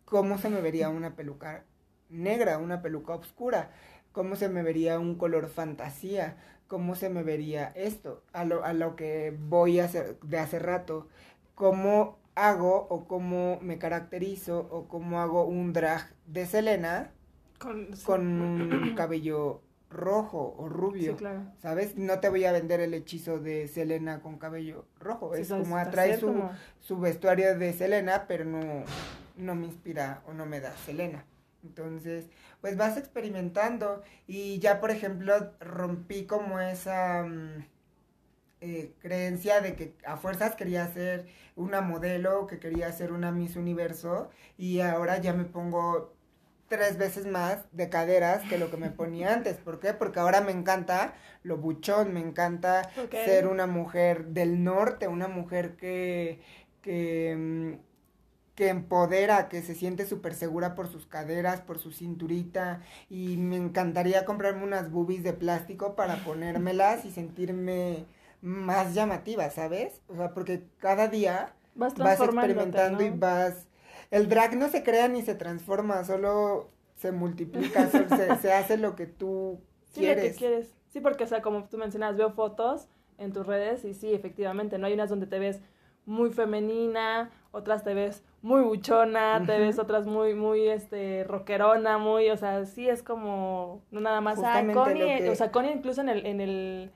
¿cómo 0.05 0.39
se 0.39 0.49
me 0.51 0.61
vería 0.61 0.89
una 0.89 1.15
peluca 1.15 1.65
negra, 2.09 2.59
una 2.59 2.83
peluca 2.83 3.15
oscura? 3.15 3.71
¿Cómo 4.13 4.37
se 4.37 4.49
me 4.49 4.63
vería 4.63 4.99
un 4.99 5.17
color 5.17 5.49
fantasía? 5.49 6.37
¿Cómo 6.67 6.95
se 6.95 7.09
me 7.11 7.23
vería 7.23 7.69
esto? 7.77 8.23
A 8.33 8.45
lo, 8.45 8.65
a 8.65 8.73
lo 8.73 8.97
que 8.97 9.37
voy 9.39 9.81
a 9.81 9.85
hacer 9.85 10.19
de 10.21 10.39
hace 10.39 10.59
rato. 10.59 11.09
¿Cómo 11.55 12.19
hago 12.39 12.87
o 12.89 13.07
cómo 13.07 13.59
me 13.61 13.79
caracterizo 13.79 14.69
o 14.71 14.87
cómo 14.89 15.21
hago 15.21 15.45
un 15.45 15.73
drag 15.73 16.15
de 16.27 16.47
Selena 16.47 17.11
Con, 17.59 17.97
sí. 17.97 18.05
con 18.05 18.41
un 18.41 18.95
cabello 18.95 19.63
rojo 19.91 20.55
o 20.59 20.69
rubio? 20.69 21.13
Sí, 21.13 21.19
claro. 21.19 21.43
¿Sabes? 21.59 21.97
No 21.97 22.21
te 22.21 22.29
voy 22.29 22.45
a 22.45 22.53
vender 22.53 22.81
el 22.81 22.95
hechizo 22.95 23.39
de 23.39 23.69
Selena 23.69 24.21
con 24.21 24.39
cabello 24.39 24.87
rojo. 25.01 25.35
Sí, 25.35 25.43
es 25.43 25.49
como 25.49 25.77
atrae 25.77 26.19
su, 26.19 26.27
como- 26.27 26.51
su 26.81 26.99
vestuario 26.99 27.59
de 27.59 27.73
Selena, 27.73 28.27
pero 28.29 28.45
no, 28.45 28.61
no 29.37 29.55
me 29.55 29.67
inspira 29.67 30.23
o 30.27 30.33
no 30.33 30.47
me 30.47 30.61
da 30.61 30.77
Selena. 30.77 31.25
Entonces, 31.65 32.27
pues 32.61 32.77
vas 32.77 32.97
experimentando 32.97 34.03
y 34.29 34.59
ya, 34.61 34.79
por 34.81 34.91
ejemplo, 34.91 35.53
rompí 35.59 36.25
como 36.27 36.61
esa 36.61 37.25
mm, 37.25 37.65
eh, 38.61 38.93
creencia 39.01 39.61
de 39.61 39.75
que 39.77 39.95
a 40.05 40.17
fuerzas 40.17 40.57
quería 40.57 40.87
ser 40.93 41.27
una 41.55 41.81
modelo, 41.81 42.47
que 42.47 42.59
quería 42.59 42.91
ser 42.93 43.13
una 43.13 43.31
Miss 43.31 43.57
Universo 43.57 44.31
y 44.57 44.81
ahora 44.81 45.19
ya 45.21 45.33
me 45.33 45.45
pongo 45.45 46.15
tres 46.69 46.99
veces 46.99 47.27
más 47.27 47.65
de 47.73 47.89
caderas 47.89 48.43
que 48.49 48.59
lo 48.59 48.71
que 48.71 48.77
me 48.77 48.91
ponía 48.91 49.33
antes. 49.35 49.57
¿Por 49.57 49.81
qué? 49.81 49.95
Porque 49.95 50.21
ahora 50.21 50.41
me 50.41 50.53
encanta 50.53 51.15
lo 51.43 51.57
buchón, 51.59 52.13
me 52.13 52.21
encanta 52.21 52.91
ser 53.11 53.47
una 53.47 53.67
mujer 53.67 54.27
del 54.27 54.63
norte, 54.65 55.09
una 55.09 55.29
mujer 55.29 55.77
que, 55.77 56.41
que, 56.83 57.37
mm, 57.37 57.89
que 58.55 58.69
empodera, 58.71 59.49
que 59.49 59.63
se 59.63 59.77
siente 59.77 60.05
súper 60.05 60.35
segura 60.35 60.75
por 60.75 60.89
sus 60.89 61.07
caderas, 61.07 61.61
por 61.61 61.79
su 61.79 61.93
cinturita, 61.93 62.83
y 63.09 63.37
me 63.37 63.57
encantaría 63.57 64.25
comprarme 64.25 64.65
unas 64.65 64.91
boobies 64.91 65.23
de 65.23 65.33
plástico 65.33 65.95
para 65.95 66.25
ponérmelas 66.25 67.05
y 67.05 67.13
sentirme 67.13 68.07
más 68.43 68.95
llamativa, 68.95 69.51
¿sabes? 69.51 70.01
O 70.09 70.17
sea, 70.17 70.35
porque 70.35 70.65
cada 70.79 71.09
día 71.09 71.55
Vas 71.97 72.21
experimentando 72.23 73.03
y 73.05 73.11
vas 73.11 73.67
el 74.11 74.29
drag 74.29 74.57
no 74.57 74.69
se 74.69 74.83
crea 74.83 75.09
ni 75.09 75.23
se 75.23 75.35
transforma, 75.35 76.05
solo 76.05 76.71
se 76.97 77.13
multiplica, 77.13 77.89
solo 77.91 78.09
se, 78.11 78.37
se 78.37 78.53
hace 78.53 78.77
lo 78.79 78.97
que 78.97 79.07
tú 79.07 79.61
Sí, 79.93 80.05
lo 80.05 80.19
que 80.19 80.35
quieres. 80.35 80.35
quieres. 80.35 80.75
Sí, 80.89 81.01
porque, 81.01 81.25
o 81.25 81.27
sea, 81.27 81.43
como 81.43 81.65
tú 81.69 81.79
mencionas, 81.79 82.17
veo 82.17 82.31
fotos 82.33 82.89
en 83.19 83.33
tus 83.33 83.47
redes 83.47 83.85
y 83.85 83.95
sí, 83.95 84.13
efectivamente, 84.13 84.79
¿no? 84.79 84.87
Hay 84.87 84.95
unas 84.95 85.11
donde 85.11 85.27
te 85.27 85.39
ves 85.39 85.61
muy 86.07 86.31
femenina, 86.31 87.31
otras 87.51 87.85
te 87.85 87.95
ves 87.95 88.23
muy 88.43 88.63
buchona, 88.63 89.45
te 89.47 89.59
ves 89.59 89.79
otras 89.79 90.07
muy, 90.07 90.35
muy, 90.35 90.69
este, 90.69 91.25
rockerona, 91.25 91.99
muy, 91.99 92.31
o 92.31 92.37
sea, 92.37 92.65
sí 92.65 92.89
es 92.89 93.03
como, 93.03 93.83
no 93.91 94.01
nada 94.01 94.21
más, 94.21 94.43
ah, 94.45 94.71
Connie, 94.73 95.03
que- 95.17 95.31
o 95.31 95.35
sea, 95.35 95.51
Connie 95.53 95.73
incluso 95.73 96.01
en 96.01 96.09
el, 96.09 96.25
en 96.27 96.41
el, 96.41 96.93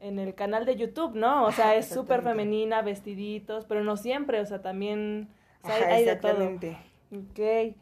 en 0.00 0.18
el 0.18 0.34
canal 0.34 0.64
de 0.66 0.76
YouTube, 0.76 1.14
¿no? 1.14 1.44
O 1.46 1.52
sea, 1.52 1.74
es 1.76 1.88
súper 1.88 2.22
femenina, 2.22 2.82
vestiditos, 2.82 3.64
pero 3.66 3.82
no 3.84 3.96
siempre, 3.96 4.40
o 4.40 4.46
sea, 4.46 4.62
también, 4.62 5.28
o 5.62 5.66
sea, 5.66 5.76
Ajá, 5.76 5.94
hay 5.94 6.04
de 6.04 6.16
todo. 6.16 6.44
Ok. 7.12 7.76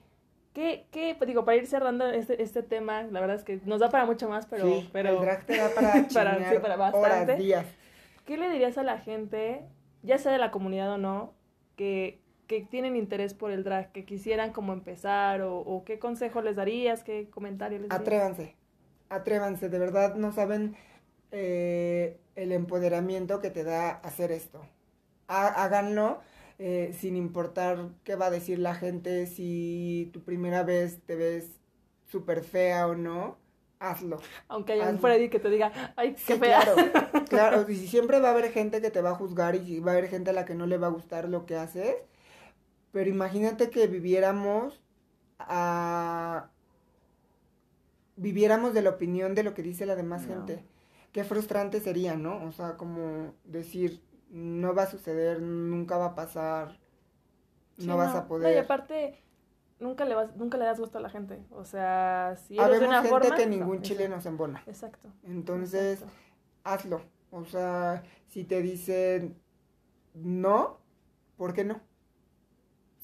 ¿Qué, 0.53 0.87
qué, 0.91 1.15
pues 1.19 1.29
digo, 1.29 1.45
para 1.45 1.59
ir 1.59 1.67
cerrando 1.67 2.07
este, 2.07 2.43
este 2.43 2.63
tema, 2.63 3.03
la 3.03 3.21
verdad 3.21 3.37
es 3.37 3.45
que 3.45 3.61
nos 3.67 3.79
da 3.81 3.91
para 3.91 4.07
mucho 4.07 4.27
más, 4.29 4.47
pero, 4.47 4.65
sí, 4.81 4.89
pero 4.91 5.11
el 5.11 5.21
drag 5.21 5.45
te 5.45 5.57
da 5.57 5.69
para 5.75 6.09
Para- 6.13 6.49
sí, 6.51 6.59
para 6.61 6.77
bastante. 6.77 7.33
horas, 7.33 7.39
días. 7.39 7.67
¿qué 8.25 8.39
le 8.39 8.49
dirías 8.51 8.79
a 8.79 8.83
la 8.83 8.99
gente, 8.99 9.63
ya 10.03 10.17
sea 10.17 10.33
de 10.33 10.39
la 10.39 10.51
comunidad 10.51 10.91
o 10.93 10.99
no, 10.99 11.35
que, 11.77 12.23
que 12.47 12.63
tienen 12.63 12.97
interés 12.97 13.35
por 13.35 13.51
el 13.51 13.65
drag, 13.65 13.93
que 13.93 14.07
quisieran 14.07 14.53
como 14.55 14.73
empezar, 14.73 15.43
o, 15.43 15.59
o 15.59 15.85
qué 15.85 15.99
consejo 15.99 16.41
les 16.41 16.57
darías, 16.57 17.05
qué 17.05 17.29
comentario 17.29 17.79
les 17.79 17.93
darías? 17.93 18.01
Atrévanse, 18.01 18.55
atrévanse, 19.11 19.69
de 19.69 19.79
verdad 19.79 20.15
no 20.15 20.33
saben 20.33 20.75
eh, 21.37 22.19
el 22.37 22.53
empoderamiento 22.53 23.41
que 23.41 23.51
te 23.51 23.65
da 23.65 23.91
hacer 23.91 24.33
esto. 24.33 24.61
Há- 25.29 25.65
háganlo 25.65 26.21
eh, 26.59 26.95
sin 26.99 27.17
importar 27.17 27.91
qué 28.05 28.17
va 28.17 28.27
a 28.27 28.31
decir 28.31 28.59
la 28.59 28.75
gente, 28.75 29.27
si 29.27 30.11
tu 30.13 30.23
primera 30.25 30.63
vez 30.65 31.01
te 31.07 31.17
ves 31.17 31.61
súper 32.11 32.45
fea 32.45 32.87
o 32.89 32.95
no, 32.97 33.39
hazlo. 33.81 34.19
Aunque 34.49 34.73
haya 34.75 34.89
un. 34.91 34.99
Freddy 34.99 35.29
que 35.29 35.39
te 35.39 35.51
diga, 35.51 35.73
ay, 35.97 36.15
qué 36.15 36.35
Sí, 36.35 36.39
fea. 36.39 36.61
claro, 36.61 36.77
claro, 37.29 37.67
y 37.71 37.77
si 37.77 37.89
siempre 37.89 38.21
va 38.21 38.29
a 38.29 38.33
haber 38.33 38.51
gente 38.53 38.81
que 38.81 38.91
te 38.91 39.01
va 39.03 39.11
a 39.11 39.15
juzgar 39.15 39.55
y 39.57 39.81
va 39.81 39.93
a 39.93 39.95
haber 39.97 40.09
gente 40.09 40.31
a 40.31 40.33
la 40.33 40.45
que 40.45 40.55
no 40.55 40.67
le 40.67 40.79
va 40.79 40.89
a 40.89 40.91
gustar 40.91 41.29
lo 41.29 41.47
que 41.47 41.57
haces, 41.57 41.95
pero 42.93 43.11
imagínate 43.11 43.71
que 43.71 43.87
viviéramos 43.89 44.81
a... 45.39 46.51
viviéramos 48.17 48.75
de 48.75 48.83
la 48.83 48.91
opinión 48.91 49.35
de 49.35 49.43
lo 49.43 49.55
que 49.55 49.63
dice 49.63 49.87
la 49.87 49.95
demás 49.97 50.23
No. 50.23 50.35
gente. 50.35 50.65
Qué 51.17 51.25
frustrante 51.25 51.81
sería, 51.81 52.15
¿no? 52.15 52.45
O 52.45 52.53
sea, 52.53 52.77
como 52.77 53.35
decir, 53.43 54.03
no 54.29 54.75
va 54.75 54.83
a 54.83 54.91
suceder, 54.91 55.41
nunca 55.41 55.97
va 55.97 56.09
a 56.09 56.15
pasar, 56.15 56.79
Sí, 57.79 57.87
no 57.87 57.97
vas 57.97 58.15
a 58.15 58.27
No, 58.39 58.49
y 58.51 58.59
poder. 58.59 58.59
aparte, 58.59 59.25
nunca 59.79 60.05
le, 60.05 60.15
vas, 60.15 60.37
nunca 60.37 60.59
le 60.59 60.67
das 60.67 60.79
gusto 60.79 60.99
a 60.99 61.01
la 61.01 61.09
gente. 61.11 61.43
O 61.51 61.65
sea, 61.65 62.37
si 62.37 62.59
eres 62.61 62.81
de 62.81 62.87
una 62.87 63.03
gente 63.03 63.09
forma... 63.09 63.35
que 63.35 63.47
no, 63.47 63.51
ningún 63.51 63.79
exacto, 63.79 63.83
chile 63.83 64.09
nos 64.11 64.27
embona. 64.27 64.63
Exacto. 64.67 65.09
Entonces, 65.23 66.01
exacto. 66.03 66.17
hazlo. 66.65 67.03
O 67.31 67.47
sea, 67.47 68.03
si 68.29 68.45
te 68.45 68.63
dicen 68.63 69.41
no, 70.15 70.81
¿por 71.37 71.55
qué 71.55 71.65
no? 71.65 71.81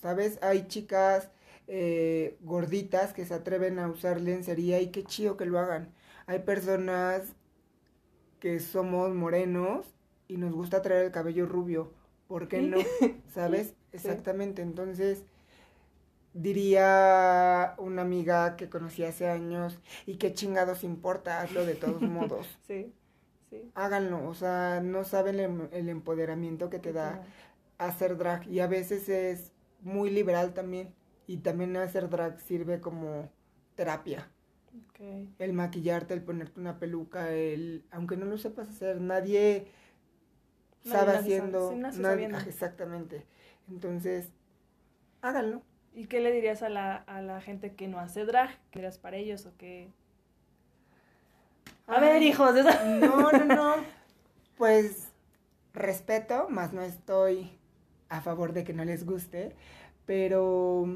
¿Sabes? 0.00 0.38
Hay 0.42 0.66
chicas 0.68 1.30
eh, 1.66 2.36
gorditas 2.40 3.12
que 3.14 3.24
se 3.24 3.34
atreven 3.34 3.78
a 3.78 3.88
usar 3.88 4.20
lencería 4.20 4.80
y 4.80 4.90
qué 4.90 5.04
chido 5.04 5.36
que 5.36 5.46
lo 5.46 5.58
hagan. 5.58 5.94
Hay 6.26 6.40
personas 6.40 7.34
que 8.42 8.58
somos 8.60 9.14
morenos 9.14 9.86
y 10.28 10.36
nos 10.36 10.52
gusta 10.52 10.82
traer 10.82 11.06
el 11.06 11.12
cabello 11.12 11.46
rubio. 11.46 11.92
¿Por 12.26 12.48
qué 12.48 12.60
no? 12.62 12.78
¿Sabes? 13.34 13.74
Exactamente. 13.92 14.62
Entonces, 14.62 15.24
diría 16.34 17.74
una 17.78 18.02
amiga 18.02 18.56
que 18.56 18.68
conocí 18.68 19.04
hace 19.04 19.28
años, 19.28 19.78
y 20.06 20.16
qué 20.16 20.32
chingados 20.34 20.84
importa, 20.84 21.40
hazlo 21.40 21.64
de 21.66 21.74
todos 21.74 22.02
modos 22.18 22.46
Sí, 22.66 22.92
sí. 23.50 23.72
háganlo, 23.74 24.26
o 24.28 24.34
sea, 24.34 24.80
no 24.82 25.04
saben 25.04 25.40
el, 25.40 25.68
el 25.72 25.88
empoderamiento 25.88 26.70
que 26.70 26.78
te 26.78 26.92
da 26.92 27.22
hacer 27.78 28.16
drag 28.16 28.46
y 28.48 28.60
a 28.60 28.66
veces 28.66 29.08
es 29.08 29.52
muy 29.82 30.10
liberal 30.10 30.54
también 30.54 30.94
y 31.26 31.38
también 31.38 31.76
hacer 31.76 32.10
drag 32.10 32.40
sirve 32.40 32.80
como 32.80 33.30
terapia. 33.76 34.30
El 35.38 35.52
maquillarte, 35.52 36.14
el 36.14 36.22
ponerte 36.22 36.60
una 36.60 36.78
peluca, 36.78 37.30
el 37.32 37.84
aunque 37.90 38.16
no 38.16 38.24
lo 38.26 38.38
sepas 38.38 38.68
hacer, 38.68 39.00
nadie 39.00 39.66
Nadie 40.84 40.90
sabe 40.92 41.12
haciendo, 41.18 41.70
sab- 41.70 41.74
sí, 41.74 41.80
nace 41.80 42.02
nadie- 42.02 42.12
sabiendo. 42.28 42.38
exactamente. 42.46 43.26
Entonces, 43.68 44.32
háganlo. 45.22 45.62
¿Y 45.94 46.06
qué 46.06 46.20
le 46.20 46.32
dirías 46.32 46.62
a 46.62 46.68
la, 46.68 46.96
a 46.96 47.20
la 47.22 47.40
gente 47.40 47.74
que 47.74 47.88
no 47.88 47.98
hace 47.98 48.24
drag? 48.24 48.50
¿Qué 48.70 48.78
dirías 48.80 48.98
para 48.98 49.16
ellos 49.16 49.46
o 49.46 49.52
qué? 49.58 49.90
A 51.86 51.96
Ay, 51.96 52.00
ver, 52.00 52.22
hijos, 52.22 52.54
No, 53.00 53.30
no, 53.32 53.44
no. 53.44 53.74
Pues 54.56 55.08
respeto, 55.74 56.48
más 56.48 56.72
no 56.72 56.82
estoy 56.82 57.50
a 58.08 58.20
favor 58.20 58.52
de 58.52 58.62
que 58.64 58.72
no 58.74 58.84
les 58.84 59.04
guste, 59.04 59.56
pero 60.06 60.86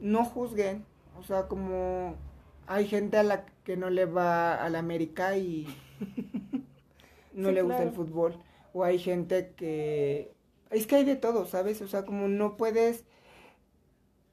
no 0.00 0.24
juzguen. 0.24 0.84
O 1.18 1.22
sea, 1.22 1.48
como 1.48 2.16
hay 2.66 2.86
gente 2.86 3.16
a 3.16 3.22
la 3.22 3.46
que 3.64 3.76
no 3.76 3.90
le 3.90 4.04
va 4.06 4.54
a 4.56 4.68
la 4.68 4.78
América 4.78 5.36
y 5.36 5.66
no 7.32 7.48
Sí, 7.48 7.54
le 7.54 7.62
gusta 7.62 7.82
el 7.82 7.92
fútbol. 7.92 8.38
O 8.72 8.84
hay 8.84 8.98
gente 8.98 9.52
que... 9.56 10.32
Es 10.70 10.86
que 10.86 10.96
hay 10.96 11.04
de 11.04 11.16
todo, 11.16 11.46
¿sabes? 11.46 11.80
O 11.82 11.86
sea, 11.88 12.04
como 12.04 12.28
no 12.28 12.56
puedes 12.56 13.04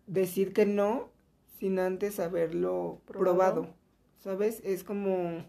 decir 0.08 0.54
que 0.54 0.66
no 0.66 1.10
sin 1.60 1.80
antes 1.80 2.20
haberlo 2.20 3.02
Probado. 3.06 3.62
probado. 3.62 3.76
¿Sabes? 4.20 4.62
Es 4.64 4.84
como... 4.84 5.46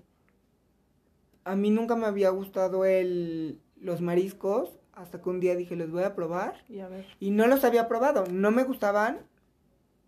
A 1.44 1.56
mí 1.56 1.70
nunca 1.70 1.96
me 1.96 2.06
había 2.06 2.30
gustado 2.30 2.84
el, 2.84 3.60
los 3.80 4.00
mariscos 4.00 4.78
hasta 4.92 5.20
que 5.20 5.28
un 5.30 5.40
día 5.40 5.56
dije, 5.56 5.74
los 5.76 5.90
voy 5.90 6.04
a 6.04 6.14
probar. 6.14 6.64
Y 6.68 6.80
a 6.80 6.88
ver. 6.88 7.06
Y 7.18 7.30
no 7.30 7.46
los 7.46 7.64
había 7.64 7.88
probado. 7.88 8.24
No 8.30 8.50
me 8.50 8.64
gustaban. 8.64 9.26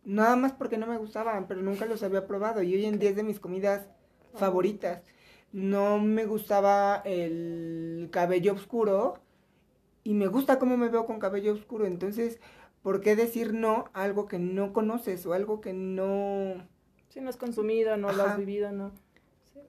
Nada 0.04 0.36
más 0.36 0.52
porque 0.52 0.76
no 0.76 0.86
me 0.86 0.98
gustaban, 0.98 1.46
pero 1.46 1.62
nunca 1.62 1.86
los 1.86 2.02
había 2.02 2.26
probado. 2.26 2.62
Y 2.62 2.74
hoy 2.74 2.84
en 2.84 2.98
día 2.98 3.10
es 3.10 3.16
de 3.16 3.22
mis 3.22 3.40
comidas 3.40 3.88
favoritas. 4.34 5.02
No 5.52 5.98
me 5.98 6.26
gustaba 6.26 7.00
el 7.04 8.08
cabello 8.12 8.52
oscuro. 8.52 9.20
Y 10.02 10.12
me 10.12 10.26
gusta 10.26 10.58
cómo 10.58 10.76
me 10.76 10.88
veo 10.88 11.06
con 11.06 11.18
cabello 11.18 11.54
oscuro. 11.54 11.86
Entonces, 11.86 12.38
¿por 12.82 13.00
qué 13.00 13.16
decir 13.16 13.54
no 13.54 13.86
a 13.94 14.02
algo 14.02 14.26
que 14.26 14.38
no 14.38 14.74
conoces 14.74 15.24
o 15.24 15.32
algo 15.32 15.60
que 15.62 15.72
no... 15.72 16.68
Si 17.08 17.20
no 17.20 17.30
has 17.30 17.38
consumido, 17.38 17.96
no 17.96 18.12
lo 18.12 18.24
has 18.24 18.36
vivido, 18.36 18.72
no. 18.72 18.90
Sí. 19.52 19.60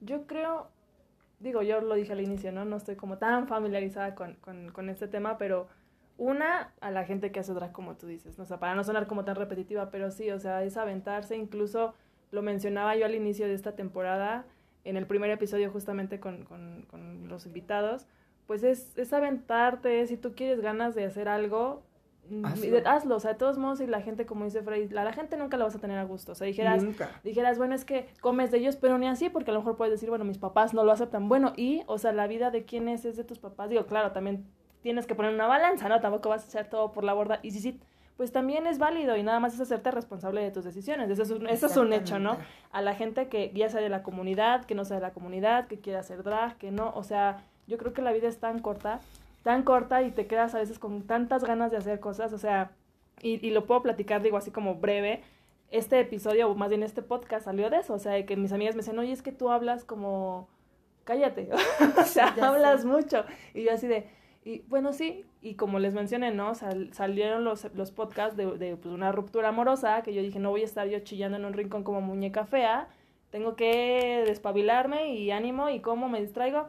Yo 0.00 0.26
creo, 0.26 0.68
digo, 1.40 1.62
yo 1.62 1.80
lo 1.80 1.94
dije 1.94 2.12
al 2.12 2.20
inicio, 2.20 2.52
¿no? 2.52 2.64
No 2.64 2.76
estoy 2.76 2.94
como 2.96 3.18
tan 3.18 3.48
familiarizada 3.48 4.14
con, 4.14 4.34
con, 4.34 4.70
con 4.70 4.90
este 4.90 5.08
tema, 5.08 5.38
pero 5.38 5.68
una, 6.18 6.72
a 6.80 6.90
la 6.90 7.04
gente 7.04 7.30
que 7.30 7.40
hace 7.40 7.52
drag, 7.52 7.72
como 7.72 7.96
tú 7.96 8.06
dices, 8.06 8.38
¿no? 8.38 8.44
o 8.44 8.46
sea, 8.46 8.58
para 8.58 8.74
no 8.74 8.84
sonar 8.84 9.06
como 9.06 9.24
tan 9.24 9.36
repetitiva, 9.36 9.90
pero 9.90 10.10
sí, 10.10 10.30
o 10.30 10.38
sea, 10.38 10.62
es 10.64 10.76
aventarse, 10.76 11.36
incluso 11.36 11.94
lo 12.30 12.42
mencionaba 12.42 12.96
yo 12.96 13.04
al 13.06 13.14
inicio 13.14 13.46
de 13.46 13.54
esta 13.54 13.76
temporada, 13.76 14.46
en 14.84 14.96
el 14.96 15.06
primer 15.06 15.30
episodio 15.30 15.70
justamente 15.70 16.18
con, 16.20 16.44
con, 16.44 16.86
con 16.88 17.28
los 17.28 17.44
invitados, 17.46 18.06
pues 18.46 18.62
es, 18.62 18.96
es 18.96 19.12
aventarte, 19.12 20.06
si 20.06 20.16
tú 20.16 20.34
quieres 20.34 20.60
ganas 20.60 20.94
de 20.94 21.04
hacer 21.04 21.28
algo, 21.28 21.82
mm, 22.30 22.44
Hazlo. 22.46 22.78
hazlo, 22.86 23.16
o 23.16 23.20
sea, 23.20 23.32
de 23.32 23.38
todos 23.38 23.58
modos, 23.58 23.80
y 23.80 23.86
la 23.86 24.00
gente, 24.00 24.24
como 24.24 24.44
dice 24.44 24.62
Frey, 24.62 24.88
la, 24.88 25.04
la 25.04 25.12
gente 25.12 25.36
nunca 25.36 25.56
la 25.56 25.64
vas 25.64 25.74
a 25.74 25.80
tener 25.80 25.98
a 25.98 26.04
gusto, 26.04 26.32
o 26.32 26.34
sea, 26.34 26.46
dijeras, 26.46 26.82
Nunca. 26.82 27.10
dijeras, 27.24 27.58
bueno, 27.58 27.74
es 27.74 27.84
que 27.84 28.08
comes 28.20 28.50
de 28.52 28.58
ellos, 28.58 28.76
pero 28.76 28.96
ni 28.98 29.06
así, 29.08 29.28
porque 29.28 29.50
a 29.50 29.54
lo 29.54 29.60
mejor 29.60 29.76
puedes 29.76 29.92
decir, 29.92 30.08
bueno, 30.08 30.24
mis 30.24 30.38
papás 30.38 30.72
no 30.72 30.84
lo 30.84 30.92
aceptan. 30.92 31.28
Bueno, 31.28 31.52
y, 31.56 31.82
o 31.88 31.98
sea, 31.98 32.12
la 32.12 32.26
vida 32.28 32.50
de 32.50 32.64
quién 32.64 32.88
es 32.88 33.04
es 33.04 33.16
de 33.16 33.24
tus 33.24 33.38
papás. 33.40 33.68
Digo, 33.68 33.86
claro, 33.86 34.12
también 34.12 34.46
tienes 34.86 35.08
que 35.08 35.16
poner 35.16 35.34
una 35.34 35.48
balanza, 35.48 35.88
¿no? 35.88 35.98
Tampoco 36.00 36.28
vas 36.28 36.44
a 36.44 36.46
echar 36.48 36.70
todo 36.70 36.92
por 36.92 37.02
la 37.02 37.12
borda. 37.12 37.40
Y 37.42 37.50
sí, 37.50 37.58
sí, 37.58 37.80
pues 38.16 38.30
también 38.30 38.68
es 38.68 38.78
válido 38.78 39.16
y 39.16 39.24
nada 39.24 39.40
más 39.40 39.52
es 39.52 39.60
hacerte 39.60 39.90
responsable 39.90 40.40
de 40.40 40.52
tus 40.52 40.62
decisiones. 40.62 41.10
Eso 41.10 41.24
es 41.24 41.30
un, 41.32 41.48
eso 41.48 41.66
es 41.66 41.76
un 41.76 41.92
hecho, 41.92 42.20
¿no? 42.20 42.36
A 42.70 42.82
la 42.82 42.94
gente 42.94 43.26
que 43.26 43.50
ya 43.52 43.68
sea 43.68 43.80
de 43.80 43.88
la 43.88 44.04
comunidad, 44.04 44.64
que 44.64 44.76
no 44.76 44.84
sea 44.84 44.98
de 44.98 45.02
la 45.02 45.10
comunidad, 45.10 45.66
que 45.66 45.80
quiera 45.80 45.98
hacer 45.98 46.22
drag, 46.22 46.56
que 46.58 46.70
no, 46.70 46.92
o 46.94 47.02
sea, 47.02 47.42
yo 47.66 47.78
creo 47.78 47.92
que 47.94 48.00
la 48.00 48.12
vida 48.12 48.28
es 48.28 48.38
tan 48.38 48.60
corta, 48.60 49.00
tan 49.42 49.64
corta 49.64 50.02
y 50.02 50.12
te 50.12 50.28
quedas 50.28 50.54
a 50.54 50.58
veces 50.58 50.78
con 50.78 51.02
tantas 51.02 51.42
ganas 51.42 51.72
de 51.72 51.78
hacer 51.78 51.98
cosas, 51.98 52.32
o 52.32 52.38
sea, 52.38 52.70
y, 53.22 53.44
y 53.44 53.50
lo 53.50 53.66
puedo 53.66 53.82
platicar, 53.82 54.22
digo, 54.22 54.36
así 54.36 54.52
como 54.52 54.76
breve. 54.76 55.20
Este 55.72 55.98
episodio, 55.98 56.48
o 56.48 56.54
más 56.54 56.68
bien 56.68 56.84
este 56.84 57.02
podcast, 57.02 57.46
salió 57.46 57.70
de 57.70 57.78
eso, 57.78 57.94
o 57.94 57.98
sea, 57.98 58.12
de 58.12 58.24
que 58.24 58.36
mis 58.36 58.52
amigas 58.52 58.76
me 58.76 58.82
decían, 58.82 59.00
oye, 59.00 59.10
es 59.10 59.20
que 59.22 59.32
tú 59.32 59.50
hablas 59.50 59.82
como, 59.82 60.48
cállate, 61.02 61.50
o 61.98 62.02
sea, 62.04 62.32
Ya 62.36 62.48
hablas 62.50 62.82
sé. 62.82 62.86
mucho. 62.86 63.24
Y 63.52 63.64
yo 63.64 63.72
así 63.72 63.88
de, 63.88 64.06
y 64.46 64.60
bueno, 64.68 64.92
sí, 64.92 65.24
y 65.42 65.54
como 65.54 65.78
les 65.80 65.92
mencioné, 65.92 66.30
¿no? 66.30 66.54
Sal- 66.54 66.92
salieron 66.94 67.44
los, 67.44 67.66
los 67.74 67.90
podcasts 67.90 68.36
de, 68.36 68.46
de 68.58 68.76
pues, 68.76 68.94
una 68.94 69.10
ruptura 69.10 69.48
amorosa, 69.48 70.02
que 70.02 70.14
yo 70.14 70.22
dije, 70.22 70.38
no 70.38 70.50
voy 70.50 70.62
a 70.62 70.64
estar 70.64 70.86
yo 70.88 71.00
chillando 71.00 71.36
en 71.36 71.44
un 71.44 71.52
rincón 71.52 71.82
como 71.82 72.00
muñeca 72.00 72.46
fea, 72.46 72.88
tengo 73.30 73.56
que 73.56 74.22
despabilarme 74.24 75.14
y 75.14 75.32
ánimo, 75.32 75.68
y 75.68 75.80
cómo 75.80 76.08
me 76.08 76.20
distraigo 76.20 76.68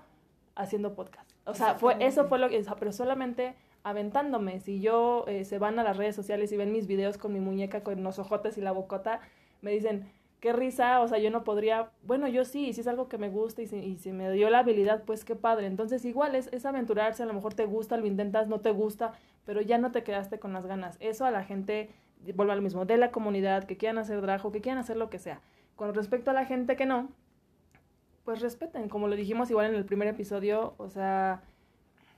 haciendo 0.56 0.96
podcast. 0.96 1.30
O 1.46 1.54
sea, 1.54 1.76
fue, 1.76 1.96
eso 2.00 2.26
fue 2.26 2.40
lo 2.40 2.50
que, 2.50 2.66
pero 2.80 2.92
solamente 2.92 3.54
aventándome. 3.84 4.60
Si 4.60 4.82
yo 4.82 5.24
eh, 5.28 5.46
se 5.46 5.60
van 5.60 5.80
a 5.80 5.84
las 5.84 5.96
redes 5.96 6.16
sociales 6.16 6.52
y 6.52 6.58
ven 6.58 6.74
mis 6.74 6.88
videos 6.88 7.18
con 7.18 7.32
mi 7.32 7.40
muñeca 7.40 7.84
con 7.84 8.04
los 8.04 8.20
ojotes 8.20 8.58
y 8.58 8.62
la 8.62 8.72
bocota, 8.74 9.22
me 9.62 9.72
dicen, 9.72 10.12
qué 10.40 10.54
risa, 10.54 11.02
o 11.02 11.08
sea, 11.08 11.18
yo 11.18 11.32
no 11.32 11.44
podría, 11.44 11.90
bueno, 12.04 12.28
yo 12.28 12.46
sí, 12.46 12.74
si 12.74 12.82
es 12.82 12.88
algo 12.88 13.08
que 13.10 13.18
me 13.18 13.30
gusta 13.30 13.62
y 13.62 13.68
si, 13.68 13.78
y 13.78 13.98
si 13.98 14.12
me 14.12 14.32
dio 14.32 14.50
la 14.50 14.60
habilidad, 14.60 15.04
pues 15.04 15.26
qué 15.26 15.36
padre. 15.36 15.66
Entonces 15.68 16.06
igual 16.06 16.36
es, 16.36 16.48
es 16.52 16.66
aventurarse, 16.66 17.24
a 17.24 17.26
lo 17.26 17.34
mejor 17.34 17.54
te 17.54 17.66
gusta, 17.66 17.98
lo 17.98 18.06
intentas, 18.06 18.48
no 18.48 18.60
te 18.60 18.72
gusta, 18.72 19.14
pero 19.46 19.62
ya 19.62 19.78
no 19.78 19.92
te 19.92 20.04
quedaste 20.04 20.40
con 20.40 20.54
las 20.54 20.66
ganas. 20.66 20.98
Eso 21.00 21.26
a 21.26 21.32
la 21.32 21.44
gente, 21.44 21.90
vuelvo 22.36 22.54
al 22.54 22.62
mismo, 22.62 22.86
de 22.86 22.98
la 22.98 23.12
comunidad, 23.12 23.64
que 23.64 23.78
quieran 23.78 23.98
hacer 23.98 24.22
drajo, 24.22 24.52
que 24.52 24.62
quieran 24.62 24.80
hacer 24.80 24.98
lo 24.98 25.10
que 25.10 25.20
sea. 25.20 25.42
Con 25.76 25.94
respecto 25.94 26.32
a 26.32 26.34
la 26.34 26.46
gente 26.46 26.76
que 26.76 26.86
no, 26.86 27.10
pues 28.24 28.42
respeten, 28.42 28.90
como 28.90 29.08
lo 29.08 29.16
dijimos 29.16 29.50
igual 29.50 29.68
en 29.68 29.76
el 29.76 29.86
primer 29.86 30.08
episodio, 30.08 30.76
o 30.78 30.90
sea, 30.90 31.42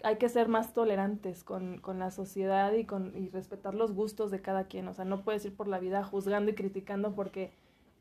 hay 0.04 0.18
que 0.18 0.28
ser 0.28 0.48
más 0.48 0.74
tolerantes 0.74 1.44
con, 1.44 1.78
con 1.80 2.00
la 2.00 2.10
sociedad 2.12 2.74
y, 2.74 2.86
con, 2.86 3.16
y 3.16 3.30
respetar 3.30 3.76
los 3.76 3.94
gustos 3.94 4.32
de 4.32 4.42
cada 4.42 4.66
quien, 4.66 4.88
o 4.88 4.94
sea, 4.94 5.06
no 5.06 5.22
puedes 5.22 5.46
ir 5.46 5.56
por 5.56 5.68
la 5.68 5.80
vida 5.80 6.04
juzgando 6.04 6.52
y 6.52 6.56
criticando 6.56 7.14
porque 7.14 7.52